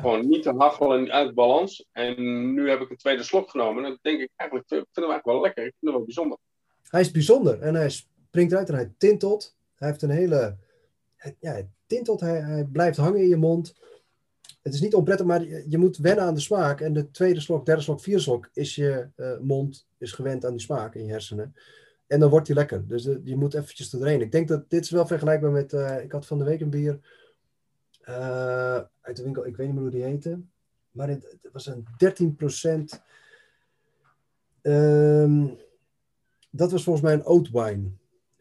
Gewoon 0.00 0.28
niet 0.28 0.42
te 0.42 0.54
hachelen 0.56 1.10
uit 1.10 1.34
balans. 1.34 1.88
En 1.92 2.14
nu 2.54 2.70
heb 2.70 2.80
ik 2.80 2.90
een 2.90 2.96
tweede 2.96 3.22
slok 3.22 3.50
genomen. 3.50 3.84
En 3.84 3.88
dan 3.88 3.98
denk 4.02 4.20
ik 4.20 4.30
eigenlijk, 4.36 4.70
ik 4.70 4.76
vind 4.76 4.88
hem 4.92 5.04
eigenlijk 5.04 5.26
wel 5.26 5.40
lekker. 5.40 5.64
Ik 5.64 5.74
vind 5.78 5.84
hem 5.84 5.92
wel 5.92 6.04
bijzonder. 6.04 6.38
Hij 6.88 7.00
is 7.00 7.10
bijzonder. 7.10 7.60
En 7.60 7.74
hij 7.74 7.90
springt 7.90 8.54
uit 8.54 8.68
en 8.68 8.74
hij 8.74 8.92
tintelt. 8.98 9.56
Hij 9.74 9.88
heeft 9.88 10.02
een 10.02 10.10
hele... 10.10 10.56
Ja, 11.40 11.52
hij 11.52 11.68
tintelt. 11.86 12.20
Hij, 12.20 12.40
hij 12.40 12.64
blijft 12.64 12.96
hangen 12.96 13.20
in 13.20 13.28
je 13.28 13.36
mond. 13.36 13.74
Het 14.62 14.74
is 14.74 14.80
niet 14.80 14.94
onprettig, 14.94 15.26
maar 15.26 15.44
je, 15.44 15.78
moet 15.78 15.96
wennen 15.96 16.24
aan 16.24 16.34
de 16.34 16.40
smaak. 16.40 16.80
En 16.80 16.92
de 16.92 17.10
tweede 17.10 17.40
slok, 17.40 17.66
derde 17.66 17.82
slok, 17.82 18.00
vierde 18.00 18.22
slok 18.22 18.50
is 18.52 18.74
je 18.74 19.08
uh, 19.16 19.38
mond 19.38 19.86
is 19.98 20.12
gewend 20.12 20.44
aan 20.44 20.52
die 20.52 20.60
smaak 20.60 20.94
in 20.94 21.04
je 21.04 21.12
hersenen. 21.12 21.54
En 22.06 22.20
dan 22.20 22.30
wordt 22.30 22.46
hij 22.46 22.56
lekker. 22.56 22.86
Dus 22.88 23.02
de, 23.02 23.20
je 23.24 23.36
moet 23.36 23.54
eventjes 23.54 23.94
erheen. 23.94 24.20
Ik 24.20 24.32
denk 24.32 24.48
dat 24.48 24.70
dit 24.70 24.84
is 24.84 24.90
wel 24.90 25.06
vergelijkbaar 25.06 25.50
met... 25.50 25.72
Uh, 25.72 26.02
ik 26.02 26.12
had 26.12 26.26
van 26.26 26.38
de 26.38 26.44
week 26.44 26.60
een 26.60 26.70
bier 26.70 27.00
uh, 28.08 28.80
uit 29.00 29.16
de 29.16 29.22
winkel. 29.22 29.46
Ik 29.46 29.56
weet 29.56 29.66
niet 29.66 29.74
meer 29.74 29.84
hoe 29.84 29.92
die 29.92 30.02
heette. 30.02 30.40
Maar 30.90 31.08
het, 31.08 31.38
was 31.52 31.66
een 31.66 31.86
13 31.96 32.34
procent... 32.34 33.02
Um, 34.62 35.58
dat 36.50 36.70
was 36.70 36.84
volgens 36.84 37.04
mij 37.04 37.14
een 37.14 37.26
oat 37.26 37.50
wine. 37.50 37.90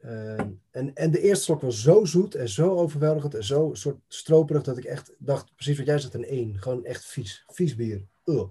Uh, 0.05 0.39
en, 0.71 0.93
en 0.93 1.11
de 1.11 1.21
eerste 1.21 1.43
slok 1.43 1.61
was 1.61 1.81
zo 1.81 2.05
zoet 2.05 2.35
en 2.35 2.49
zo 2.49 2.75
overweldigend 2.75 3.35
en 3.35 3.43
zo 3.43 3.69
soort 3.73 3.99
stroperig 4.07 4.63
dat 4.63 4.77
ik 4.77 4.83
echt 4.83 5.15
dacht, 5.17 5.55
precies 5.55 5.77
wat 5.77 5.85
jij 5.85 5.99
zegt, 5.99 6.13
een 6.13 6.25
1. 6.25 6.59
Gewoon 6.59 6.85
echt 6.85 7.05
vies. 7.05 7.43
Vies 7.47 7.75
bier. 7.75 8.05
Uh, 8.25 8.47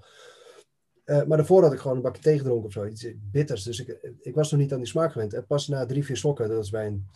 maar 1.04 1.36
daarvoor 1.36 1.62
had 1.62 1.72
ik 1.72 1.78
gewoon 1.78 1.96
een 1.96 2.02
bakje 2.02 2.22
thee 2.22 2.38
gedronken 2.38 2.66
of 2.66 2.72
zo. 2.72 2.86
Iets 2.86 3.06
bitters. 3.30 3.62
Dus 3.62 3.80
ik, 3.80 4.16
ik 4.20 4.34
was 4.34 4.50
nog 4.50 4.60
niet 4.60 4.72
aan 4.72 4.78
die 4.78 4.86
smaak 4.86 5.12
gewend. 5.12 5.34
En 5.34 5.46
pas 5.46 5.68
na 5.68 5.86
drie, 5.86 6.04
vier 6.04 6.16
slokken, 6.16 6.48
dat 6.48 6.64
is 6.64 6.70
bij 6.70 6.86
een 6.86 7.06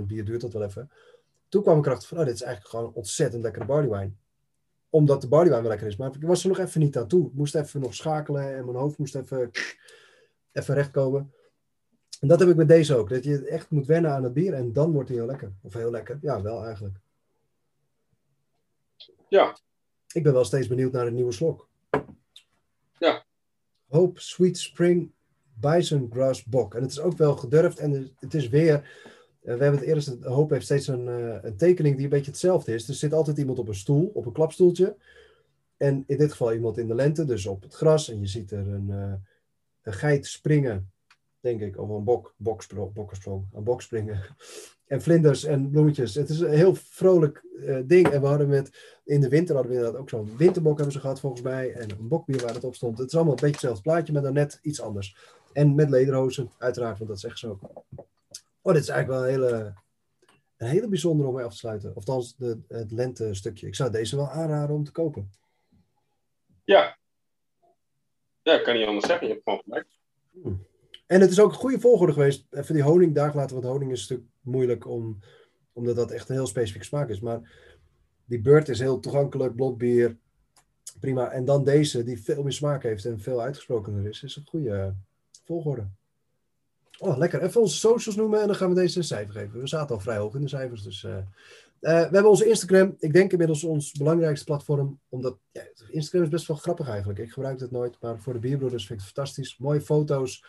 13% 0.00 0.02
bier, 0.06 0.24
duurt 0.24 0.40
dat 0.40 0.52
wel 0.52 0.62
even. 0.62 0.90
Toen 1.48 1.62
kwam 1.62 1.78
ik 1.78 1.86
erachter 1.86 2.08
van, 2.08 2.18
oh, 2.18 2.24
dit 2.24 2.34
is 2.34 2.42
eigenlijk 2.42 2.74
gewoon 2.74 2.92
ontzettend 2.94 3.42
lekkere 3.42 3.64
barley 3.64 3.98
wine. 3.98 4.12
Omdat 4.90 5.20
de 5.20 5.28
barley 5.28 5.48
wine 5.48 5.60
wel 5.60 5.70
lekker 5.70 5.86
is. 5.86 5.96
Maar 5.96 6.14
ik 6.14 6.22
was 6.22 6.42
er 6.42 6.48
nog 6.48 6.58
even 6.58 6.80
niet 6.80 6.96
aan 6.96 7.08
toe. 7.08 7.26
Ik 7.26 7.34
moest 7.34 7.54
even 7.54 7.80
nog 7.80 7.94
schakelen 7.94 8.56
en 8.56 8.64
mijn 8.64 8.76
hoofd 8.76 8.98
moest 8.98 9.14
even, 9.14 9.50
even 10.52 10.74
rechtkomen. 10.74 11.32
En 12.20 12.28
dat 12.28 12.40
heb 12.40 12.48
ik 12.48 12.56
met 12.56 12.68
deze 12.68 12.96
ook. 12.96 13.08
Dat 13.08 13.24
je 13.24 13.46
echt 13.46 13.70
moet 13.70 13.86
wennen 13.86 14.10
aan 14.10 14.22
het 14.22 14.32
bier 14.32 14.54
en 14.54 14.72
dan 14.72 14.92
wordt 14.92 15.08
hij 15.08 15.18
heel 15.18 15.26
lekker. 15.26 15.52
Of 15.62 15.72
heel 15.72 15.90
lekker. 15.90 16.18
Ja, 16.22 16.42
wel 16.42 16.64
eigenlijk. 16.64 16.96
Ja. 19.28 19.56
Ik 20.12 20.22
ben 20.22 20.32
wel 20.32 20.44
steeds 20.44 20.66
benieuwd 20.66 20.92
naar 20.92 21.06
een 21.06 21.14
nieuwe 21.14 21.32
slok. 21.32 21.68
Ja. 22.98 23.24
Hope 23.88 24.20
Sweet 24.20 24.58
Spring 24.58 25.12
Bison 25.54 26.10
Grass 26.12 26.44
Bok. 26.44 26.74
En 26.74 26.82
het 26.82 26.90
is 26.90 27.00
ook 27.00 27.16
wel 27.16 27.36
gedurfd 27.36 27.78
en 27.78 28.14
het 28.18 28.34
is 28.34 28.48
weer... 28.48 29.04
Eh, 29.46 29.56
we 29.56 29.62
hebben 29.62 29.80
het 29.80 29.88
eerst, 29.88 30.16
Hope 30.22 30.54
heeft 30.54 30.64
steeds 30.64 30.86
een, 30.86 31.06
uh, 31.06 31.36
een 31.42 31.56
tekening 31.56 31.94
die 31.94 32.04
een 32.04 32.10
beetje 32.10 32.30
hetzelfde 32.30 32.74
is. 32.74 32.88
Er 32.88 32.94
zit 32.94 33.12
altijd 33.12 33.38
iemand 33.38 33.58
op 33.58 33.68
een 33.68 33.74
stoel, 33.74 34.10
op 34.14 34.26
een 34.26 34.32
klapstoeltje. 34.32 34.96
En 35.76 36.04
in 36.06 36.18
dit 36.18 36.30
geval 36.30 36.52
iemand 36.52 36.78
in 36.78 36.88
de 36.88 36.94
lente, 36.94 37.24
dus 37.24 37.46
op 37.46 37.62
het 37.62 37.74
gras. 37.74 38.10
En 38.10 38.20
je 38.20 38.26
ziet 38.26 38.50
er 38.50 38.68
een, 38.68 38.86
uh, 38.88 39.12
een 39.82 39.92
geit 39.92 40.26
springen 40.26 40.90
denk 41.40 41.60
ik. 41.60 41.78
Of 41.78 41.88
een 41.88 42.04
bok, 42.04 42.34
boksprong, 42.36 42.92
bokkensprong, 42.92 43.44
een 43.54 43.64
bok 43.64 43.82
springen. 43.82 44.20
En 44.86 45.02
vlinders 45.02 45.44
en 45.44 45.70
bloemetjes. 45.70 46.14
Het 46.14 46.28
is 46.28 46.40
een 46.40 46.50
heel 46.50 46.74
vrolijk 46.74 47.44
ding. 47.84 48.08
En 48.08 48.20
we 48.20 48.26
hadden 48.26 48.48
met, 48.48 48.98
in 49.04 49.20
de 49.20 49.28
winter 49.28 49.54
hadden 49.54 49.72
we 49.72 49.78
inderdaad 49.78 50.00
ook 50.00 50.08
zo'n 50.08 50.36
winterbok 50.36 50.76
hebben 50.76 50.92
ze 50.92 51.00
gehad 51.00 51.20
volgens 51.20 51.42
mij. 51.42 51.72
En 51.72 51.90
een 51.90 52.08
bokbier 52.08 52.42
waar 52.42 52.54
het 52.54 52.64
op 52.64 52.74
stond. 52.74 52.98
Het 52.98 53.06
is 53.06 53.14
allemaal 53.14 53.32
een 53.32 53.40
beetje 53.40 53.56
hetzelfde 53.56 53.82
plaatje, 53.82 54.12
maar 54.12 54.22
dan 54.22 54.32
net 54.32 54.58
iets 54.62 54.80
anders. 54.80 55.16
En 55.52 55.74
met 55.74 55.90
lederhozen, 55.90 56.50
uiteraard, 56.58 56.98
want 56.98 57.10
dat 57.10 57.20
zeggen 57.20 57.38
ze 57.38 57.48
ook. 57.48 57.84
Oh, 58.66 58.72
dit 58.72 58.82
is 58.82 58.88
eigenlijk 58.88 59.20
wel 59.20 59.28
een 59.28 59.40
hele, 59.40 59.74
een 60.56 60.68
hele 60.68 60.88
bijzondere 60.88 61.28
om 61.28 61.34
mee 61.34 61.44
af 61.44 61.50
te 61.50 61.58
sluiten. 61.58 61.90
Of 61.90 61.96
althans, 61.96 62.36
de, 62.36 62.60
het 62.68 62.90
lente 62.90 63.34
stukje. 63.34 63.66
Ik 63.66 63.74
zou 63.74 63.90
deze 63.90 64.16
wel 64.16 64.28
aanraden 64.28 64.76
om 64.76 64.84
te 64.84 64.92
kopen. 64.92 65.30
Ja. 66.64 66.98
Ja, 68.42 68.52
ik 68.58 68.64
kan 68.64 68.76
niet 68.76 68.86
anders 68.86 69.06
zeggen. 69.06 69.26
Je 69.26 69.32
hebt 69.32 69.44
gewoon 69.44 69.62
gelijk. 69.64 69.86
Hmm. 70.42 70.66
En 71.06 71.20
het 71.20 71.30
is 71.30 71.40
ook 71.40 71.50
een 71.50 71.58
goede 71.58 71.80
volgorde 71.80 72.12
geweest. 72.12 72.46
Even 72.50 72.74
die 72.74 72.82
honing 72.82 73.14
daar 73.14 73.34
laten, 73.34 73.54
want 73.54 73.68
honing 73.68 73.90
is 73.90 73.98
een 73.98 74.04
stuk 74.04 74.22
moeilijk 74.40 74.86
om, 74.86 75.18
omdat 75.72 75.96
dat 75.96 76.10
echt 76.10 76.28
een 76.28 76.34
heel 76.34 76.46
specifieke 76.46 76.86
smaak 76.86 77.08
is. 77.08 77.20
Maar 77.20 77.52
die 78.24 78.40
beurt 78.40 78.68
is 78.68 78.78
heel 78.78 79.00
toegankelijk, 79.00 79.54
blond 79.54 79.78
bier, 79.78 80.18
prima. 81.00 81.30
En 81.30 81.44
dan 81.44 81.64
deze, 81.64 82.04
die 82.04 82.22
veel 82.22 82.42
meer 82.42 82.52
smaak 82.52 82.82
heeft 82.82 83.04
en 83.04 83.20
veel 83.20 83.40
uitgesprokener 83.40 84.08
is, 84.08 84.22
is 84.22 84.36
een 84.36 84.46
goede 84.46 84.94
volgorde. 85.44 85.88
Oh, 86.98 87.16
lekker. 87.16 87.42
Even 87.42 87.60
onze 87.60 87.76
socials 87.76 88.16
noemen 88.16 88.40
en 88.40 88.46
dan 88.46 88.56
gaan 88.56 88.68
we 88.68 88.74
deze 88.74 88.98
een 88.98 89.04
cijfer 89.04 89.34
geven. 89.34 89.60
We 89.60 89.66
zaten 89.66 89.94
al 89.94 90.00
vrij 90.00 90.16
hoog 90.16 90.34
in 90.34 90.40
de 90.40 90.48
cijfers, 90.48 90.82
dus... 90.82 91.02
Uh, 91.02 91.16
we 91.80 91.90
hebben 91.90 92.28
onze 92.28 92.48
Instagram. 92.48 92.96
Ik 92.98 93.12
denk 93.12 93.32
inmiddels 93.32 93.64
ons 93.64 93.92
belangrijkste 93.92 94.44
platform. 94.44 95.00
Omdat 95.08 95.38
ja, 95.52 95.62
Instagram 95.90 96.22
is 96.22 96.28
best 96.28 96.46
wel 96.46 96.56
grappig 96.56 96.88
eigenlijk. 96.88 97.18
Ik 97.18 97.32
gebruik 97.32 97.60
het 97.60 97.70
nooit. 97.70 97.96
Maar 98.00 98.18
voor 98.18 98.32
de 98.32 98.38
bierbroeders 98.38 98.86
vind 98.86 99.00
ik 99.00 99.06
het 99.06 99.14
fantastisch. 99.14 99.56
Mooie 99.58 99.80
foto's 99.80 100.44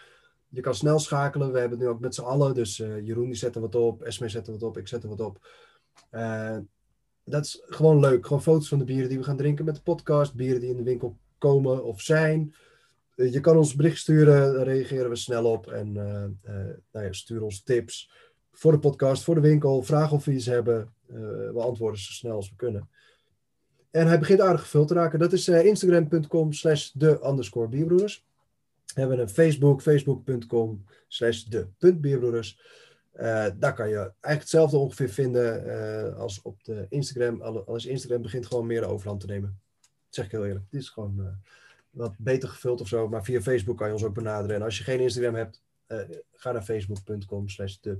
je 0.50 0.62
kan 0.62 0.76
snel 0.76 1.00
schakelen. 1.00 1.52
We 1.52 1.60
hebben 1.60 1.78
het 1.78 1.88
nu 1.88 1.93
ook 1.93 2.00
met 2.00 2.16
z'n 2.16 2.22
allen. 2.22 2.54
Dus 2.54 2.80
uh, 2.80 3.06
Jeroen 3.06 3.26
die 3.26 3.36
zet 3.36 3.56
er 3.56 3.62
wat 3.62 3.76
op, 3.76 4.02
Esme 4.02 4.30
zet 4.30 4.48
er 4.48 4.54
wat 4.54 4.64
op, 4.64 4.78
ik 4.78 4.88
zet 4.88 5.04
er 5.04 5.10
wat 5.10 5.20
op. 5.20 5.48
Dat 7.24 7.45
is 7.45 7.62
gewoon 7.66 8.00
leuk. 8.00 8.26
Gewoon 8.26 8.41
foto's 8.41 8.68
van 8.68 8.80
de 8.80 8.86
bieren 8.86 9.10
die 9.10 9.18
we 9.18 9.24
gaan 9.24 9.38
drinken 9.38 9.66
met 9.66 9.76
de 9.76 9.82
podcast. 9.82 10.36
Bieren 10.36 10.60
die 10.62 10.70
in 10.70 10.78
de 10.78 10.84
winkel 10.84 11.18
komen 11.38 11.84
of 11.84 12.02
zijn. 12.02 12.56
Uh, 13.18 13.34
je 13.34 13.39
kan 13.39 13.57
ons 13.57 13.76
bericht 13.76 13.97
sturen, 13.97 14.53
daar 14.53 14.65
reageren 14.65 15.09
we 15.09 15.15
snel 15.15 15.45
op. 15.45 15.68
En 15.68 15.91
nou 16.91 17.05
ja, 17.05 17.11
stuur 17.11 17.41
ons 17.41 17.63
tips 17.63 18.11
voor 18.51 18.72
de 18.72 18.80
podcast, 18.80 19.24
voor 19.24 19.36
de 19.36 19.41
winkel. 19.41 19.84
Vraag 19.84 20.11
of 20.11 20.26
we 20.26 20.34
iets 20.34 20.45
hebben. 20.45 20.93
we 21.05 21.59
antwoorden 21.59 21.99
zo 21.99 22.11
snel 22.11 22.36
als 22.36 22.49
we 22.49 22.55
kunnen. 22.55 22.89
En 23.91 24.07
hij 24.07 24.20
begint 24.20 24.41
aardig 24.41 24.61
gevuld 24.61 24.88
te 24.88 24.93
raken. 24.93 25.20
Dat 25.20 25.34
is 25.34 25.47
instagram.com 25.47 26.53
slash 26.53 26.91
de 26.91 27.20
underscore 27.26 27.68
bierbroeders. 27.68 28.26
We 28.93 28.99
hebben 28.99 29.20
een 29.20 29.30
Facebook, 29.30 29.82
facebook.com 29.82 30.86
slash 31.07 31.43
de 31.43 31.68
puntbierbroeders. 31.78 32.59
Uh, 33.15 33.45
daar 33.55 33.74
kan 33.74 33.89
je 33.89 33.97
eigenlijk 33.97 34.39
hetzelfde 34.39 34.78
ongeveer 34.78 35.09
vinden 35.09 36.15
als 36.18 36.41
op 36.41 36.63
de 36.63 36.86
Instagram. 36.89 37.41
Alles 37.41 37.86
Instagram 37.86 38.22
begint 38.22 38.45
gewoon 38.45 38.65
meer 38.65 38.82
de 38.82 38.88
overhand 38.88 39.20
te 39.20 39.28
nemen. 39.28 39.59
Dat 39.82 39.89
zeg 40.09 40.26
ik 40.26 40.32
heel 40.32 40.45
eerlijk. 40.45 40.65
Het 40.70 40.82
is 40.82 40.89
gewoon 40.89 41.39
wat 41.98 42.16
beter 42.18 42.50
gevuld 42.50 42.82
of 42.82 42.88
zo. 42.88 43.08
Maar 43.08 43.24
via 43.24 43.41
Facebook 43.41 43.78
kan 43.78 43.88
je 43.88 43.93
ons 43.93 44.04
ook 44.04 44.14
benaderen. 44.14 44.56
En 44.56 44.62
als 44.62 44.78
je 44.78 44.84
geen 44.84 45.00
Instagram 45.00 45.36
hebt, 45.36 45.62
ga 46.34 46.52
naar 46.52 46.64
facebook.com 46.64 47.50
slash 47.50 47.78
de. 47.78 48.00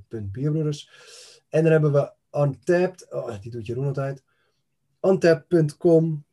En 1.50 1.64
dan 1.64 1.72
hebben 1.72 1.92
we 1.92 2.12
Untapped. 2.32 3.12
Oh, 3.12 3.42
die 3.42 3.52
doet 3.52 3.66
Jeroen 3.66 3.86
altijd. 3.86 4.24
Untapped.com 5.02 6.26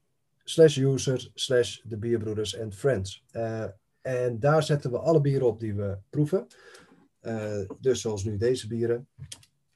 slash 0.45 0.77
user 0.77 1.31
slash 1.35 1.81
de 1.83 1.97
bierbroeders 1.97 2.55
en 2.55 2.73
friends. 2.73 3.25
En 4.01 4.41
daar 4.41 4.63
zetten 4.63 4.91
we 4.91 4.99
alle 4.99 5.21
bieren 5.21 5.47
op 5.47 5.61
die 5.61 5.75
we 5.75 5.99
proeven. 6.11 6.47
Uh, 7.23 7.61
dus 7.81 8.01
zoals 8.01 8.25
nu 8.25 8.37
deze 8.37 8.67
bieren. 8.67 9.09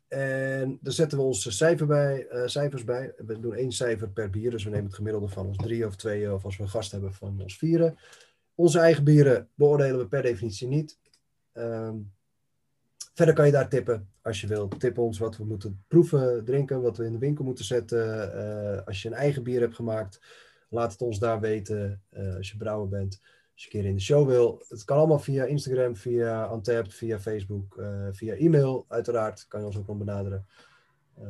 En 0.09 0.79
daar 0.81 0.93
zetten 0.93 1.19
we 1.19 1.25
onze 1.25 1.51
cijfer 1.51 1.87
bij, 1.87 2.27
uh, 2.31 2.47
cijfers 2.47 2.85
bij. 2.85 3.13
We 3.17 3.41
doen 3.41 3.55
één 3.55 3.73
cijfer 3.73 4.11
per 4.11 4.31
bier. 4.31 4.51
Dus 4.51 4.65
we 4.65 4.71
nemen 4.71 4.87
het 4.87 4.95
gemiddelde 4.95 5.29
van 5.29 5.47
ons 5.47 5.57
drie 5.57 5.87
of 5.87 5.97
twee. 5.97 6.33
Of 6.33 6.45
als 6.45 6.57
we 6.57 6.63
een 6.63 6.69
gast 6.69 6.93
hebben 6.93 7.15
van 7.15 7.41
ons 7.41 7.59
vieren. 7.59 7.99
Onze 8.55 8.79
eigen 8.79 9.05
bieren 9.05 9.49
beoordelen 9.55 9.99
we 9.99 10.09
per 10.09 10.23
definitie 10.23 10.69
niet. 10.69 10.99
Um, 11.53 12.13
verder 13.15 13.35
kan 13.35 13.47
je 13.47 13.53
daar 13.53 13.69
tippen 13.69 14.09
als 14.23 14.41
je 14.41 14.47
wilt. 14.47 14.81
Tip 14.81 14.99
ons 14.99 15.19
wat 15.19 15.37
we 15.37 15.45
moeten 15.45 15.85
proeven, 15.89 16.45
drinken. 16.45 16.83
Wat 16.83 16.97
we 16.97 17.05
in 17.05 17.13
de 17.13 17.19
winkel 17.19 17.45
moeten 17.45 17.65
zetten. 17.65 18.33
Uh, 18.35 18.87
als 18.87 19.03
je 19.03 19.09
een 19.09 19.15
eigen 19.15 19.43
bier 19.43 19.61
hebt 19.61 19.75
gemaakt. 19.75 20.21
Laat 20.71 20.93
het 20.93 21.01
ons 21.01 21.19
daar 21.19 21.41
weten 21.41 22.03
als 22.37 22.51
je 22.51 22.57
brouwer 22.57 22.89
bent. 22.89 23.21
Als 23.59 23.67
je 23.67 23.75
een 23.75 23.83
keer 23.83 23.91
in 23.91 23.97
de 23.97 24.03
show 24.03 24.27
wil, 24.27 24.65
het 24.69 24.85
kan 24.85 24.99
allemaal 24.99 25.19
via 25.19 25.45
Instagram, 25.45 25.97
via 25.97 26.53
Untapped, 26.53 26.95
via 26.95 27.19
Facebook, 27.19 27.77
uh, 27.77 28.09
via 28.13 28.35
e-mail 28.35 28.85
uiteraard. 28.89 29.47
Kan 29.49 29.61
je 29.61 29.67
ons 29.67 29.77
ook 29.77 29.87
nog 29.87 29.99
benaderen. 29.99 30.47
Uh, 31.19 31.25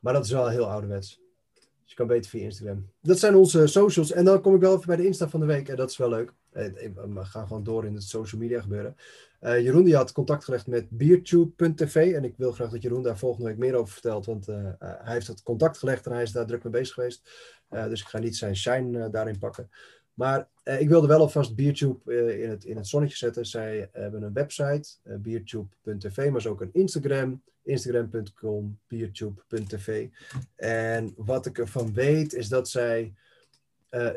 Maar 0.00 0.12
dat 0.12 0.24
is 0.24 0.30
wel 0.30 0.48
heel 0.48 0.70
ouderwets. 0.70 1.20
Dus 1.54 1.90
je 1.90 1.94
kan 1.94 2.06
beter 2.06 2.30
via 2.30 2.42
Instagram. 2.42 2.90
Dat 3.00 3.18
zijn 3.18 3.34
onze 3.34 3.66
socials. 3.66 4.12
En 4.12 4.24
dan 4.24 4.40
kom 4.40 4.54
ik 4.54 4.60
wel 4.60 4.74
even 4.74 4.86
bij 4.86 4.96
de 4.96 5.06
Insta 5.06 5.28
van 5.28 5.40
de 5.40 5.46
week. 5.46 5.68
En 5.68 5.76
dat 5.76 5.90
is 5.90 5.96
wel 5.96 6.08
leuk. 6.08 6.32
We 6.50 7.24
gaan 7.24 7.46
gewoon 7.46 7.64
door 7.64 7.84
in 7.84 7.94
het 7.94 8.02
social 8.02 8.40
media 8.40 8.60
gebeuren. 8.60 8.96
Jeroen 9.40 9.84
die 9.84 9.96
had 9.96 10.12
contact 10.12 10.44
gelegd 10.44 10.66
met 10.66 10.90
beertube.tv. 10.90 12.14
En 12.14 12.24
ik 12.24 12.34
wil 12.36 12.52
graag 12.52 12.70
dat 12.70 12.82
Jeroen 12.82 13.02
daar 13.02 13.18
volgende 13.18 13.48
week 13.48 13.58
meer 13.58 13.74
over 13.74 13.92
vertelt. 13.92 14.26
Want 14.26 14.46
hij 14.46 14.98
heeft 15.02 15.26
het 15.26 15.42
contact 15.42 15.78
gelegd 15.78 16.06
en 16.06 16.12
hij 16.12 16.22
is 16.22 16.32
daar 16.32 16.46
druk 16.46 16.62
mee 16.62 16.72
bezig 16.72 16.94
geweest. 16.94 17.30
Uh, 17.70 17.84
dus 17.88 18.00
ik 18.00 18.06
ga 18.06 18.18
niet 18.18 18.36
zijn 18.36 18.56
shine 18.56 19.10
daarin 19.10 19.38
pakken. 19.38 19.70
Maar 20.14 20.48
ik 20.64 20.88
wilde 20.88 21.06
wel 21.06 21.20
alvast 21.20 21.54
Beertube 21.54 22.40
in, 22.42 22.50
het, 22.50 22.64
in 22.64 22.76
het 22.76 22.86
zonnetje 22.86 23.16
zetten. 23.16 23.46
Zij 23.46 23.88
hebben 23.92 24.22
een 24.22 24.32
website, 24.32 24.88
beertube.tv, 25.02 26.30
maar 26.30 26.40
ze 26.40 26.48
ook 26.48 26.60
een 26.60 26.72
Instagram, 26.72 27.42
instagram.com, 27.62 28.78
beertube.tv. 28.86 30.08
En 30.56 31.12
wat 31.16 31.46
ik 31.46 31.58
ervan 31.58 31.94
weet 31.94 32.32
is 32.32 32.48
dat 32.48 32.68
zij, 32.68 33.14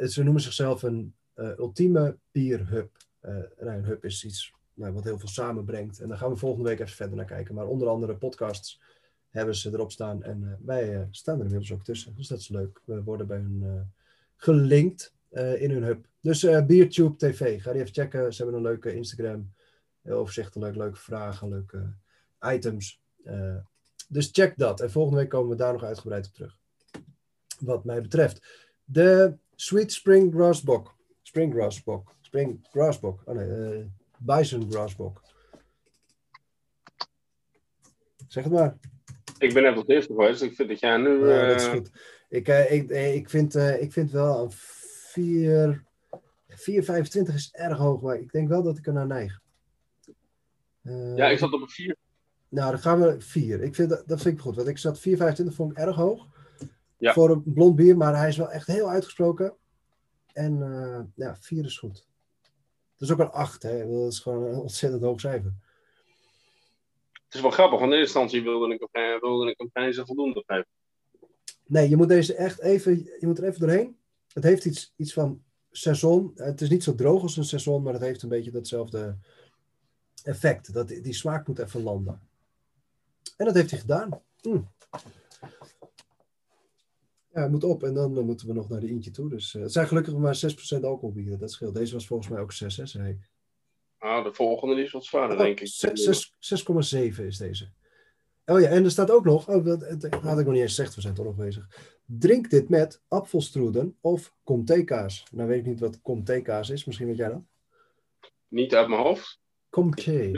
ze 0.03 0.23
noemen 0.23 0.41
zichzelf 0.41 0.83
een 0.83 1.13
ultieme 1.35 2.17
bierhub. 2.31 2.97
nou, 3.21 3.77
een 3.77 3.85
hub 3.85 4.05
is 4.05 4.25
iets 4.25 4.53
nou, 4.73 4.93
wat 4.93 5.03
heel 5.03 5.19
veel 5.19 5.29
samenbrengt. 5.29 5.99
En 5.99 6.07
daar 6.07 6.17
gaan 6.17 6.29
we 6.29 6.35
volgende 6.35 6.69
week 6.69 6.79
even 6.79 6.95
verder 6.95 7.15
naar 7.15 7.25
kijken. 7.25 7.55
Maar 7.55 7.67
onder 7.67 7.87
andere 7.87 8.15
podcasts 8.15 8.81
hebben 9.31 9.55
ze 9.55 9.73
erop 9.73 9.91
staan. 9.91 10.23
En 10.23 10.41
uh, 10.41 10.53
wij 10.65 10.95
uh, 10.95 11.01
staan 11.11 11.37
er 11.37 11.45
inmiddels 11.45 11.71
ook 11.71 11.83
tussen. 11.83 12.15
Dus 12.15 12.27
dat 12.27 12.39
is 12.39 12.49
leuk. 12.49 12.81
We 12.83 13.03
worden 13.03 13.27
bij 13.27 13.37
hun 13.37 13.61
uh, 13.63 13.81
gelinkt 14.35 15.13
in 15.57 15.71
hun 15.71 15.83
hub. 15.83 16.05
Dus 16.21 16.41
Beertube 16.41 17.15
TV, 17.15 17.61
ga 17.61 17.71
die 17.71 17.81
even 17.81 17.93
checken. 17.93 18.33
Ze 18.33 18.43
hebben 18.43 18.61
een 18.61 18.67
leuke 18.67 18.93
Instagram. 18.93 19.51
Heel 20.01 20.17
overzichtelijk, 20.17 20.75
leuke 20.75 20.97
vragen, 20.97 21.49
leuke 21.49 21.93
items. 22.39 23.01
dus 24.07 24.29
check 24.31 24.57
dat. 24.57 24.81
En 24.81 24.91
volgende 24.91 25.19
week 25.19 25.29
komen 25.29 25.49
we 25.49 25.55
daar 25.55 25.73
nog 25.73 25.83
uitgebreid 25.83 26.27
op 26.27 26.33
terug. 26.33 26.57
Wat 27.59 27.85
mij 27.85 28.01
betreft. 28.01 28.67
De 28.83 29.37
Sweet 29.55 29.91
Spring 29.91 30.33
Grass 30.33 30.61
Bok. 30.61 30.95
Spring 31.21 31.53
Grass 31.53 31.83
Bok. 31.83 32.15
Spring 32.31 32.59
Grassbok. 32.71 33.21
Oh 33.25 33.35
nee, 33.35 33.79
eh, 33.79 33.85
Bison 34.17 34.71
Grassbok. 34.71 35.21
Zeg 38.27 38.43
het 38.43 38.53
maar. 38.53 38.77
Ik 39.41 39.53
ben 39.53 39.63
net 39.63 39.71
op 39.71 39.77
het 39.77 39.89
eerste 39.89 40.13
geweest, 40.13 40.39
dus 40.39 40.49
ik 40.49 40.55
vind 40.55 40.69
dat 40.69 40.79
jij 40.79 40.97
nu... 40.97 41.27
Ja, 41.27 41.47
dat 41.47 41.59
is 41.59 41.65
eh, 41.65 41.71
goed. 41.71 41.91
Ik, 42.29 42.47
eh, 42.47 42.71
ik, 42.71 42.89
eh, 42.89 43.15
ik, 43.15 43.29
vind, 43.29 43.55
ik 43.55 43.91
vind 43.91 44.11
wel 44.11 44.43
een 44.43 44.51
4... 44.51 45.83
4,25 46.49 47.33
is 47.33 47.49
erg 47.51 47.77
hoog, 47.77 48.01
maar 48.01 48.19
ik 48.19 48.31
denk 48.31 48.47
wel 48.47 48.63
dat 48.63 48.77
ik 48.77 48.87
er 48.87 48.93
naar 48.93 49.07
neig. 49.07 49.39
Ja, 51.15 51.27
ik 51.27 51.37
zat 51.37 51.53
op 51.53 51.61
een 51.61 51.69
4. 51.69 51.95
Nou, 52.49 52.71
dan 52.71 52.79
gaan 52.79 53.01
we 53.01 53.21
4. 53.21 53.61
Ik 53.61 53.75
vind 53.75 53.89
dat, 53.89 54.03
dat 54.07 54.21
vind 54.21 54.35
ik 54.35 54.41
goed, 54.41 54.55
want 54.55 54.67
ik 54.67 54.77
zat 54.77 54.99
4,25 54.99 55.03
vond 55.47 55.71
ik 55.71 55.77
erg 55.77 55.95
hoog. 55.95 56.27
Ja. 56.97 57.13
Voor 57.13 57.29
een 57.29 57.43
blond 57.53 57.75
bier, 57.75 57.97
maar 57.97 58.17
hij 58.17 58.27
is 58.27 58.37
wel 58.37 58.51
echt 58.51 58.67
heel 58.67 58.89
uitgesproken. 58.89 59.53
En 60.33 61.13
ja, 61.15 61.35
4 61.39 61.65
is 61.65 61.77
goed. 61.77 62.07
Dat 62.97 63.09
is 63.09 63.11
ook 63.11 63.19
een 63.19 63.31
8, 63.31 63.63
hè. 63.63 63.87
Dat 63.87 64.11
is 64.11 64.19
gewoon 64.19 64.43
een 64.43 64.59
ontzettend 64.59 65.01
hoog 65.01 65.19
cijfer. 65.19 65.53
Het 67.31 67.39
is 67.39 67.45
wel 67.45 67.55
grappig, 67.55 67.79
want 67.79 67.91
in 67.91 67.97
eerste 67.97 68.19
instantie 68.19 68.49
wilde 68.49 68.73
ik, 68.73 68.87
hem- 68.91 69.19
wilde 69.19 69.49
ik 69.49 69.57
hem 69.57 69.69
geen 69.93 70.05
voldoende 70.05 70.43
geven. 70.45 70.67
Nee, 71.65 71.89
je 71.89 71.97
moet 71.97 72.07
deze 72.07 72.35
echt 72.35 72.59
even, 72.59 73.03
je 73.19 73.27
moet 73.27 73.37
er 73.37 73.43
even 73.43 73.59
doorheen. 73.59 73.97
Het 74.33 74.43
heeft 74.43 74.65
iets, 74.65 74.93
iets 74.95 75.13
van 75.13 75.43
seizoen. 75.71 76.31
Het 76.35 76.61
is 76.61 76.69
niet 76.69 76.83
zo 76.83 76.95
droog 76.95 77.21
als 77.21 77.37
een 77.37 77.43
seizoen, 77.43 77.83
maar 77.83 77.93
het 77.93 78.01
heeft 78.01 78.21
een 78.21 78.29
beetje 78.29 78.51
datzelfde 78.51 79.17
effect. 80.23 80.73
Dat, 80.73 80.87
die 80.87 81.13
smaak 81.13 81.47
moet 81.47 81.59
even 81.59 81.81
landen. 81.83 82.21
En 83.37 83.45
dat 83.45 83.55
heeft 83.55 83.71
hij 83.71 83.79
gedaan. 83.79 84.21
Mm. 84.41 84.69
Ja, 87.33 87.41
het 87.41 87.51
moet 87.51 87.63
op 87.63 87.83
en 87.83 87.93
dan 87.93 88.25
moeten 88.25 88.47
we 88.47 88.53
nog 88.53 88.69
naar 88.69 88.79
de 88.79 88.89
eentje 88.89 89.11
toe. 89.11 89.29
Dus 89.29 89.55
eh, 89.55 89.61
het 89.61 89.71
zijn 89.71 89.87
gelukkig 89.87 90.13
maar 90.13 90.41
6% 90.79 90.83
alcoholbieren. 90.83 91.39
Dat 91.39 91.51
scheelt. 91.51 91.75
Deze 91.75 91.93
was 91.93 92.07
volgens 92.07 92.29
mij 92.29 92.39
ook 92.39 92.51
6, 92.51 92.77
hè, 92.77 92.85
zei. 92.85 93.19
Nou, 94.01 94.23
de 94.23 94.33
volgende 94.33 94.83
is 94.83 94.91
wat 94.91 95.05
zwaarder, 95.05 95.37
Oh, 95.37 95.43
denk 95.43 95.59
ik. 95.59 95.67
zes- 95.67 96.03
zes- 96.03 96.35
6,7 96.39 97.25
is 97.25 97.37
deze. 97.37 97.71
Oh 98.45 98.59
ja, 98.59 98.67
en 98.69 98.83
er 98.83 98.91
staat 98.91 99.11
ook 99.11 99.25
nog, 99.25 99.49
oh, 99.49 99.65
dat, 99.65 99.79
dat 100.01 100.13
had 100.13 100.39
ik 100.39 100.45
nog 100.45 100.53
niet 100.53 100.61
eens 100.61 100.75
gezegd, 100.75 100.95
we 100.95 101.01
zijn 101.01 101.13
toch 101.13 101.25
nog 101.25 101.35
bezig. 101.35 101.67
Drink 102.05 102.49
dit 102.49 102.69
met 102.69 103.01
apfelstroeden 103.07 103.97
of 104.01 104.35
comté-kaas. 104.43 105.23
Nou 105.31 105.47
weet 105.47 105.59
ik 105.59 105.65
niet 105.65 105.79
wat 105.79 106.01
comté-kaas 106.01 106.69
is, 106.69 106.85
misschien 106.85 107.07
weet 107.07 107.17
jij 107.17 107.29
dat. 107.29 107.41
Niet 108.47 108.75
uit 108.75 108.87
mijn 108.87 109.01
hoofd. 109.01 109.39
Comté. 109.69 110.31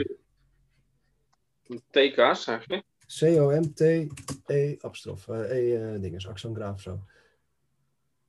TK's, 1.90 2.42
zeg 2.42 2.66
je? 2.66 2.82
C-O-M-T-E, 3.18 4.76
apstrof. 4.80 5.28
eh 5.28 5.50
E, 5.50 5.76
eh 5.94 6.00
dinges, 6.00 6.28
accent 6.28 6.56
graaf 6.56 6.80
zo. 6.80 6.96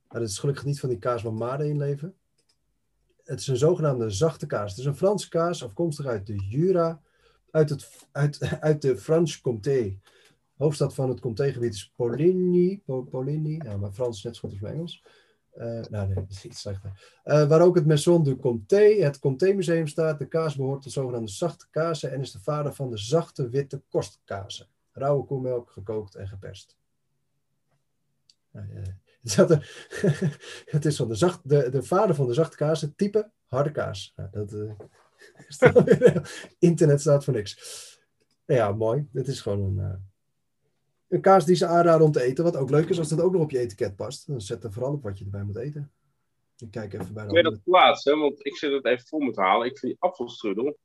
Maar 0.08 0.20
dat 0.20 0.28
is 0.30 0.38
gelukkig 0.38 0.64
niet 0.64 0.80
van 0.80 0.88
die 0.88 0.98
kaas 0.98 1.22
waar 1.22 1.32
maden 1.34 1.66
in 1.68 1.78
leven. 1.78 2.14
Het 3.26 3.40
is 3.40 3.46
een 3.46 3.56
zogenaamde 3.56 4.10
zachte 4.10 4.46
kaas. 4.46 4.70
Het 4.70 4.78
is 4.78 4.84
een 4.84 4.96
Franse 4.96 5.28
kaas, 5.28 5.64
afkomstig 5.64 6.06
uit 6.06 6.26
de 6.26 6.36
Jura, 6.48 7.00
uit, 7.50 7.70
het, 7.70 8.06
uit, 8.12 8.56
uit 8.60 8.82
de 8.82 8.96
Franche-Comté. 8.96 9.98
Hoofdstad 10.56 10.94
van 10.94 11.08
het 11.08 11.20
Comté-gebied 11.20 11.74
is 11.74 11.92
Poligny. 11.96 12.82
Po- 12.84 13.02
Poligny, 13.02 13.60
ja, 13.64 13.76
maar 13.76 13.92
Frans 13.92 14.22
net 14.22 14.36
zo 14.36 14.48
goed 14.48 14.62
als 14.62 14.70
Engels. 14.70 15.04
Eh, 15.50 15.80
nou 15.90 16.06
nee, 16.06 16.14
dat 16.24 16.30
is 16.30 16.44
iets 16.44 16.60
slechter. 16.60 17.18
Eh, 17.24 17.48
waar 17.48 17.60
ook 17.60 17.74
het 17.74 17.86
Maison 17.86 18.24
du 18.24 18.36
Comté, 18.36 18.82
het 18.82 19.18
Comté-museum 19.18 19.86
staat. 19.86 20.18
De 20.18 20.26
kaas 20.28 20.56
behoort 20.56 20.82
tot 20.82 20.92
zogenaamde 20.92 21.30
zachte 21.30 21.66
kazen 21.70 22.12
en 22.12 22.20
is 22.20 22.32
de 22.32 22.40
vader 22.40 22.74
van 22.74 22.90
de 22.90 22.98
zachte 22.98 23.48
witte 23.48 23.82
kostkazen. 23.88 24.66
Rauwe 24.92 25.24
koemelk, 25.24 25.70
gekookt 25.70 26.14
en 26.14 26.28
geperst. 26.28 26.76
Nou, 28.50 28.66
ja, 28.74 28.82
het, 29.36 29.50
er- 29.50 30.66
het 30.74 30.84
is 30.84 30.96
van 30.96 31.08
de, 31.08 31.14
zacht, 31.14 31.48
de, 31.48 31.68
de 31.70 31.82
vader 31.82 32.14
van 32.14 32.26
de 32.26 32.34
zachte 32.34 32.56
kazen, 32.56 32.94
type 32.96 33.30
harde 33.46 33.70
kaas. 33.70 34.12
Nou, 34.16 34.28
dat, 34.32 34.52
eh, 34.52 36.16
internet 36.58 37.00
staat 37.00 37.24
voor 37.24 37.34
niks. 37.34 37.84
Ja, 38.46 38.72
mooi. 38.72 39.08
Het 39.12 39.28
is 39.28 39.40
gewoon 39.40 39.78
een, 39.78 39.84
eh, 39.84 39.94
een 41.08 41.20
kaas 41.20 41.44
die 41.44 41.56
ze 41.56 41.66
aanraden 41.66 42.06
om 42.06 42.12
te 42.12 42.22
eten. 42.22 42.44
Wat 42.44 42.56
ook 42.56 42.70
leuk 42.70 42.88
is 42.88 42.98
als 42.98 43.08
dat 43.08 43.20
ook 43.20 43.32
nog 43.32 43.42
op 43.42 43.50
je 43.50 43.58
etiket 43.58 43.96
past. 43.96 44.26
Dan 44.26 44.40
zet 44.40 44.64
er 44.64 44.72
vooral 44.72 44.92
op 44.92 45.02
wat 45.02 45.18
je 45.18 45.24
erbij 45.24 45.42
moet 45.42 45.56
eten. 45.56 45.90
Ik 46.58 46.70
kijk 46.70 46.92
even 46.92 47.14
bij 47.14 47.22
de 47.22 47.28
Kun 47.28 47.38
je 47.38 47.44
andere- 47.44 47.50
dat 47.50 47.62
plaatsen? 47.64 48.18
Want 48.18 48.46
ik 48.46 48.56
zit 48.56 48.72
het 48.72 48.84
even 48.84 49.06
voor 49.06 49.24
me 49.24 49.30
te 49.32 49.40
halen. 49.40 49.66
Ik 49.66 49.78
vind 49.78 49.92
die 49.92 50.00
appelstrudel. 50.02 50.78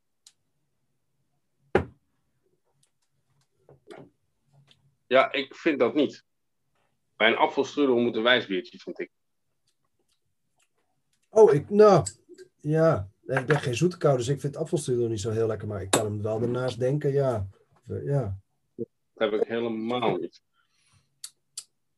Ja, 5.07 5.31
ik 5.31 5.55
vind 5.55 5.79
dat 5.79 5.93
niet. 5.93 6.23
Bij 7.21 7.29
een 7.29 7.37
appelstrudel 7.37 7.97
moet 7.97 8.15
een 8.15 8.23
wijsbiertje, 8.23 8.77
vind 8.77 8.99
ik. 8.99 9.11
Oh, 11.29 11.53
ik, 11.53 11.69
nou, 11.69 12.05
ja. 12.61 13.09
Ik 13.25 13.45
ben 13.45 13.59
geen 13.59 13.75
zoete 13.75 13.97
kou, 13.97 14.17
dus 14.17 14.27
ik 14.27 14.39
vind 14.39 14.57
apfelstrudel 14.57 15.07
niet 15.07 15.21
zo 15.21 15.31
heel 15.31 15.47
lekker. 15.47 15.67
Maar 15.67 15.81
ik 15.81 15.89
kan 15.89 16.05
hem 16.05 16.21
wel 16.21 16.41
ernaast 16.41 16.79
denken, 16.79 17.11
ja. 17.11 17.47
Ja, 17.85 18.39
Dat 18.75 18.87
heb 19.13 19.33
ik 19.33 19.47
helemaal 19.47 20.17
niet. 20.17 20.41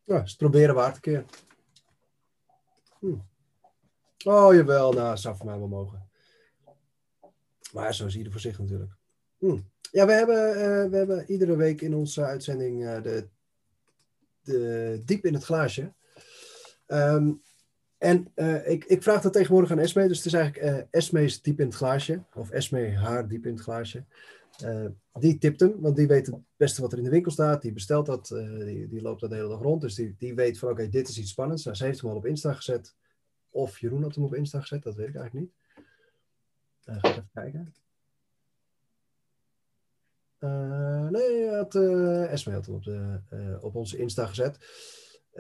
ja 0.04 0.20
eens 0.20 0.36
proberen 0.36 0.76
waard 0.76 0.96
een 0.96 1.02
keer. 1.02 1.26
Hm. 3.00 3.16
Oh, 4.26 4.54
jawel, 4.54 4.92
nou, 4.92 5.18
zou 5.18 5.36
voor 5.38 5.46
mij 5.46 5.58
wel 5.58 5.68
mogen. 5.68 6.10
Maar 7.74 7.94
zo 7.94 8.06
is 8.06 8.16
ieder 8.16 8.32
voor 8.32 8.42
zich 8.42 8.60
natuurlijk. 8.60 8.92
Hm. 9.38 9.60
Ja, 9.92 10.06
we 10.06 10.12
hebben, 10.12 10.48
eh, 10.48 10.90
we 10.90 10.98
hebben 10.98 11.32
iedere 11.32 11.56
week 11.56 11.82
in 11.82 11.96
onze 11.96 12.24
uitzending 12.24 12.86
eh, 12.86 13.02
de, 13.02 13.28
de 14.44 15.02
diep 15.06 15.26
in 15.26 15.34
het 15.34 15.44
glaasje. 15.44 15.94
Ehm, 16.86 17.32
en 17.98 18.32
eh, 18.36 18.70
ik, 18.70 18.86
ik 18.86 19.04
vraag 19.04 19.22
dat 19.22 19.34
tegenwoordig 19.34 19.72
aan 19.72 19.80
Esme. 19.80 20.08
Dus 20.08 20.18
het 20.18 20.26
is 20.26 20.34
eigenlijk 20.34 20.66
eh 20.66 20.84
Esme's 20.90 21.42
diep 21.42 21.60
in 21.60 21.66
het 21.66 21.76
glaasje. 21.76 22.24
Of 22.34 22.50
Esme 22.50 22.98
haar 22.98 23.28
diep 23.28 23.46
in 23.46 23.54
het 23.54 23.64
glaasje. 23.64 24.06
Eh, 24.58 24.86
die 25.14 25.38
tipt 25.38 25.60
hem, 25.60 25.82
want 25.82 25.96
die 25.96 26.08
weet 26.08 26.26
het 26.26 26.36
beste 26.56 26.82
wat 26.82 26.92
er 26.92 26.98
in 26.98 27.04
de 27.04 27.10
winkel 27.10 27.32
staat. 27.32 27.62
Die 27.62 27.72
bestelt 27.74 28.06
dat, 28.06 28.28
die, 28.28 28.88
die 28.88 29.02
loopt 29.02 29.22
dat 29.22 29.30
de 29.30 29.36
hele 29.36 29.48
dag 29.48 29.62
rond. 29.62 29.82
Dus 29.82 29.96
die, 29.96 30.16
die 30.18 30.36
weet 30.36 30.60
van 30.60 30.70
oké, 30.70 30.90
dit 30.90 31.08
is 31.08 31.18
iets 31.20 31.32
spannends. 31.32 31.64
Nou, 31.64 31.78
ze 31.78 31.86
heeft 31.86 32.02
hem 32.02 32.10
al 32.10 32.16
op 32.16 32.26
Insta 32.26 32.54
gezet. 32.54 32.96
Of 33.50 33.80
Jeroen 33.80 34.04
had 34.04 34.16
hem 34.16 34.24
op 34.24 34.36
Insta 34.36 34.60
gezet, 34.60 34.84
dat 34.84 34.96
weet 34.96 35.08
ik 35.08 35.16
eigenlijk 35.16 35.46
niet. 35.46 35.54
Uh, 36.86 36.98
ga 37.00 37.10
even 37.10 37.30
kijken. 37.34 37.74
Eh, 40.44 41.08
nee, 41.10 41.50
had, 41.50 41.76
eh 41.76 42.32
Esme 42.32 42.62
op, 42.70 42.84
de, 42.84 43.20
eh, 43.30 43.64
op 43.64 43.76
onze 43.76 43.98
Insta 43.98 44.26
gezet. 44.26 44.58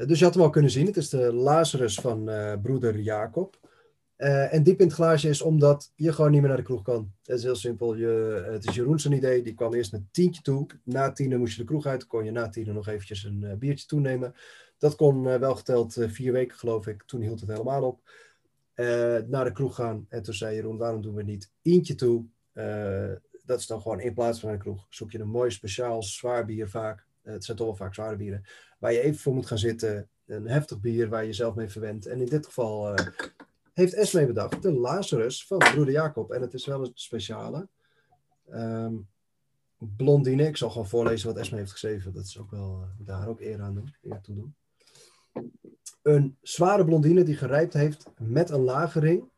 Dus 0.05 0.19
je 0.19 0.25
had 0.25 0.33
hem 0.33 0.43
al 0.43 0.49
kunnen 0.49 0.71
zien. 0.71 0.85
Het 0.85 0.97
is 0.97 1.09
de 1.09 1.33
Lazarus 1.33 1.95
van 1.99 2.29
broeder 2.61 2.99
Jacob. 2.99 3.59
En 4.15 4.63
diep 4.63 4.79
in 4.79 4.85
het 4.85 4.95
glaasje 4.95 5.29
is 5.29 5.41
omdat 5.41 5.91
je 5.95 6.13
gewoon 6.13 6.31
niet 6.31 6.39
meer 6.39 6.49
naar 6.49 6.57
de 6.57 6.63
kroeg 6.63 6.81
kan. 6.81 7.11
Het 7.23 7.37
is 7.37 7.43
heel 7.43 7.55
simpel. 7.55 7.95
Je, 7.95 8.43
het 8.51 8.67
is 8.67 8.75
Jeroen 8.75 8.99
zijn 8.99 9.13
idee. 9.13 9.41
Die 9.41 9.53
kwam 9.53 9.73
eerst 9.73 9.91
met 9.91 10.01
tientje 10.11 10.41
toe. 10.41 10.65
Na 10.83 11.11
tienen 11.11 11.39
moest 11.39 11.55
je 11.55 11.61
de 11.61 11.67
kroeg 11.67 11.85
uit. 11.85 12.07
Kon 12.07 12.25
je 12.25 12.31
na 12.31 12.49
tienen 12.49 12.73
nog 12.73 12.87
eventjes 12.87 13.23
een 13.23 13.55
biertje 13.59 13.85
toenemen. 13.85 14.33
Dat 14.77 14.95
kon 14.95 15.23
wel 15.23 15.55
geteld 15.55 15.97
vier 15.99 16.31
weken 16.31 16.57
geloof 16.57 16.87
ik. 16.87 17.03
Toen 17.03 17.21
hield 17.21 17.39
het 17.39 17.49
helemaal 17.49 17.83
op. 17.83 18.01
Naar 19.27 19.43
de 19.43 19.51
kroeg 19.53 19.75
gaan. 19.75 20.05
En 20.09 20.23
toen 20.23 20.33
zei 20.33 20.55
Jeroen, 20.55 20.77
waarom 20.77 21.01
doen 21.01 21.15
we 21.15 21.23
niet 21.23 21.51
eentje 21.61 21.95
toe? 21.95 22.25
Dat 23.45 23.59
is 23.59 23.67
dan 23.67 23.81
gewoon 23.81 23.99
in 23.99 24.13
plaats 24.13 24.39
van 24.39 24.49
een 24.49 24.59
kroeg. 24.59 24.85
Zoek 24.89 25.11
je 25.11 25.19
een 25.19 25.27
mooi 25.27 25.51
speciaal 25.51 26.03
zwaar 26.03 26.45
bier 26.45 26.69
vaak. 26.69 27.05
Eh, 27.21 27.33
het 27.33 27.45
zijn 27.45 27.57
toch 27.57 27.67
wel 27.67 27.75
vaak 27.75 27.93
zware 27.93 28.15
bieren. 28.15 28.43
Waar 28.79 28.93
je 28.93 29.01
even 29.01 29.19
voor 29.19 29.33
moet 29.33 29.45
gaan 29.45 29.57
zitten. 29.57 30.09
Een 30.25 30.47
heftig 30.47 30.79
bier 30.79 31.09
waar 31.09 31.21
je 31.21 31.27
jezelf 31.27 31.55
mee 31.55 31.69
verwendt. 31.69 32.05
En 32.05 32.19
in 32.19 32.25
dit 32.25 32.45
geval 32.45 32.93
eh, 32.93 33.07
heeft 33.73 33.93
Esme 33.93 34.25
bedacht. 34.25 34.61
De 34.61 34.71
Lazarus 34.71 35.47
van 35.47 35.57
broeder 35.57 35.93
Jacob. 35.93 36.31
En 36.31 36.41
het 36.41 36.53
is 36.53 36.65
wel 36.65 36.81
een 36.81 36.91
speciale. 36.93 37.67
Ehm, 38.49 38.95
blondine. 39.77 40.47
Ik 40.47 40.57
zal 40.57 40.69
gewoon 40.69 40.87
voorlezen 40.87 41.27
wat 41.27 41.37
Esme 41.37 41.57
heeft 41.57 41.71
geschreven. 41.71 42.13
Dat 42.13 42.25
is 42.25 42.39
ook 42.39 42.51
wel, 42.51 42.87
moet 42.97 43.07
daar 43.07 43.27
ook 43.27 43.39
eer 43.39 43.61
aan 43.61 43.73
doen. 43.73 43.95
Eer 44.01 44.21
toe 44.21 44.35
doen. 44.35 44.55
Een 46.01 46.37
zware 46.41 46.85
blondine 46.85 47.23
die 47.23 47.35
gerijpt 47.35 47.73
heeft 47.73 48.05
met 48.17 48.49
een 48.49 48.63
lagering 48.63 49.31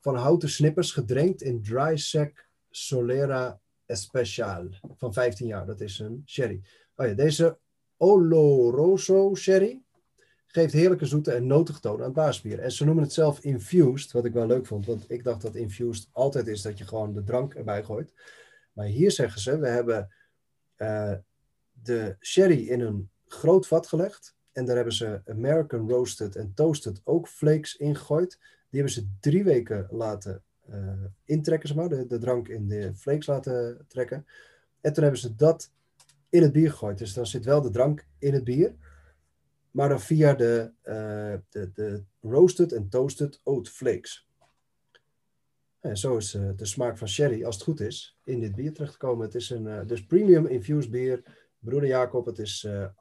van 0.00 0.16
houten 0.16 0.48
snippers 0.48 0.92
gedrenkt 0.92 1.42
in 1.42 1.62
dry 1.62 1.96
sec 1.96 2.43
Solera 2.76 3.60
Especial 3.86 4.68
van 4.96 5.12
15 5.12 5.46
jaar. 5.46 5.66
Dat 5.66 5.80
is 5.80 5.98
een 5.98 6.22
sherry. 6.26 6.62
Oh 6.96 7.06
ja, 7.06 7.12
deze 7.12 7.58
Oloroso 7.96 9.34
sherry 9.34 9.82
geeft 10.46 10.72
heerlijke 10.72 11.06
zoete 11.06 11.32
en 11.32 11.46
notige 11.46 11.80
toon 11.80 11.98
aan 11.98 12.04
het 12.04 12.12
baasbier. 12.12 12.58
En 12.58 12.72
ze 12.72 12.84
noemen 12.84 13.04
het 13.04 13.12
zelf 13.12 13.40
infused, 13.40 14.12
wat 14.12 14.24
ik 14.24 14.32
wel 14.32 14.46
leuk 14.46 14.66
vond. 14.66 14.86
Want 14.86 15.04
ik 15.10 15.24
dacht 15.24 15.42
dat 15.42 15.54
infused 15.54 16.08
altijd 16.12 16.46
is 16.46 16.62
dat 16.62 16.78
je 16.78 16.86
gewoon 16.86 17.12
de 17.12 17.24
drank 17.24 17.54
erbij 17.54 17.84
gooit. 17.84 18.12
Maar 18.72 18.86
hier 18.86 19.10
zeggen 19.10 19.40
ze, 19.40 19.58
we 19.58 19.68
hebben 19.68 20.14
eh, 20.74 21.14
de 21.72 22.16
sherry 22.20 22.68
in 22.68 22.80
een 22.80 23.10
groot 23.26 23.66
vat 23.66 23.86
gelegd. 23.86 24.36
En 24.52 24.64
daar 24.64 24.76
hebben 24.76 24.94
ze 24.94 25.22
American 25.26 25.88
Roasted 25.88 26.36
en 26.36 26.52
Toasted 26.54 27.00
ook 27.04 27.28
flakes 27.28 27.76
ingegooid. 27.76 28.38
Die 28.40 28.82
hebben 28.82 28.92
ze 28.92 29.08
drie 29.20 29.44
weken 29.44 29.86
laten 29.90 30.42
intrekken, 31.24 31.68
zeg 31.68 31.76
maar. 31.76 31.88
De, 31.88 32.06
de 32.06 32.18
drank 32.18 32.48
in 32.48 32.68
de 32.68 32.94
flakes 32.94 33.26
laten 33.26 33.84
trekken. 33.88 34.26
En 34.80 34.92
toen 34.92 35.02
hebben 35.02 35.20
ze 35.20 35.34
dat 35.34 35.70
in 36.28 36.42
het 36.42 36.52
bier 36.52 36.70
gegooid. 36.70 36.98
Dus 36.98 37.14
dan 37.14 37.26
zit 37.26 37.44
wel 37.44 37.62
de 37.62 37.70
drank 37.70 38.06
in 38.18 38.32
het 38.32 38.44
bier. 38.44 38.74
Maar 39.70 39.88
dan 39.88 40.00
via 40.00 40.34
de, 40.34 40.70
uh, 40.84 41.34
de, 41.48 41.70
de 41.72 42.02
roasted 42.20 42.72
en 42.72 42.88
toasted 42.88 43.40
oat 43.44 43.68
flakes. 43.68 44.28
En 45.80 45.96
zo 45.96 46.16
is 46.16 46.34
uh, 46.34 46.50
de 46.56 46.64
smaak 46.64 46.98
van 46.98 47.08
sherry, 47.08 47.44
als 47.44 47.54
het 47.54 47.64
goed 47.64 47.80
is, 47.80 48.18
in 48.24 48.40
dit 48.40 48.54
bier 48.54 48.72
terechtgekomen. 48.72 49.24
Het 49.24 49.34
is 49.34 49.50
een 49.50 49.66
uh, 49.66 49.80
dus 49.86 50.06
premium 50.06 50.46
infused 50.46 50.90
bier. 50.90 51.22
Broeder 51.58 51.88
Jacob, 51.88 52.26
het 52.26 52.38
is 52.38 52.64
uh, 52.64 52.84
8,5%, 52.84 52.92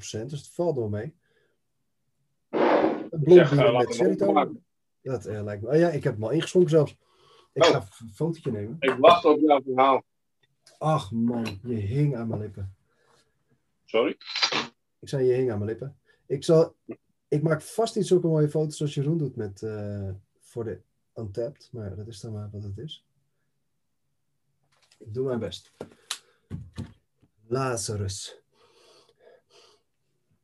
dus 0.00 0.38
het 0.38 0.48
valt 0.48 0.76
wel 0.76 0.88
mee. 0.88 1.14
Een 2.50 3.22
blond 3.22 3.50
bier 3.50 3.72
met 3.72 3.94
sherry 3.94 4.16
Dat 5.02 5.24
lijkt 5.24 5.62
me. 5.62 5.68
Oh 5.68 5.76
ja, 5.76 5.90
ik 5.90 6.04
heb 6.04 6.14
hem 6.14 6.24
al 6.24 6.30
ingeschonken 6.30 6.70
zelfs. 6.70 6.96
Ik 7.52 7.64
Oh. 7.64 7.70
ga 7.70 7.76
een 8.00 8.12
fotootje 8.14 8.50
nemen. 8.50 8.76
Ik 8.80 8.94
wacht 8.98 9.24
op 9.24 9.40
jouw 9.40 9.62
verhaal. 9.62 10.04
Ach 10.78 11.10
man, 11.10 11.58
je 11.62 11.74
hing 11.74 12.16
aan 12.16 12.28
mijn 12.28 12.40
lippen. 12.40 12.74
Sorry? 13.84 14.16
Ik 14.98 15.08
zei 15.08 15.24
je 15.26 15.32
hing 15.32 15.50
aan 15.50 15.58
mijn 15.58 15.70
lippen. 15.70 15.98
Ik, 16.26 16.44
zal, 16.44 16.76
ik 17.28 17.42
maak 17.42 17.62
vast 17.62 17.96
niet 17.96 18.06
zulke 18.06 18.26
mooie 18.26 18.48
foto's 18.48 18.80
als 18.80 18.94
Jeroen 18.94 19.18
doet 19.18 19.36
met, 19.36 19.62
eh, 19.62 20.10
voor 20.38 20.64
de 20.64 20.80
Untapped. 21.14 21.68
Maar 21.72 21.96
dat 21.96 22.06
is 22.06 22.20
dan 22.20 22.32
maar 22.32 22.50
wat 22.52 22.62
het 22.62 22.78
is. 22.78 23.06
Ik 24.98 25.14
doe 25.14 25.26
mijn 25.26 25.38
best. 25.38 25.72
Lazarus. 27.46 28.41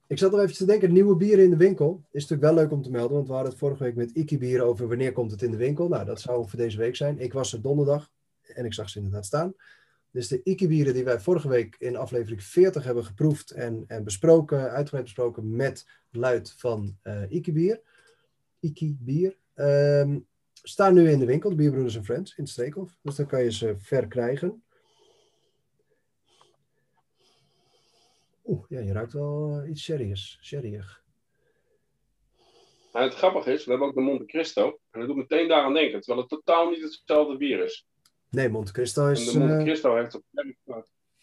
Ik 0.08 0.18
zat 0.18 0.30
nog 0.30 0.40
even 0.40 0.54
te 0.54 0.64
denken, 0.64 0.92
nieuwe 0.92 1.16
bieren 1.16 1.44
in 1.44 1.50
de 1.50 1.56
winkel. 1.56 2.02
Is 2.10 2.22
natuurlijk 2.22 2.52
wel 2.52 2.64
leuk 2.64 2.72
om 2.72 2.82
te 2.82 2.90
melden, 2.90 3.16
want 3.16 3.26
we 3.26 3.32
hadden 3.32 3.50
het 3.50 3.60
vorige 3.60 3.82
week 3.82 3.94
met 3.94 4.10
Iki 4.10 4.38
bieren 4.38 4.66
over 4.66 4.88
wanneer 4.88 5.12
komt 5.12 5.30
het 5.30 5.42
in 5.42 5.50
de 5.50 5.56
winkel. 5.56 5.88
Nou, 5.88 6.04
dat 6.04 6.20
zou 6.20 6.48
voor 6.48 6.58
deze 6.58 6.78
week 6.78 6.96
zijn. 6.96 7.18
Ik 7.18 7.32
was 7.32 7.52
er 7.52 7.62
donderdag 7.62 8.10
en 8.42 8.64
ik 8.64 8.74
zag 8.74 8.88
ze 8.88 8.98
inderdaad 8.98 9.26
staan. 9.26 9.54
Dus 10.10 10.28
de 10.28 10.40
Iki-bieren 10.42 10.94
die 10.94 11.04
wij 11.04 11.20
vorige 11.20 11.48
week 11.48 11.76
in 11.78 11.96
aflevering 11.96 12.44
40 12.44 12.84
hebben 12.84 13.04
geproefd 13.04 13.50
en, 13.50 13.84
en 13.86 14.04
besproken, 14.04 14.70
uitgebreid 14.70 15.04
besproken 15.04 15.56
met 15.56 15.86
luid 16.10 16.54
van 16.56 16.96
uh, 17.02 17.22
Iki-bier, 17.28 17.80
Iki-bier, 18.60 19.36
um, 19.54 20.26
staan 20.62 20.94
nu 20.94 21.10
in 21.10 21.18
de 21.18 21.24
winkel, 21.24 21.50
de 21.50 21.56
Bierbroeders 21.56 21.96
en 21.96 22.04
Friends, 22.04 22.36
in 22.36 22.46
Streekhof. 22.46 22.98
Dus 23.02 23.14
dan 23.14 23.26
kan 23.26 23.42
je 23.42 23.52
ze 23.52 23.74
verkrijgen. 23.78 24.62
Oeh, 28.48 28.64
ja, 28.68 28.80
je 28.80 28.92
ruikt 28.92 29.12
wel 29.12 29.62
uh, 29.62 29.70
iets 29.70 29.82
sherryig. 29.82 30.18
sherryig. 30.40 31.02
Nou, 32.92 33.04
het 33.04 33.14
grappige 33.14 33.52
is, 33.52 33.64
we 33.64 33.70
hebben 33.70 33.88
ook 33.88 33.94
de 33.94 34.00
Monte 34.00 34.24
Cristo. 34.24 34.78
En 34.90 35.00
dat 35.00 35.08
doet 35.08 35.16
meteen 35.16 35.48
daaraan 35.48 35.74
denken, 35.74 36.00
terwijl 36.00 36.20
het 36.20 36.28
totaal 36.28 36.70
niet 36.70 36.82
hetzelfde 36.82 37.36
bier 37.36 37.64
is. 37.64 37.86
Nee, 38.30 38.48
Monte 38.48 38.72
Cristo 38.72 39.08
is... 39.08 39.26
En 39.26 39.32
de 39.32 39.46
Monte 39.46 39.64
Cristo 39.64 39.90
uh, 39.90 40.00
heeft 40.00 40.14
op 40.14 40.22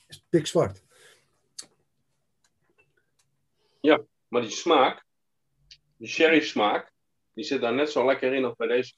is 0.07 0.26
pikzwart. 0.30 0.84
Ja, 3.82 4.01
maar 4.28 4.41
die 4.41 4.51
smaak, 4.51 5.05
die 5.97 6.07
sherry 6.07 6.39
smaak, 6.39 6.91
die 7.34 7.43
zit 7.43 7.61
daar 7.61 7.73
net 7.73 7.91
zo 7.91 8.05
lekker 8.05 8.34
in 8.34 8.45
als 8.45 8.55
bij 8.55 8.67
deze. 8.67 8.93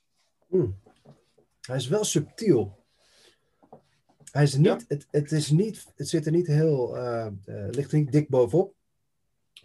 Mm. 0.48 0.80
Hij 1.62 1.76
is 1.76 1.88
wel 1.88 2.04
subtiel. 2.04 2.77
Hij 4.38 4.46
is 4.46 4.56
niet, 4.56 4.66
ja. 4.66 4.80
het, 4.88 5.08
het, 5.12 5.32
is 5.32 5.50
niet, 5.50 5.86
het 5.96 6.10
zit 6.10 6.26
er 6.26 6.32
niet 6.32 6.48
heel, 6.48 6.98
uh, 6.98 7.28
uh, 7.46 7.68
ligt 7.70 7.92
er 7.92 7.98
niet 7.98 8.12
dik 8.12 8.30
bovenop. 8.30 8.74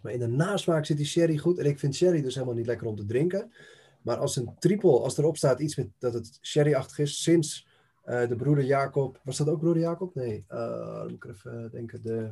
Maar 0.01 0.11
in 0.11 0.19
de 0.19 0.27
nasmaak 0.27 0.85
zit 0.85 0.97
die 0.97 1.05
sherry 1.05 1.37
goed. 1.37 1.57
En 1.57 1.65
ik 1.65 1.79
vind 1.79 1.95
sherry 1.95 2.21
dus 2.21 2.33
helemaal 2.33 2.55
niet 2.55 2.65
lekker 2.65 2.87
om 2.87 2.95
te 2.95 3.05
drinken. 3.05 3.53
Maar 4.01 4.17
als 4.17 4.35
een 4.35 4.55
triple, 4.59 4.99
als 4.99 5.17
erop 5.17 5.37
staat 5.37 5.59
iets 5.59 5.75
met 5.75 5.87
dat 5.97 6.13
het 6.13 6.37
sherry-achtig 6.41 6.99
is, 6.99 7.23
sinds 7.23 7.67
uh, 8.05 8.27
de 8.27 8.35
broeder 8.35 8.63
Jacob. 8.63 9.19
Was 9.23 9.37
dat 9.37 9.49
ook 9.49 9.59
broeder 9.59 9.83
Jacob? 9.83 10.15
Nee, 10.15 10.45
moet 11.01 11.11
ik 11.11 11.25
even 11.25 11.69
denken. 11.71 12.03
De... 12.03 12.31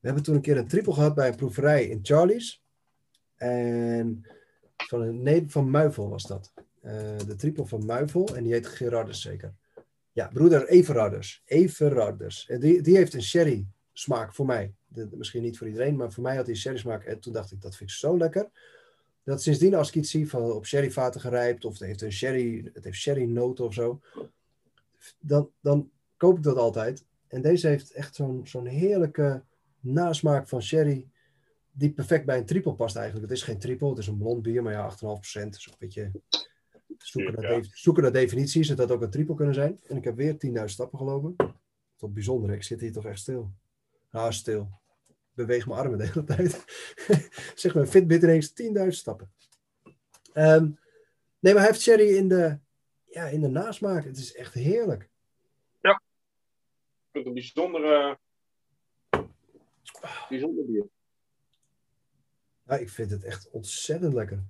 We 0.00 0.06
hebben 0.06 0.22
toen 0.22 0.34
een 0.34 0.40
keer 0.40 0.56
een 0.56 0.68
triple 0.68 0.92
gehad 0.92 1.14
bij 1.14 1.28
een 1.28 1.36
proeverij 1.36 1.84
in 1.84 1.98
Charlie's. 2.02 2.62
En 3.36 4.26
van, 4.76 5.00
een, 5.00 5.22
nee, 5.22 5.44
van 5.48 5.70
Muivel 5.70 6.08
was 6.08 6.22
dat. 6.22 6.52
De 7.26 7.34
triple 7.36 7.66
van 7.66 7.86
Muivel. 7.86 8.36
En 8.36 8.42
die 8.42 8.52
heet 8.52 8.66
Gerardus 8.66 9.20
zeker. 9.20 9.54
Ja, 10.16 10.28
broeder 10.32 10.68
Everardus. 10.68 11.42
Everardus. 11.44 12.48
En 12.48 12.60
die, 12.60 12.82
die 12.82 12.96
heeft 12.96 13.14
een 13.14 13.22
sherry 13.22 13.66
smaak 13.92 14.34
voor 14.34 14.46
mij. 14.46 14.74
Misschien 15.10 15.42
niet 15.42 15.58
voor 15.58 15.66
iedereen, 15.66 15.96
maar 15.96 16.12
voor 16.12 16.22
mij 16.22 16.36
had 16.36 16.46
hij 16.46 16.54
sherry 16.54 16.78
smaak. 16.78 17.04
En 17.04 17.20
toen 17.20 17.32
dacht 17.32 17.52
ik, 17.52 17.60
dat 17.60 17.76
vind 17.76 17.90
ik 17.90 17.96
zo 17.96 18.18
lekker. 18.18 18.50
Dat 19.24 19.42
sindsdien 19.42 19.74
als 19.74 19.88
ik 19.88 19.94
iets 19.94 20.10
zie 20.10 20.28
van 20.28 20.52
op 20.52 20.66
sherryvaten 20.66 21.20
gerijpt. 21.20 21.64
Of 21.64 21.72
het 21.72 21.82
heeft 21.82 22.02
een 22.02 22.12
sherry, 22.12 22.70
het 22.72 22.84
heeft 22.84 22.98
sherry 22.98 23.24
noten 23.24 23.64
of 23.64 23.74
zo 23.74 24.00
dan, 25.18 25.50
dan 25.60 25.90
koop 26.16 26.36
ik 26.36 26.42
dat 26.42 26.56
altijd. 26.56 27.04
En 27.28 27.42
deze 27.42 27.68
heeft 27.68 27.92
echt 27.92 28.14
zo'n 28.14 28.46
zo'n 28.46 28.66
heerlijke 28.66 29.42
nasmaak 29.80 30.48
van 30.48 30.62
sherry. 30.62 31.08
Die 31.72 31.92
perfect 31.92 32.26
bij 32.26 32.38
een 32.38 32.46
triple 32.46 32.74
past 32.74 32.96
eigenlijk. 32.96 33.28
Het 33.28 33.38
is 33.38 33.44
geen 33.44 33.58
triple, 33.58 33.88
het 33.88 33.98
is 33.98 34.06
een 34.06 34.18
blond 34.18 34.42
bier, 34.42 34.62
maar 34.62 34.72
ja, 34.72 34.90
8,5%. 34.90 34.96
Dus 35.48 35.66
een 35.66 35.74
beetje 35.78 36.10
zoeken 36.98 37.42
naar, 37.42 37.52
ja. 37.52 37.62
zoeken 37.70 38.02
naar 38.02 38.12
definities. 38.12 38.68
Het 38.68 38.78
had 38.78 38.90
ook 38.90 39.02
een 39.02 39.10
triple 39.10 39.34
kunnen 39.34 39.54
zijn. 39.54 39.80
En 39.86 39.96
ik 39.96 40.04
heb 40.04 40.16
weer 40.16 40.36
10.000 40.46 40.64
stappen 40.64 40.98
gelopen. 40.98 41.36
Tot 41.96 42.14
bijzonder, 42.14 42.50
ik 42.50 42.62
zit 42.62 42.80
hier 42.80 42.92
toch 42.92 43.04
echt 43.04 43.18
stil. 43.18 43.50
Nou, 44.10 44.32
stil. 44.32 44.70
Beweeg 45.34 45.66
mijn 45.66 45.78
armen 45.78 45.98
de 45.98 46.06
hele 46.06 46.24
tijd. 46.24 46.64
zeg 47.62 47.74
maar, 47.74 47.86
Fitbit 47.86 48.22
ineens 48.22 48.52
10.000 48.62 48.88
stappen. 48.88 49.32
Um, 50.34 50.78
nee, 51.38 51.52
maar 51.52 51.62
hij 51.62 51.70
heeft 51.70 51.80
sherry 51.80 52.16
in 52.16 52.28
de, 52.28 52.58
ja, 53.04 53.26
in 53.26 53.40
de 53.40 53.48
nasmaak. 53.48 54.04
Het 54.04 54.16
is 54.16 54.34
echt 54.34 54.54
heerlijk. 54.54 55.10
Ja. 55.80 55.92
Ik 55.92 57.12
vind 57.12 57.24
het 57.24 57.26
een 57.26 57.32
bijzondere, 57.32 58.18
bijzonder 60.28 60.64
bier. 60.64 60.86
Ja, 62.66 62.76
ik 62.76 62.90
vind 62.90 63.10
het 63.10 63.24
echt 63.24 63.50
ontzettend 63.50 64.12
lekker. 64.12 64.44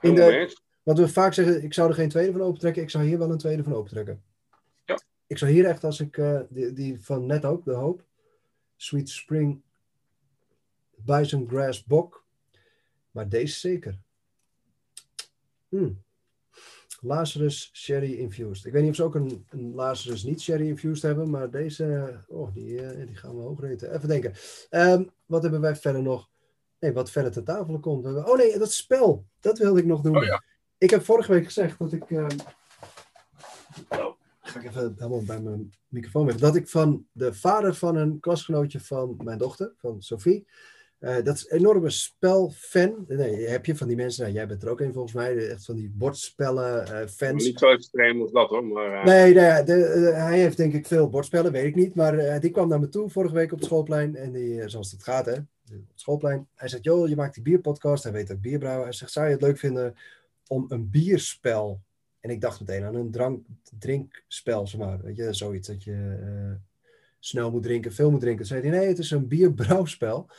Ja, 0.00 0.08
in 0.08 0.14
de, 0.14 0.56
wat 0.82 0.98
we 0.98 1.08
vaak 1.08 1.34
zeggen, 1.34 1.62
ik 1.62 1.74
zou 1.74 1.88
er 1.88 1.94
geen 1.94 2.08
tweede 2.08 2.32
van 2.32 2.40
opentrekken. 2.40 2.82
Ik 2.82 2.90
zou 2.90 3.04
hier 3.04 3.18
wel 3.18 3.30
een 3.30 3.38
tweede 3.38 3.62
van 3.62 3.74
opentrekken. 3.74 4.22
Ja. 4.84 5.00
Ik 5.26 5.38
zou 5.38 5.50
hier 5.50 5.64
echt, 5.64 5.84
als 5.84 6.00
ik 6.00 6.16
uh, 6.16 6.40
die, 6.48 6.72
die 6.72 7.00
van 7.00 7.26
net 7.26 7.44
ook, 7.44 7.64
de 7.64 7.72
hoop. 7.72 8.04
Sweet 8.76 9.08
Spring 9.08 9.62
Bison 10.94 11.48
Grass 11.48 11.84
Bok. 11.84 12.24
Maar 13.10 13.28
deze 13.28 13.58
zeker. 13.58 13.98
Mm. 15.68 16.04
Lazarus 17.00 17.70
Sherry 17.72 18.12
Infused. 18.12 18.64
Ik 18.64 18.72
weet 18.72 18.82
niet 18.82 18.90
of 18.90 18.96
ze 18.96 19.02
ook 19.02 19.14
een, 19.14 19.46
een 19.48 19.74
Lazarus 19.74 20.22
niet 20.22 20.40
Sherry 20.40 20.68
Infused 20.68 21.02
hebben, 21.02 21.30
maar 21.30 21.50
deze, 21.50 22.16
oh, 22.28 22.54
die, 22.54 22.82
uh, 22.82 23.06
die 23.06 23.16
gaan 23.16 23.36
we 23.36 23.42
hoog 23.42 23.60
reten. 23.60 23.94
Even 23.94 24.08
denken. 24.08 24.34
Um, 24.70 25.10
wat 25.26 25.42
hebben 25.42 25.60
wij 25.60 25.76
verder 25.76 26.02
nog? 26.02 26.28
Wat 26.92 27.10
verder 27.10 27.32
ter 27.32 27.44
tafel 27.44 27.78
komt. 27.78 28.04
Oh 28.04 28.36
nee, 28.36 28.58
dat 28.58 28.72
spel. 28.72 29.24
Dat 29.40 29.58
wilde 29.58 29.80
ik 29.80 29.86
nog 29.86 30.00
doen. 30.00 30.16
Oh, 30.16 30.24
ja. 30.24 30.42
Ik 30.78 30.90
heb 30.90 31.04
vorige 31.04 31.32
week 31.32 31.44
gezegd 31.44 31.78
dat 31.78 31.92
ik. 31.92 32.10
Um, 32.10 32.26
oh, 33.88 34.12
ga 34.40 34.60
ik 34.60 34.66
even 34.66 34.94
helemaal 34.96 35.24
bij 35.24 35.40
mijn 35.40 35.72
microfoon 35.88 36.26
weg. 36.26 36.36
Dat 36.36 36.56
ik 36.56 36.68
van 36.68 37.06
de 37.12 37.34
vader 37.34 37.74
van 37.74 37.96
een 37.96 38.20
klasgenootje 38.20 38.80
van 38.80 39.20
mijn 39.24 39.38
dochter, 39.38 39.72
van 39.78 40.02
Sophie. 40.02 40.46
Uh, 41.00 41.14
dat 41.22 41.36
is 41.36 41.50
een 41.50 41.58
enorme 41.58 41.90
spelfan. 41.90 43.04
Nee, 43.08 43.48
heb 43.48 43.66
je 43.66 43.76
van 43.76 43.86
die 43.86 43.96
mensen, 43.96 44.22
nou, 44.22 44.34
jij 44.34 44.46
bent 44.46 44.62
er 44.62 44.68
ook 44.68 44.80
een 44.80 44.92
volgens 44.92 45.14
mij, 45.14 45.48
echt 45.48 45.64
van 45.64 45.74
die 45.74 45.92
bordspellen 45.94 46.88
uh, 46.88 47.08
fans. 47.08 47.44
Niet 47.44 47.58
zo 47.58 47.70
extreem 47.70 48.20
als 48.20 48.32
dat 48.32 48.48
hoor. 48.48 48.64
Maar, 48.64 48.92
uh... 48.92 49.04
Nee, 49.04 49.34
de, 49.64 49.72
hij 50.14 50.38
heeft 50.38 50.56
denk 50.56 50.72
ik 50.72 50.86
veel 50.86 51.08
bordspellen, 51.08 51.52
weet 51.52 51.66
ik 51.66 51.74
niet. 51.74 51.94
Maar 51.94 52.40
die 52.40 52.50
kwam 52.50 52.68
naar 52.68 52.80
me 52.80 52.88
toe 52.88 53.10
vorige 53.10 53.34
week 53.34 53.52
op 53.52 53.58
het 53.58 53.66
schoolplein. 53.66 54.16
En 54.16 54.32
die, 54.32 54.68
zoals 54.68 54.90
het 54.90 55.02
gaat 55.02 55.26
hè, 55.26 55.36
op. 56.04 56.22
Hij 56.54 56.68
zegt, 56.68 56.84
joh, 56.84 57.08
je 57.08 57.16
maakt 57.16 57.34
die 57.34 57.42
bierpodcast. 57.42 58.02
Hij 58.02 58.12
weet 58.12 58.32
ook 58.32 58.40
bierbrouwen. 58.40 58.84
Hij 58.84 58.92
zegt, 58.92 59.12
zou 59.12 59.26
je 59.26 59.32
het 59.32 59.42
leuk 59.42 59.58
vinden 59.58 59.94
om 60.46 60.64
een 60.68 60.90
bierspel... 60.90 61.80
En 62.20 62.32
ik 62.32 62.40
dacht 62.40 62.60
meteen 62.60 62.84
aan 62.84 62.94
een 62.94 63.10
drank, 63.10 63.46
drinkspel, 63.78 64.66
zeg 64.66 64.80
maar. 64.80 65.02
Weet 65.02 65.16
je, 65.16 65.32
zoiets 65.32 65.68
dat 65.68 65.84
je 65.84 66.56
snel 67.18 67.50
moet 67.50 67.62
drinken, 67.62 67.92
veel 67.92 68.10
moet 68.10 68.20
drinken. 68.20 68.46
Toen 68.46 68.56
zei 68.56 68.68
hij, 68.68 68.78
nee, 68.78 68.88
het 68.88 68.98
is 68.98 69.10
een 69.10 69.28
bierbrouwspel. 69.28 70.30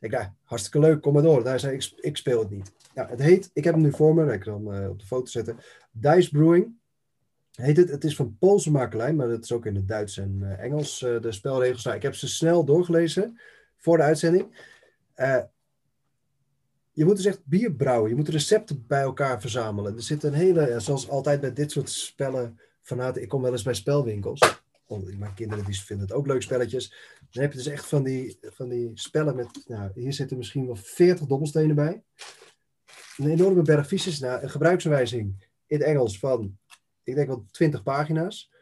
Ik 0.00 0.10
dacht, 0.10 0.30
hartstikke 0.42 0.78
leuk, 0.78 1.00
kom 1.00 1.12
maar 1.12 1.22
door. 1.22 1.44
Hij 1.44 1.58
zei, 1.58 1.74
ik, 1.74 1.92
ik 1.96 2.16
speel 2.16 2.38
het 2.38 2.50
niet. 2.50 2.72
Nou, 2.94 3.08
het 3.08 3.22
heet, 3.22 3.50
ik 3.52 3.64
heb 3.64 3.74
hem 3.74 3.82
nu 3.82 3.92
voor 3.92 4.14
me, 4.14 4.32
ik 4.32 4.40
kan 4.40 4.66
hem 4.66 4.82
uh, 4.82 4.90
op 4.90 4.98
de 4.98 5.06
foto 5.06 5.26
zetten. 5.26 5.58
Dice 5.90 6.30
Brewing 6.30 6.76
heet 7.52 7.76
het. 7.76 7.90
Het 7.90 8.04
is 8.04 8.16
van 8.16 8.36
Poolse 8.38 8.70
makelij, 8.70 9.12
maar 9.12 9.28
het 9.28 9.44
is 9.44 9.52
ook 9.52 9.66
in 9.66 9.74
het 9.74 9.88
Duits 9.88 10.18
en 10.18 10.38
uh, 10.42 10.62
Engels 10.62 10.98
de 10.98 11.32
spelregels. 11.32 11.84
Nou, 11.84 11.96
ik 11.96 12.02
heb 12.02 12.14
ze 12.14 12.28
snel 12.28 12.64
doorgelezen 12.64 13.38
voor 13.76 13.96
de 13.96 14.02
uitzending. 14.02 14.73
Je 16.92 17.04
moet 17.04 17.16
dus 17.16 17.24
echt 17.24 17.44
bier 17.44 17.72
brouwen. 17.72 18.10
Je 18.10 18.16
moet 18.16 18.28
recepten 18.28 18.84
bij 18.86 19.00
elkaar 19.00 19.40
verzamelen. 19.40 19.96
Er 19.96 20.02
zit 20.02 20.22
een 20.22 20.32
hele, 20.32 20.80
zoals 20.80 21.08
altijd 21.08 21.40
bij 21.40 21.52
dit 21.52 21.70
soort 21.70 21.90
spellen, 21.90 22.60
vanuit, 22.80 23.16
ik 23.16 23.28
kom 23.28 23.42
wel 23.42 23.52
eens 23.52 23.62
bij 23.62 23.74
spelwinkels 23.74 24.62
mijn 25.02 25.34
kinderen 25.34 25.64
die 25.64 25.80
vinden 25.80 26.06
het 26.06 26.16
ook 26.16 26.26
leuk 26.26 26.42
spelletjes. 26.42 26.94
Dan 27.30 27.42
heb 27.42 27.52
je 27.52 27.58
dus 27.58 27.66
echt 27.66 27.86
van 27.86 28.02
die, 28.02 28.38
van 28.40 28.68
die 28.68 28.90
spellen 28.94 29.36
met, 29.36 29.64
nou, 29.66 29.90
hier 29.94 30.12
zitten 30.12 30.36
misschien 30.36 30.66
wel 30.66 30.76
40 30.76 31.26
dobbelstenen 31.26 31.74
bij. 31.74 32.02
Een 33.16 33.30
enorme 33.30 33.62
berg 33.62 33.86
fiches. 33.86 34.18
Nou, 34.18 34.42
een 34.42 34.50
gebruiksaanwijzing 34.50 35.48
in 35.66 35.78
het 35.78 35.86
Engels 35.86 36.18
van, 36.18 36.58
ik 37.02 37.14
denk 37.14 37.28
wel 37.28 37.46
20 37.50 37.82
pagina's. 37.82 38.52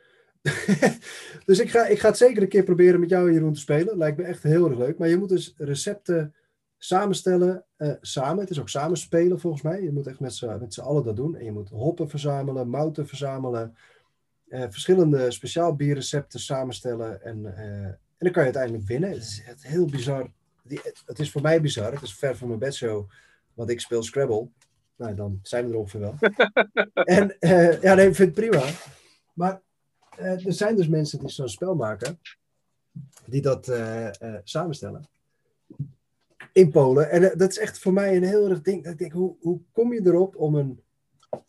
dus 1.44 1.58
ik 1.58 1.70
ga, 1.70 1.86
ik 1.86 1.98
ga 1.98 2.08
het 2.08 2.16
zeker 2.16 2.42
een 2.42 2.48
keer 2.48 2.62
proberen 2.62 3.00
met 3.00 3.08
jou 3.08 3.26
en 3.26 3.32
Jeroen 3.32 3.52
te 3.52 3.60
spelen. 3.60 3.98
Lijkt 3.98 4.16
me 4.16 4.24
echt 4.24 4.42
heel 4.42 4.68
erg 4.68 4.78
leuk. 4.78 4.98
Maar 4.98 5.08
je 5.08 5.16
moet 5.16 5.28
dus 5.28 5.54
recepten 5.56 6.34
samenstellen, 6.84 7.64
uh, 7.78 7.92
samen. 8.00 8.40
Het 8.40 8.50
is 8.50 8.60
ook 8.60 8.68
samenspelen 8.68 9.40
volgens 9.40 9.62
mij. 9.62 9.82
Je 9.82 9.92
moet 9.92 10.06
echt 10.06 10.20
met 10.20 10.34
z'n 10.34 10.80
allen 10.80 11.04
dat 11.04 11.16
doen. 11.16 11.36
En 11.36 11.44
je 11.44 11.52
moet 11.52 11.68
hoppen 11.68 12.08
verzamelen, 12.08 12.68
mouten 12.68 13.06
verzamelen, 13.06 13.76
uh, 14.48 14.60
verschillende 14.68 15.30
speciaal 15.30 15.76
bierrecepten 15.76 16.40
samenstellen. 16.40 17.22
En, 17.22 17.38
uh, 17.38 17.84
en 17.84 17.98
dan 18.18 18.30
kan 18.30 18.42
je 18.44 18.52
uiteindelijk 18.52 18.86
winnen. 18.86 19.10
Het 19.10 19.22
is 19.22 19.42
echt 19.46 19.66
heel 19.66 19.86
bizar. 19.86 20.30
Die, 20.62 20.80
het 21.06 21.18
is 21.18 21.30
voor 21.30 21.42
mij 21.42 21.60
bizar. 21.60 21.92
Het 21.92 22.02
is 22.02 22.14
ver 22.14 22.36
van 22.36 22.48
mijn 22.48 22.60
bedshow, 22.60 23.10
want 23.54 23.70
ik 23.70 23.80
speel 23.80 24.02
Scrabble. 24.02 24.48
Nou, 24.96 25.14
dan 25.14 25.38
zijn 25.42 25.66
we 25.66 25.72
er 25.72 25.78
ongeveer 25.78 26.00
wel. 26.00 26.14
en 27.18 27.36
ja, 27.80 27.94
nee, 27.94 28.08
ik 28.08 28.14
vind 28.14 28.36
het 28.36 28.48
prima. 28.48 28.64
Maar 29.34 29.60
er 30.16 30.42
zijn 30.46 30.76
dus 30.76 30.88
mensen 30.88 31.18
die 31.18 31.28
zo'n 31.28 31.48
spel 31.48 31.74
maken, 31.74 32.18
die 33.26 33.42
dat 33.42 33.72
samenstellen 34.44 35.10
in 36.52 36.70
Polen. 36.70 37.10
En 37.10 37.22
uh, 37.22 37.30
dat 37.36 37.50
is 37.50 37.58
echt 37.58 37.78
voor 37.78 37.92
mij 37.92 38.16
een 38.16 38.24
heel 38.24 38.48
erg 38.48 38.60
ding. 38.60 38.86
ik 38.86 38.98
denk, 38.98 39.12
hoe, 39.12 39.36
hoe 39.40 39.60
kom 39.72 39.92
je 39.92 40.00
erop 40.04 40.36
om 40.36 40.54
een, 40.54 40.82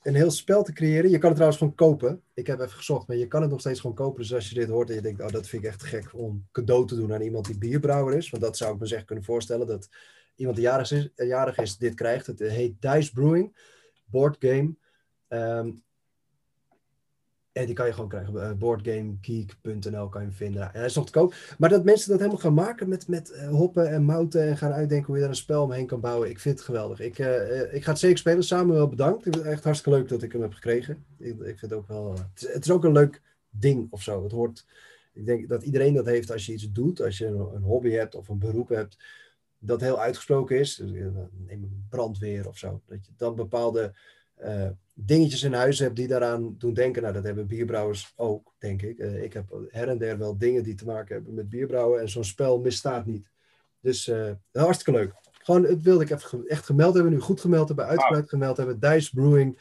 een 0.01 0.15
heel 0.15 0.31
spel 0.31 0.63
te 0.63 0.73
creëren? 0.73 1.09
Je 1.09 1.17
kan 1.17 1.27
het 1.27 1.33
trouwens 1.33 1.57
gewoon 1.57 1.75
kopen. 1.75 2.21
Ik 2.33 2.47
heb 2.47 2.59
even 2.59 2.71
gezocht, 2.71 3.07
maar 3.07 3.17
je 3.17 3.27
kan 3.27 3.41
het 3.41 3.51
nog 3.51 3.59
steeds 3.59 3.79
gewoon 3.79 3.95
kopen. 3.95 4.21
Dus 4.21 4.33
als 4.33 4.49
je 4.49 4.55
dit 4.55 4.69
hoort 4.69 4.89
en 4.89 4.95
je 4.95 5.01
denkt, 5.01 5.21
oh, 5.21 5.27
dat 5.27 5.47
vind 5.47 5.63
ik 5.63 5.69
echt 5.69 5.83
gek 5.83 6.09
om 6.13 6.47
cadeau 6.51 6.87
te 6.87 6.95
doen 6.95 7.13
aan 7.13 7.21
iemand 7.21 7.45
die 7.45 7.57
bierbrouwer 7.57 8.17
is. 8.17 8.29
Want 8.29 8.43
dat 8.43 8.57
zou 8.57 8.73
ik 8.73 8.79
me 8.79 8.85
zeg 8.85 9.05
kunnen 9.05 9.25
voorstellen, 9.25 9.67
dat 9.67 9.89
iemand 10.35 10.57
die 10.57 10.65
jarig 10.65 10.91
is, 10.91 11.09
jarig 11.15 11.57
is 11.57 11.77
dit 11.77 11.93
krijgt. 11.93 12.27
Het 12.27 12.39
heet 12.39 12.81
Dice 12.81 13.11
Brewing, 13.11 13.57
board 14.05 14.35
game. 14.39 14.75
Um, 15.27 15.83
en 17.53 17.65
die 17.65 17.75
kan 17.75 17.85
je 17.85 17.93
gewoon 17.93 18.09
krijgen. 18.09 18.33
Uh, 18.33 18.51
boardgamegeek.nl 18.51 20.09
kan 20.09 20.21
je 20.21 20.27
hem 20.27 20.35
vinden. 20.35 20.61
En 20.61 20.69
hij 20.73 20.85
is 20.85 20.95
nog 20.95 21.05
te 21.05 21.11
koop. 21.11 21.35
Maar 21.57 21.69
dat 21.69 21.83
mensen 21.83 22.09
dat 22.09 22.19
helemaal 22.19 22.41
gaan 22.41 22.53
maken 22.53 22.89
met, 22.89 23.07
met 23.07 23.45
hoppen 23.49 23.89
en 23.89 24.03
mouten. 24.03 24.47
En 24.47 24.57
gaan 24.57 24.71
uitdenken 24.71 25.05
hoe 25.05 25.15
je 25.15 25.21
daar 25.21 25.29
een 25.29 25.35
spel 25.35 25.63
omheen 25.63 25.85
kan 25.85 25.99
bouwen. 25.99 26.29
Ik 26.29 26.39
vind 26.39 26.55
het 26.55 26.65
geweldig. 26.65 26.99
Ik, 26.99 27.17
ik 27.71 27.83
ga 27.83 27.91
het 27.91 27.99
zeker 27.99 28.17
spelen. 28.17 28.43
Samen 28.43 28.75
wel 28.75 28.87
bedankt. 28.87 29.25
Het 29.25 29.35
is 29.35 29.41
echt 29.41 29.63
hartstikke 29.63 29.99
leuk 29.99 30.09
dat 30.09 30.23
ik 30.23 30.31
hem 30.31 30.41
heb 30.41 30.53
gekregen. 30.53 31.05
Ik, 31.17 31.39
ik 31.39 31.59
vind 31.59 31.61
het 31.61 31.73
ook 31.73 31.87
wel. 31.87 32.11
Het 32.11 32.43
is, 32.43 32.53
het, 32.53 32.71
ook 32.71 32.83
een 32.83 32.91
leuk 32.91 33.21
ding 33.49 33.87
of 33.91 34.01
zo. 34.01 34.23
Het 34.23 34.31
hoort. 34.31 34.65
Ik 35.13 35.25
denk 35.25 35.49
dat 35.49 35.63
iedereen 35.63 35.93
dat 35.93 36.05
heeft 36.05 36.31
als 36.31 36.45
je 36.45 36.53
iets 36.53 36.71
doet. 36.71 37.01
Als 37.01 37.17
je 37.17 37.25
een, 37.25 37.63
hobby 37.63 37.89
hebt 37.89 38.15
of 38.15 38.29
een 38.29 38.39
beroep 38.39 38.69
hebt. 38.69 38.97
Dat 39.57 39.81
heel 39.81 39.99
uitgesproken 39.99 40.59
is. 40.59 40.75
Dus, 40.75 40.91
neem 40.91 41.63
een 41.63 41.85
brandweer 41.89 42.47
of 42.47 42.57
zo. 42.57 42.81
Dat 42.85 43.05
je 43.05 43.11
dan 43.17 43.35
bepaalde 43.35 43.93
dingetjes 44.93 45.43
in 45.43 45.53
huis 45.53 45.79
hebt 45.79 45.95
die 45.95 46.07
daaraan 46.07 46.55
doen 46.57 46.73
denken. 46.73 47.01
Nou, 47.01 47.13
dat 47.13 47.23
hebben 47.23 47.47
bierbrouwers 47.47 48.13
ook, 48.15 48.53
denk 48.57 48.81
ik. 48.81 48.99
Uh, 48.99 49.23
ik 49.23 49.33
heb 49.33 49.67
her 49.69 49.87
en 49.87 49.97
der 49.97 50.17
wel 50.17 50.37
dingen 50.37 50.63
die 50.63 50.75
te 50.75 50.85
maken 50.85 51.15
hebben 51.15 51.33
met 51.33 51.49
bierbrouwen. 51.49 52.01
En 52.01 52.09
zo'n 52.09 52.23
spel 52.23 52.59
misstaat 52.59 53.05
niet. 53.05 53.29
Dus 53.79 54.07
uh, 54.07 54.31
hartstikke 54.51 54.99
leuk. 54.99 55.13
Gewoon, 55.31 55.63
het 55.63 55.81
wilde 55.81 56.03
ik 56.03 56.09
even 56.09 56.47
echt 56.47 56.65
gemeld 56.65 56.93
hebben. 56.93 57.11
Nu 57.11 57.19
goed 57.19 57.41
gemeld 57.41 57.67
hebben, 57.67 57.85
uitgebreid 57.85 58.29
gemeld 58.29 58.57
hebben. 58.57 58.79
Dice 58.79 59.15
Brewing. 59.15 59.59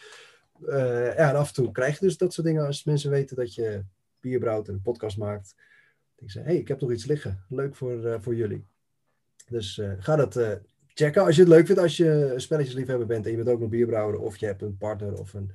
ja, 0.67 1.13
en 1.15 1.37
af 1.37 1.49
en 1.49 1.55
toe 1.55 1.73
krijg 1.73 1.99
je 1.99 2.07
dus 2.07 2.17
dat 2.17 2.33
soort 2.33 2.47
dingen 2.47 2.67
als 2.67 2.85
mensen 2.85 3.11
weten 3.11 3.37
dat 3.37 3.55
je 3.55 3.85
bier 4.21 4.39
brouwt 4.39 4.69
en 4.69 4.75
een 4.75 4.83
podcast 4.83 5.17
maakt. 5.17 5.55
Ik 6.17 6.31
zeg, 6.31 6.45
hey, 6.45 6.57
ik 6.57 6.69
heb 6.69 6.81
nog 6.81 6.93
iets 6.93 7.05
liggen. 7.05 7.45
Leuk 7.49 7.77
voor, 7.77 8.23
voor 8.23 8.35
jullie. 8.35 8.67
Dus 9.49 9.81
ga 9.99 10.17
dat 10.17 10.61
checken 10.95 11.25
als 11.25 11.35
je 11.35 11.41
het 11.41 11.51
leuk 11.51 11.67
vindt. 11.67 11.81
Als 11.81 11.97
je 11.97 12.35
spelletjesliefhebber 12.37 13.07
bent 13.07 13.25
en 13.25 13.31
je 13.31 13.37
bent 13.37 13.49
ook 13.49 13.61
nog 13.61 13.69
bierbrouwer. 13.69 14.19
Of 14.19 14.37
je 14.37 14.47
hebt 14.47 14.63
een 14.63 14.77
partner 14.77 15.19
of 15.19 15.35
een, 15.35 15.53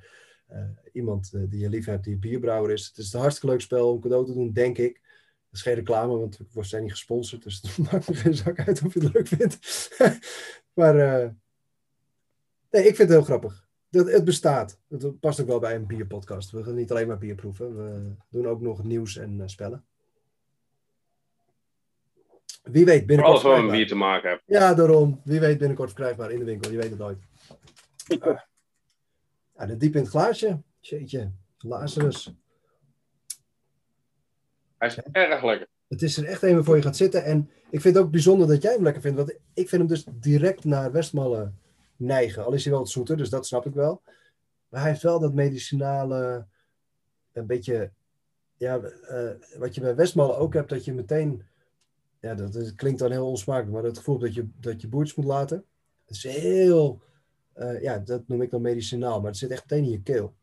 uh, 0.52 0.58
iemand 0.92 1.30
uh, 1.34 1.42
die 1.48 1.60
je 1.60 1.68
lief 1.68 1.84
hebt 1.84 2.04
die 2.04 2.16
bierbrouwer 2.16 2.70
is. 2.70 2.86
Het 2.86 2.98
is 2.98 3.12
een 3.12 3.20
hartstikke 3.20 3.50
leuk 3.50 3.60
spel 3.60 3.92
om 3.92 4.00
cadeau 4.00 4.26
te 4.26 4.32
doen, 4.32 4.52
denk 4.52 4.78
ik. 4.78 5.00
Dat 5.50 5.58
is 5.58 5.62
geen 5.62 5.74
reclame, 5.74 6.16
want 6.16 6.38
we 6.52 6.64
zijn 6.64 6.82
niet 6.82 6.90
gesponsord. 6.90 7.42
Dus 7.42 7.62
het 7.62 7.92
maakt 7.92 8.08
me 8.08 8.14
geen 8.14 8.34
zak 8.34 8.58
uit 8.58 8.82
of 8.82 8.94
je 8.94 9.00
het 9.00 9.12
leuk 9.12 9.26
vindt. 9.26 9.58
maar 10.78 10.96
uh, 10.96 11.28
nee, 12.70 12.82
ik 12.82 12.96
vind 12.96 12.98
het 12.98 13.08
heel 13.08 13.22
grappig. 13.22 13.66
Dat, 13.90 14.10
het 14.10 14.24
bestaat. 14.24 14.80
Het 14.88 15.20
past 15.20 15.40
ook 15.40 15.46
wel 15.46 15.58
bij 15.58 15.74
een 15.74 15.86
bierpodcast. 15.86 16.50
We 16.50 16.64
gaan 16.64 16.74
niet 16.74 16.90
alleen 16.90 17.06
maar 17.06 17.18
bier 17.18 17.34
proeven. 17.34 17.76
We 17.76 18.16
doen 18.30 18.46
ook 18.46 18.60
nog 18.60 18.84
nieuws 18.84 19.16
en 19.16 19.42
spellen. 19.50 19.84
Wie 22.62 22.84
weet 22.84 23.06
binnenkort. 23.06 23.44
Alles 23.44 23.60
met 23.62 23.70
bier 23.70 23.86
te 23.86 23.94
maken 23.94 24.30
heeft. 24.30 24.42
Ja, 24.46 24.74
daarom. 24.74 25.20
Wie 25.24 25.40
weet 25.40 25.58
binnenkort 25.58 25.92
verkrijgbaar 25.92 26.30
in 26.30 26.38
de 26.38 26.44
winkel. 26.44 26.70
Je 26.70 26.76
weet 26.76 26.90
het 26.90 26.98
nooit. 26.98 27.18
Uh, 28.08 28.18
ja, 29.56 29.66
de 29.66 29.76
diep 29.76 29.94
in 29.94 30.00
het 30.00 30.10
glaasje. 30.10 30.62
Jeetje, 30.80 31.32
Lazarus. 31.58 32.34
Hij 34.78 34.88
is 34.88 34.96
erg 35.12 35.42
lekker. 35.42 35.68
Het 35.88 36.02
is 36.02 36.16
er 36.16 36.24
echt 36.24 36.42
een 36.42 36.64
voor 36.64 36.76
je 36.76 36.82
gaat 36.82 36.96
zitten. 36.96 37.24
En 37.24 37.50
ik 37.70 37.80
vind 37.80 37.94
het 37.94 38.04
ook 38.04 38.10
bijzonder 38.10 38.46
dat 38.48 38.62
jij 38.62 38.72
hem 38.72 38.82
lekker 38.82 39.02
vindt. 39.02 39.16
Want 39.16 39.30
ik 39.30 39.68
vind 39.68 39.70
hem 39.70 39.86
dus 39.86 40.06
direct 40.10 40.64
naar 40.64 40.92
Westmallen 40.92 41.58
neigen. 41.96 42.44
Al 42.44 42.52
is 42.52 42.62
hij 42.62 42.72
wel 42.72 42.80
wat 42.80 42.90
zoeter, 42.90 43.16
dus 43.16 43.30
dat 43.30 43.46
snap 43.46 43.66
ik 43.66 43.74
wel. 43.74 44.02
Maar 44.68 44.80
hij 44.80 44.90
heeft 44.90 45.02
wel 45.02 45.20
dat 45.20 45.34
medicinale, 45.34 46.46
een 47.32 47.46
beetje, 47.46 47.90
ja, 48.56 48.80
uh, 49.10 49.30
wat 49.58 49.74
je 49.74 49.80
bij 49.80 49.94
Westmallen 49.94 50.38
ook 50.38 50.54
hebt, 50.54 50.68
dat 50.68 50.84
je 50.84 50.92
meteen 50.92 51.42
ja, 52.20 52.34
dat, 52.34 52.54
is, 52.54 52.74
klinkt 52.74 52.98
dan 52.98 53.10
heel 53.10 53.28
onsmakelijk, 53.28 53.72
maar 53.72 53.82
het 53.82 53.98
gevoel 53.98 54.18
dat 54.18 54.34
je, 54.34 54.48
dat 54.60 54.80
je 54.80 54.88
boertjes 54.88 55.16
moet 55.16 55.26
laten, 55.26 55.64
dat 56.04 56.16
is 56.16 56.22
heel, 56.22 57.02
uh, 57.56 57.82
ja, 57.82 57.98
dat 57.98 58.28
noem 58.28 58.42
ik 58.42 58.50
dan 58.50 58.60
medicinaal, 58.60 59.20
maar 59.20 59.30
het 59.30 59.38
zit 59.38 59.50
echt 59.50 59.70
meteen 59.70 59.84
in 59.84 59.90
je 59.90 60.02
keel. 60.02 60.34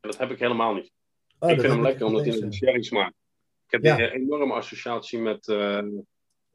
Dat 0.00 0.18
heb 0.18 0.30
ik 0.30 0.38
helemaal 0.38 0.74
niet. 0.74 0.92
Oh, 1.38 1.50
ik 1.50 1.60
vind 1.60 1.72
hem 1.72 1.82
lekker 1.82 2.06
omdat 2.06 2.24
hij 2.24 2.40
een 2.40 2.54
sherry 2.54 2.82
smaakt. 2.82 3.14
Ik 3.66 3.70
heb 3.70 3.82
ja. 3.82 3.98
een 3.98 4.10
enorme 4.10 4.52
associatie 4.52 5.18
met, 5.18 5.46
uh, 5.48 5.82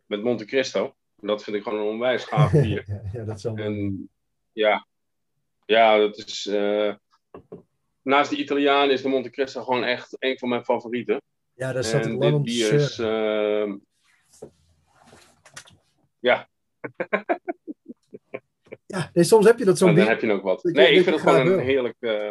met 0.06 0.24
Monte 0.24 0.46
Cristo. 0.46 0.96
Dat 1.16 1.44
vind 1.44 1.56
ik 1.56 1.64
gewoon 1.64 1.80
een 1.80 1.88
onwijs 1.88 2.24
gaaf 2.24 2.52
bier. 2.62 2.84
ja, 2.88 3.02
ja, 3.14 3.24
dat 3.24 3.42
zal 3.42 3.56
en, 3.56 4.10
ja, 4.52 4.88
ja, 5.66 5.98
dat 5.98 6.18
is. 6.18 6.46
Uh, 6.46 6.96
naast 8.02 8.30
de 8.30 8.36
Italiaan 8.36 8.90
is 8.90 9.02
de 9.02 9.10
Monte 9.10 9.30
Cristo 9.30 9.64
gewoon 9.64 9.84
echt 9.84 10.16
een 10.20 10.38
van 10.38 10.50
mijn 10.50 10.64
favorieten. 10.66 11.22
Ja, 11.58 11.74
daar 11.74 11.84
zat 11.84 12.06
ik 12.06 12.24
lang 12.24 12.36
om 12.36 12.44
bier 12.44 12.74
is, 12.74 13.00
uh... 13.00 13.74
Ja. 16.20 16.50
ja, 18.86 19.10
nee, 19.14 19.24
soms 19.24 19.46
heb 19.46 19.60
je 19.60 19.66
dat 19.66 19.78
zo'n 19.78 19.94
bier. 19.94 20.04
Dan 20.04 20.08
heb 20.08 20.22
je 20.22 20.28
nog 20.28 20.42
wat. 20.42 20.64
Nee, 20.64 20.92
ik 20.92 21.04
vind 21.04 21.16
het 21.16 21.30
gewoon 21.30 21.48
een 21.48 21.60
heerlijk... 21.60 21.96
Uh... 22.00 22.30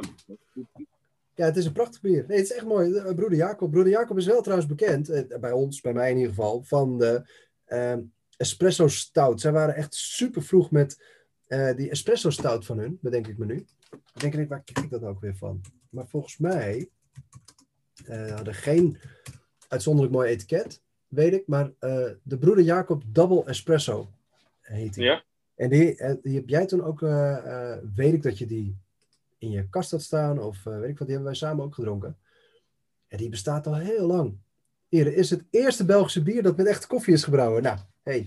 Ja, 1.35 1.45
het 1.45 1.57
is 1.57 1.65
een 1.65 1.73
prachtig 1.73 2.01
bier. 2.01 2.25
Nee, 2.27 2.37
het 2.39 2.51
is 2.51 2.57
echt 2.57 2.65
mooi. 2.65 2.95
Eh, 2.95 3.15
broeder 3.15 3.39
Jacob. 3.39 3.71
Broeder 3.71 3.93
Jacob 3.93 4.17
is 4.17 4.27
wel 4.27 4.43
trouwens 4.43 4.69
bekend, 4.69 5.09
eh, 5.09 5.39
bij 5.39 5.53
ons, 5.53 5.81
bij 5.81 5.93
mij 5.93 6.11
in 6.11 6.17
ieder 6.17 6.35
geval, 6.35 6.63
van 6.63 6.99
de 6.99 7.31
uh, 7.69 7.97
espresso 8.37 8.89
stout. 8.89 9.41
Zij 9.41 9.53
waren 9.53 9.75
echt 9.75 9.95
super 9.95 10.43
vroeg 10.43 10.71
met 10.71 11.15
die 11.77 11.91
espresso 11.91 12.31
stout 12.31 12.67
van 12.67 12.79
hun, 12.79 12.99
bedenk 13.01 13.27
ik 13.27 13.39
me 13.39 13.45
nu. 13.45 13.67
Ik 14.15 14.21
denk 14.21 14.35
ik, 14.35 14.49
waar 14.49 14.65
kijk 14.65 14.85
ik 14.85 14.91
dat 14.91 15.03
ook 15.03 15.21
weer 15.21 15.37
van? 15.37 15.61
Maar 15.91 16.09
volgens 16.09 16.39
mij 16.39 16.89
uh, 18.09 18.35
hadden 18.35 18.55
geen 18.55 18.99
uitzonderlijk 19.69 20.15
mooi 20.15 20.31
etiket, 20.31 20.83
weet 21.09 21.33
ik. 21.33 21.47
Maar 21.47 21.65
uh, 21.65 22.09
de 22.23 22.39
Broeder 22.39 22.65
Jacob 22.65 23.03
Double 23.07 23.45
Espresso 23.45 24.11
heet 24.61 24.95
die. 24.95 25.05
Ja. 25.05 25.25
En 25.55 25.69
die, 25.69 25.97
die 26.23 26.35
heb 26.35 26.49
jij 26.49 26.67
toen 26.67 26.83
ook, 26.83 27.01
weet 27.95 28.13
ik 28.13 28.23
dat 28.23 28.39
je 28.39 28.47
die 28.47 28.77
in 29.39 29.51
je 29.51 29.69
kast 29.69 29.91
had 29.91 30.03
staan. 30.03 30.43
Of 30.43 30.63
weet 30.65 30.89
ik 30.89 30.99
wat, 30.99 31.09
die 31.09 31.17
hebben 31.17 31.25
wij 31.25 31.35
samen 31.35 31.65
ook 31.65 31.75
gedronken. 31.75 32.17
En 33.09 33.19
die 33.19 33.29
bestaat 33.29 33.67
al 33.67 33.77
heel 33.77 34.07
lang. 34.07 34.37
Hier 34.89 35.15
is 35.15 35.31
het 35.31 35.45
eerste 35.51 35.85
Belgische 35.85 36.23
bier 36.23 36.43
dat 36.43 36.57
met 36.57 36.67
echte 36.67 36.87
koffie 36.87 37.15
is 37.15 37.25
gebrouwen. 37.25 37.63
Nou, 37.63 37.79
hey. 38.03 38.27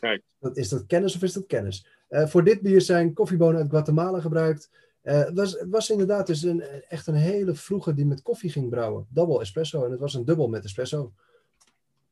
Kijk. 0.00 0.22
Dat, 0.38 0.56
is 0.56 0.68
dat 0.68 0.86
kennis 0.86 1.14
of 1.16 1.22
is 1.22 1.32
dat 1.32 1.46
kennis? 1.46 1.86
voor 2.08 2.44
dit 2.44 2.60
bier 2.60 2.80
zijn 2.80 3.12
koffiebonen 3.12 3.60
uit 3.60 3.70
Guatemala 3.70 4.20
gebruikt. 4.20 4.70
Uh, 5.06 5.24
het, 5.24 5.66
was, 5.70 5.90
inderdaad 5.90 6.26
dus 6.26 6.42
een, 6.42 6.60
echt 6.88 7.06
een 7.06 7.14
hele 7.14 7.54
vroege 7.54 7.94
die 7.94 8.06
met 8.06 8.22
koffie 8.22 8.50
ging 8.50 8.70
brouwen. 8.70 9.06
Double 9.08 9.40
espresso. 9.40 9.84
En 9.84 9.90
het 9.90 10.00
was 10.00 10.14
een 10.14 10.24
dubbel 10.24 10.48
met 10.48 10.64
espresso. 10.64 11.12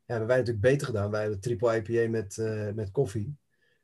Ja, 0.07 0.11
hebben 0.11 0.28
wij 0.28 0.38
natuurlijk 0.38 0.64
beter 0.64 0.86
gedaan. 0.86 1.11
Wij 1.11 1.20
hebben 1.20 1.40
triple 1.40 1.76
IPA 1.76 2.11
met, 2.11 2.36
uh, 2.36 2.72
met 2.72 2.90
koffie. 2.90 3.36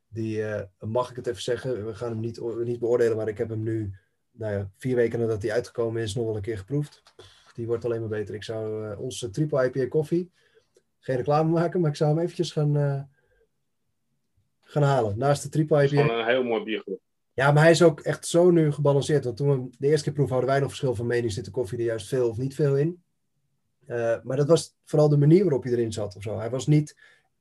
Die, 0.09 0.39
uh, 0.39 0.61
mag 0.79 1.11
ik 1.11 1.17
het 1.17 1.27
even 1.27 1.43
zeggen, 1.43 1.87
we 1.87 1.95
gaan 1.95 2.11
hem 2.11 2.21
niet, 2.21 2.41
niet 2.65 2.79
beoordelen, 2.79 3.17
maar 3.17 3.29
ik 3.29 3.39
heb 3.39 3.49
hem 3.49 3.63
nu, 3.63 3.95
nou 4.31 4.53
ja, 4.53 4.71
vier 4.77 4.97
weken 4.97 5.19
nadat 5.19 5.43
hij 5.43 5.53
uitgekomen 5.53 6.03
is, 6.03 6.15
nog 6.15 6.25
wel 6.25 6.37
een 6.37 6.43
keer 6.43 6.59
geproefd. 6.59 7.03
Die 7.55 7.67
wordt 7.67 7.85
alleen 7.85 8.01
maar 8.01 8.09
beter. 8.09 8.35
Ik 8.35 8.45
zou 8.45 8.97
onze 8.97 9.31
triple 9.31 9.65
IPA 9.65 9.89
koffie, 9.89 10.31
geen 10.99 11.17
reclame 11.17 11.51
maken, 11.51 11.81
maar 11.81 11.91
ik 11.91 11.97
zou 11.97 12.11
hem 12.11 12.23
eventjes 12.23 12.53
gaan, 12.53 13.09
gaan 14.61 14.83
halen. 14.83 15.19
Naast 15.19 15.43
de 15.43 15.49
triple 15.49 15.83
IPA. 15.83 16.03
Gewoon 16.03 16.19
een 16.19 16.27
heel 16.27 16.45
mooi 16.45 16.63
bier 16.63 16.79
geworden. 16.79 17.09
Ja, 17.41 17.53
maar 17.53 17.63
hij 17.63 17.73
is 17.73 17.83
ook 17.83 18.01
echt 18.01 18.27
zo 18.27 18.51
nu 18.51 18.73
gebalanceerd. 18.73 19.25
Want 19.25 19.37
toen 19.37 19.49
we 19.49 19.77
de 19.79 19.87
eerste 19.87 20.05
keer 20.05 20.13
proeven 20.13 20.35
hadden 20.35 20.53
wij 20.53 20.61
nog 20.61 20.69
verschil 20.69 20.95
van 20.95 21.07
mening. 21.07 21.33
Zit 21.33 21.45
de 21.45 21.51
koffie 21.51 21.79
er 21.79 21.85
juist 21.85 22.09
veel 22.09 22.29
of 22.29 22.37
niet 22.37 22.55
veel 22.55 22.77
in? 22.77 23.03
Uh, 23.87 24.17
maar 24.23 24.37
dat 24.37 24.49
was 24.49 24.75
vooral 24.85 25.09
de 25.09 25.17
manier 25.17 25.43
waarop 25.43 25.63
hij 25.63 25.73
erin 25.73 25.93
zat 25.93 26.17
of 26.17 26.23
zo. 26.23 26.39
Hij 26.39 26.51
was 26.51 26.67
niet 26.67 26.97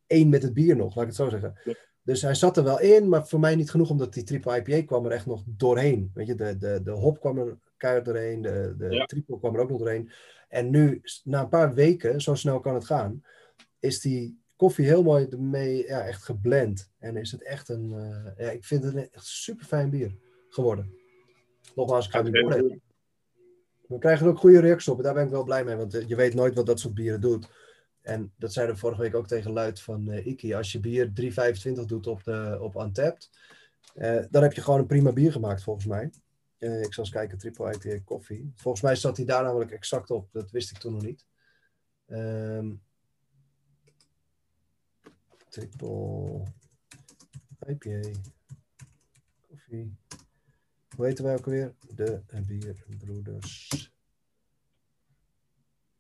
één 0.08 0.30
met 0.30 0.44
het 0.44 0.54
bier 0.54 0.76
nog, 0.76 0.96
laat 0.96 1.04
ik 1.04 1.10
het 1.10 1.20
zo 1.20 1.30
zeggen. 1.30 1.78
Dus 2.02 2.22
hij 2.22 2.36
zat 2.36 2.58
er 2.58 2.64
wel 2.64 2.80
in, 2.80 3.10
maar 3.10 3.28
voor 3.28 3.40
mij 3.40 3.56
niet 3.56 3.72
genoeg, 3.72 3.90
omdat 3.90 4.14
die 4.14 4.24
triple 4.24 4.58
IPA 4.58 4.86
kwam 4.86 5.06
er 5.06 5.12
echt 5.12 5.26
nog 5.26 5.44
doorheen. 5.46 6.12
Weet 6.14 6.28
je, 6.28 6.36
de, 6.36 6.58
de, 6.58 6.82
de 6.84 6.92
hop 6.92 7.20
kwam 7.20 7.38
er 7.38 7.58
keihard 7.78 8.06
doorheen, 8.06 8.42
de, 8.42 8.76
de 8.78 8.90
ja. 8.90 9.06
triple 9.06 9.40
kwam 9.40 9.56
er 9.56 9.62
ook 9.62 9.70
nog 9.70 9.80
doorheen. 9.80 10.12
En 10.48 10.70
nu, 10.70 11.02
na 11.24 11.42
een 11.42 11.50
paar 11.50 11.74
weken, 11.74 12.22
zo 12.22 12.36
snel 12.36 12.60
kan 12.60 12.74
het 12.74 12.86
gaan, 12.86 13.24
is 13.80 14.00
die 14.00 14.40
koffie 14.60 14.86
heel 14.86 15.04
mooi 15.04 15.28
ermee 15.30 15.88
ja, 15.88 16.06
echt 16.06 16.24
geblend. 16.24 16.92
En 16.98 17.18
is 17.18 17.32
het 17.32 17.44
echt 17.44 17.70
een, 17.70 17.94
eh, 17.94 18.46
ja, 18.46 18.52
ik 18.52 18.66
vind 18.66 18.84
het 18.84 18.96
een 18.96 19.12
echt 19.12 19.26
super 19.26 19.66
fijn 19.66 19.90
bier 19.90 20.16
geworden. 20.50 20.94
Nogmaals, 21.76 22.06
ik 22.06 22.12
ga 22.12 22.24
het 22.24 22.34
niet. 22.34 22.80
We 23.88 23.98
krijgen 23.98 24.28
ook 24.28 24.38
goede 24.38 24.60
reacties 24.60 24.88
op 24.88 24.98
en 24.98 25.04
daar 25.04 25.14
ben 25.14 25.24
ik 25.24 25.30
wel 25.30 25.44
blij 25.44 25.64
mee, 25.64 25.76
want 25.76 25.94
eh, 25.94 26.08
je 26.08 26.16
weet 26.16 26.34
nooit 26.34 26.56
wat 26.56 26.66
dat 26.66 26.80
soort 26.80 26.94
bieren 26.94 27.22
doet. 27.22 27.50
En 28.02 28.34
dat 28.38 28.54
zeiden 28.54 28.76
we 28.76 28.82
vorige 28.82 29.02
week 29.02 29.16
ook 29.16 29.28
tegen 29.28 29.52
Luid 29.52 29.82
van 29.82 30.10
uh, 30.10 30.26
Iki. 30.26 30.54
Als 30.54 30.72
je 30.72 30.80
bier 30.80 31.12
3,25 31.22 31.86
doet 31.86 32.08
op, 32.08 32.24
de, 32.24 32.58
op 32.62 32.76
Untapped, 32.76 33.30
uh, 33.96 34.24
dan 34.30 34.44
heb 34.44 34.54
je 34.54 34.62
gewoon 34.62 34.80
een 34.80 34.86
prima 34.86 35.12
bier 35.12 35.32
gemaakt 35.32 35.64
volgens 35.64 35.86
mij. 35.86 36.12
Uh, 36.60 36.82
ik 36.82 36.94
zal 36.94 37.04
eens 37.04 37.14
kijken, 37.14 37.38
triple 37.38 37.74
IPA 37.74 38.00
koffie. 38.06 38.52
Volgens 38.56 38.84
mij 38.84 38.96
zat 38.96 39.18
hij 39.18 39.26
daar 39.26 39.44
namelijk 39.44 39.72
exact 39.72 40.12
op. 40.12 40.32
Dat 40.32 40.52
wist 40.52 40.72
ik 40.72 40.78
toen 40.78 40.94
nog 40.94 41.04
niet. 41.04 41.26
Um, 42.08 42.82
triple 45.50 46.44
IPA 47.68 48.10
koffie. 49.48 49.96
Hoe 50.96 51.06
heten 51.06 51.24
wij 51.24 51.34
ook 51.34 51.46
alweer? 51.46 51.74
De 51.96 52.22
Bierbroeders. 52.48 53.92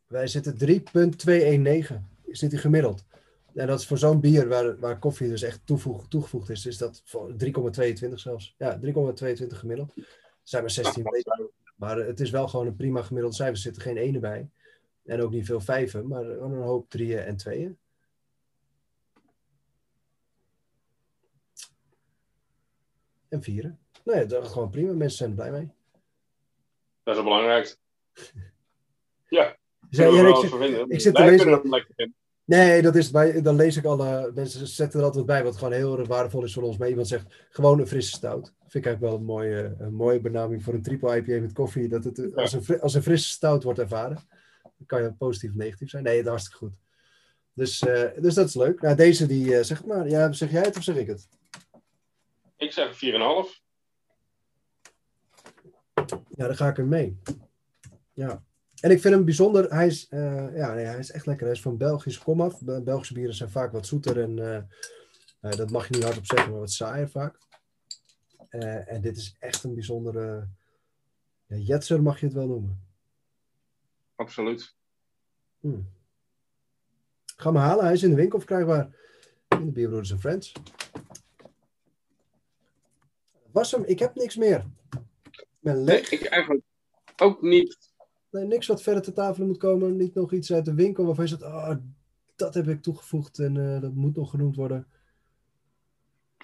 Wij 0.07 0.27
zitten 0.27 0.57
3,219. 0.57 2.07
Is 2.23 2.39
dit 2.39 2.59
gemiddeld? 2.59 3.05
En 3.53 3.67
dat 3.67 3.79
is 3.79 3.87
voor 3.87 3.97
zo'n 3.97 4.19
bier 4.19 4.47
waar, 4.47 4.79
waar 4.79 4.99
koffie 4.99 5.29
dus 5.29 5.41
echt 5.41 5.61
toevoeg, 5.63 6.07
toegevoegd 6.07 6.49
is, 6.49 6.65
is 6.65 6.77
dat 6.77 7.03
3,22 7.05 8.13
zelfs. 8.13 8.55
Ja, 8.57 8.79
3,22 8.79 8.89
gemiddeld. 9.47 9.91
Er 9.95 10.05
zijn 10.43 10.61
maar 10.61 10.71
16 10.71 11.03
weken. 11.03 11.49
Maar 11.75 11.97
het 11.97 12.19
is 12.19 12.29
wel 12.29 12.47
gewoon 12.47 12.67
een 12.67 12.75
prima 12.75 13.01
gemiddeld 13.01 13.35
cijfer. 13.35 13.55
Er 13.55 13.61
zitten 13.61 13.81
geen 13.81 13.97
ene 13.97 14.19
bij. 14.19 14.49
En 15.03 15.21
ook 15.21 15.31
niet 15.31 15.45
veel 15.45 15.61
vijven, 15.61 16.07
maar 16.07 16.25
een 16.25 16.61
hoop 16.61 16.89
drieën 16.89 17.19
en 17.19 17.37
tweeën. 17.37 17.77
En 23.29 23.43
vieren. 23.43 23.79
Nee, 24.03 24.25
dat 24.25 24.45
is 24.45 24.51
gewoon 24.51 24.69
prima. 24.69 24.93
Mensen 24.93 25.17
zijn 25.17 25.29
er 25.29 25.35
blij 25.35 25.51
mee. 25.51 25.69
Dat 27.03 27.13
is 27.13 27.15
het 27.15 27.23
belangrijkste. 27.23 27.77
ja. 29.37 29.57
Zij, 29.89 30.11
ja, 30.11 30.27
ik, 30.27 30.87
ik, 30.87 31.01
zit 31.01 31.15
te 31.15 31.23
lezen. 31.23 31.85
Nee, 32.45 32.81
dat 32.81 32.95
is 32.95 33.11
bij, 33.11 33.41
dan 33.41 33.55
lees 33.55 33.77
ik 33.77 33.85
alle 33.85 34.31
mensen 34.35 34.67
zetten 34.67 34.99
er 34.99 35.05
altijd 35.05 35.25
bij, 35.25 35.43
wat 35.43 35.57
gewoon 35.57 35.73
heel 35.73 36.05
waardevol 36.05 36.43
is 36.43 36.53
voor 36.53 36.63
ons. 36.63 36.77
Maar 36.77 36.89
iemand 36.89 37.07
zegt 37.07 37.45
gewoon 37.49 37.79
een 37.79 37.87
frisse 37.87 38.11
stout. 38.11 38.53
Vind 38.59 38.85
ik 38.85 38.85
eigenlijk 38.85 39.01
wel 39.01 39.15
een 39.15 39.25
mooie, 39.25 39.75
een 39.79 39.93
mooie 39.93 40.19
benaming 40.19 40.63
voor 40.63 40.73
een 40.73 40.81
triple 40.81 41.17
IPA 41.17 41.41
met 41.41 41.53
koffie. 41.53 41.87
Dat 41.87 42.03
het 42.03 42.35
als, 42.35 42.53
een, 42.53 42.81
als 42.81 42.93
een 42.93 43.03
frisse 43.03 43.29
stout 43.29 43.63
wordt 43.63 43.79
ervaren. 43.79 44.27
Dan 44.61 44.85
kan 44.85 45.01
je 45.01 45.13
positief 45.13 45.49
of 45.49 45.55
negatief 45.55 45.89
zijn. 45.89 46.03
Nee, 46.03 46.15
dat 46.15 46.23
is 46.23 46.29
hartstikke 46.29 46.57
goed. 46.57 46.73
Dus, 47.53 47.81
uh, 47.81 48.03
dus 48.21 48.33
dat 48.33 48.47
is 48.47 48.55
leuk. 48.55 48.81
Nou, 48.81 48.95
deze 48.95 49.25
die, 49.25 49.45
uh, 49.45 49.61
zeg 49.61 49.85
maar, 49.85 50.09
ja, 50.09 50.31
zeg 50.31 50.51
jij 50.51 50.61
het 50.61 50.77
of 50.77 50.83
zeg 50.83 50.95
ik 50.95 51.07
het? 51.07 51.27
Ik 52.59 52.71
zeg 52.71 52.93
4,5. 52.93 52.99
Ja, 56.27 56.47
daar 56.47 56.55
ga 56.55 56.69
ik 56.69 56.77
er 56.77 56.85
mee. 56.85 57.19
Ja. 58.13 58.43
En 58.81 58.91
ik 58.91 59.01
vind 59.01 59.13
hem 59.13 59.25
bijzonder. 59.25 59.73
Hij 59.73 59.87
is, 59.87 60.07
uh, 60.09 60.55
ja, 60.55 60.73
nee, 60.73 60.85
hij 60.85 60.99
is 60.99 61.11
echt 61.11 61.25
lekker. 61.25 61.45
Hij 61.45 61.55
is 61.55 61.61
van 61.61 61.77
Belgisch 61.77 62.19
komaf. 62.19 62.61
Belgische 62.61 63.13
bieren 63.13 63.35
zijn 63.35 63.49
vaak 63.49 63.71
wat 63.71 63.87
zoeter 63.87 64.21
en 64.21 64.37
uh, 65.41 65.51
dat 65.51 65.71
mag 65.71 65.87
je 65.87 65.93
niet 65.93 66.03
hardop 66.03 66.25
zeggen, 66.25 66.51
maar 66.51 66.59
wat 66.59 66.71
saaier 66.71 67.09
vaak. 67.09 67.39
En 68.49 69.01
dit 69.01 69.17
is 69.17 69.35
echt 69.39 69.63
een 69.63 69.73
bijzondere 69.73 70.47
ja, 71.45 71.55
jetser, 71.55 72.01
mag 72.01 72.19
je 72.19 72.25
het 72.25 72.35
wel 72.35 72.47
noemen. 72.47 72.83
Absoluut. 74.15 74.75
Hmm. 75.59 75.89
Ga 77.35 77.51
me 77.51 77.59
halen. 77.59 77.83
Hij 77.83 77.93
is 77.93 78.03
in 78.03 78.09
de 78.09 78.15
winkel 78.15 78.39
verkrijgbaar. 78.39 78.89
In 79.47 79.65
de 79.65 79.71
Bierbroeders 79.71 80.11
en 80.11 80.19
Friends. 80.19 80.53
Was 83.59 83.71
hem. 83.71 83.83
Ik 83.85 83.99
heb 83.99 84.15
niks 84.15 84.35
meer. 84.35 84.65
ben 85.59 85.83
leeg. 85.83 86.09
Nee, 86.09 86.19
ik 86.19 86.25
eigenlijk 86.25 86.63
ook 87.17 87.41
niet. 87.41 87.77
Nee, 88.31 88.45
niks 88.45 88.67
wat 88.67 88.81
verder 88.81 89.03
te 89.03 89.13
tafel 89.13 89.45
moet 89.45 89.57
komen. 89.57 89.95
Niet 89.95 90.13
nog 90.13 90.31
iets 90.31 90.53
uit 90.53 90.65
de 90.65 90.73
winkel 90.73 91.05
waarvan 91.05 91.23
je 91.23 91.29
zegt, 91.29 91.43
oh, 91.43 91.75
dat 92.35 92.53
heb 92.53 92.67
ik 92.67 92.81
toegevoegd 92.81 93.39
en 93.39 93.55
uh, 93.55 93.81
dat 93.81 93.93
moet 93.93 94.15
nog 94.15 94.29
genoemd 94.29 94.55
worden. 94.55 94.87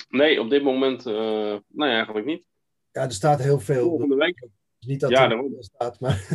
Nee, 0.09 0.41
op 0.41 0.49
dit 0.49 0.63
moment, 0.63 1.07
uh, 1.07 1.57
nee, 1.67 1.89
eigenlijk 1.89 2.25
niet. 2.25 2.47
Ja, 2.91 3.01
er 3.01 3.11
staat 3.11 3.41
heel 3.41 3.59
veel. 3.59 3.89
Volgende 3.89 4.15
week. 4.15 4.47
Niet 4.79 4.99
dat 4.99 5.09
ja, 5.09 5.31
er 5.31 5.49
staat, 5.59 5.99
maar 5.99 6.27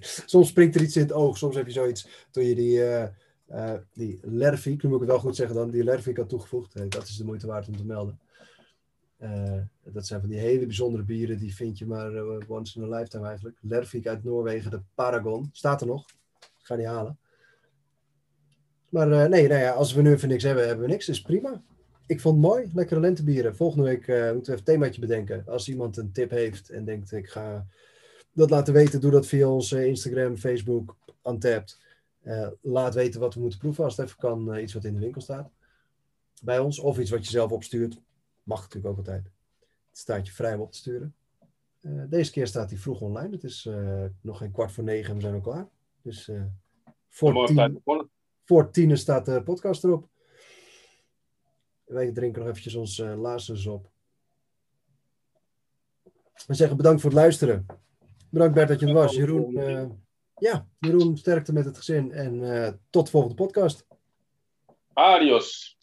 soms 0.26 0.48
springt 0.48 0.74
er 0.74 0.82
iets 0.82 0.96
in 0.96 1.02
het 1.02 1.12
oog. 1.12 1.36
Soms 1.38 1.56
heb 1.56 1.66
je 1.66 1.72
zoiets, 1.72 2.26
toen 2.30 2.44
je 2.44 2.54
die, 2.54 2.78
uh, 2.78 3.06
uh, 3.50 3.74
die 3.92 4.18
Lervik, 4.22 4.82
nu 4.82 4.88
moet 4.88 5.02
ik 5.02 5.04
het 5.04 5.10
wel 5.10 5.20
goed 5.20 5.36
zeggen 5.36 5.56
dan, 5.56 5.70
die 5.70 5.84
Lervik 5.84 6.16
had 6.16 6.28
toegevoegd. 6.28 6.74
Hey, 6.74 6.88
dat 6.88 7.02
is 7.02 7.16
de 7.16 7.24
moeite 7.24 7.46
waard 7.46 7.68
om 7.68 7.76
te 7.76 7.86
melden. 7.86 8.20
Uh, 9.22 9.60
dat 9.84 10.06
zijn 10.06 10.20
van 10.20 10.28
die 10.28 10.38
hele 10.38 10.66
bijzondere 10.66 11.02
bieren, 11.02 11.38
die 11.38 11.54
vind 11.54 11.78
je 11.78 11.86
maar 11.86 12.12
uh, 12.12 12.38
once 12.48 12.80
in 12.80 12.92
a 12.92 12.96
lifetime 12.96 13.26
eigenlijk. 13.26 13.58
Lervik 13.60 14.06
uit 14.06 14.24
Noorwegen, 14.24 14.70
de 14.70 14.80
Paragon. 14.94 15.48
Staat 15.52 15.80
er 15.80 15.86
nog. 15.86 16.06
Ik 16.40 16.64
ga 16.66 16.76
die 16.76 16.86
halen. 16.86 17.18
Maar 18.88 19.08
uh, 19.08 19.24
nee, 19.24 19.48
nou 19.48 19.60
ja, 19.60 19.70
als 19.70 19.92
we 19.92 20.02
nu 20.02 20.12
even 20.12 20.28
niks 20.28 20.42
hebben, 20.42 20.66
hebben 20.66 20.84
we 20.84 20.90
niks. 20.90 21.08
is 21.08 21.22
prima. 21.22 21.62
Ik 22.06 22.20
vond 22.20 22.34
het 22.34 22.44
mooi. 22.44 22.70
Lekkere 22.74 23.00
lentebieren. 23.00 23.56
Volgende 23.56 23.84
week 23.84 24.06
moeten 24.06 24.32
we 24.32 24.40
even 24.40 24.52
een 24.52 24.62
themaatje 24.62 25.00
bedenken. 25.00 25.44
Als 25.46 25.68
iemand 25.68 25.96
een 25.96 26.12
tip 26.12 26.30
heeft 26.30 26.70
en 26.70 26.84
denkt, 26.84 27.12
ik 27.12 27.28
ga 27.28 27.66
dat 28.32 28.50
laten 28.50 28.74
weten, 28.74 29.00
doe 29.00 29.10
dat 29.10 29.26
via 29.26 29.48
onze 29.48 29.86
Instagram, 29.86 30.36
Facebook, 30.36 30.96
Untapped. 31.24 31.80
laat 32.60 32.94
weten 32.94 33.20
wat 33.20 33.34
we 33.34 33.40
moeten 33.40 33.58
proeven. 33.58 33.84
Als 33.84 33.96
het 33.96 34.06
even 34.06 34.18
kan, 34.18 34.56
iets 34.56 34.74
wat 34.74 34.84
in 34.84 34.94
de 34.94 35.00
winkel 35.00 35.20
staat. 35.20 35.50
Bij 36.42 36.58
ons. 36.58 36.78
Of 36.78 36.98
iets 36.98 37.10
wat 37.10 37.24
je 37.24 37.30
zelf 37.30 37.50
opstuurt 37.50 38.00
Mag 38.48 38.60
natuurlijk 38.60 38.86
ook 38.86 38.96
altijd. 38.96 39.24
Het 39.88 39.98
staat 39.98 40.26
je 40.26 40.32
vrij 40.32 40.54
om 40.54 40.60
op 40.60 40.72
te 40.72 40.78
sturen. 40.78 41.14
Uh, 41.80 42.02
deze 42.08 42.30
keer 42.30 42.46
staat 42.46 42.70
hij 42.70 42.78
vroeg 42.78 43.00
online. 43.00 43.30
Het 43.30 43.44
is 43.44 43.64
uh, 43.64 44.04
nog 44.20 44.38
geen 44.38 44.50
kwart 44.52 44.72
voor 44.72 44.84
negen 44.84 45.08
en 45.08 45.14
we 45.14 45.20
zijn 45.20 45.34
al 45.34 45.40
klaar. 45.40 45.68
Dus 46.02 46.28
uh, 46.28 46.42
voor, 47.08 47.46
tien, 47.46 47.82
voor 48.44 48.70
tien 48.70 48.96
staat 48.96 49.24
de 49.24 49.42
podcast 49.42 49.84
erop. 49.84 50.08
Wij 51.84 52.12
drinken 52.12 52.40
nog 52.40 52.50
eventjes 52.50 52.74
ons 52.74 52.98
laatste 52.98 53.70
op. 53.70 53.90
We 56.46 56.54
zeggen 56.54 56.76
bedankt 56.76 57.00
voor 57.00 57.10
het 57.10 57.18
luisteren. 57.18 57.66
Bedankt 58.30 58.54
Bert 58.54 58.68
dat 58.68 58.80
je 58.80 58.86
er 58.86 58.92
was. 58.92 59.14
Jeroen, 59.14 59.52
ja, 60.38 60.66
Jeroen 60.78 61.16
sterkte 61.16 61.52
met 61.52 61.64
het 61.64 61.76
gezin. 61.76 62.12
En 62.12 62.80
tot 62.90 63.04
de 63.04 63.10
volgende 63.10 63.36
podcast. 63.36 63.86
Adios. 64.92 65.76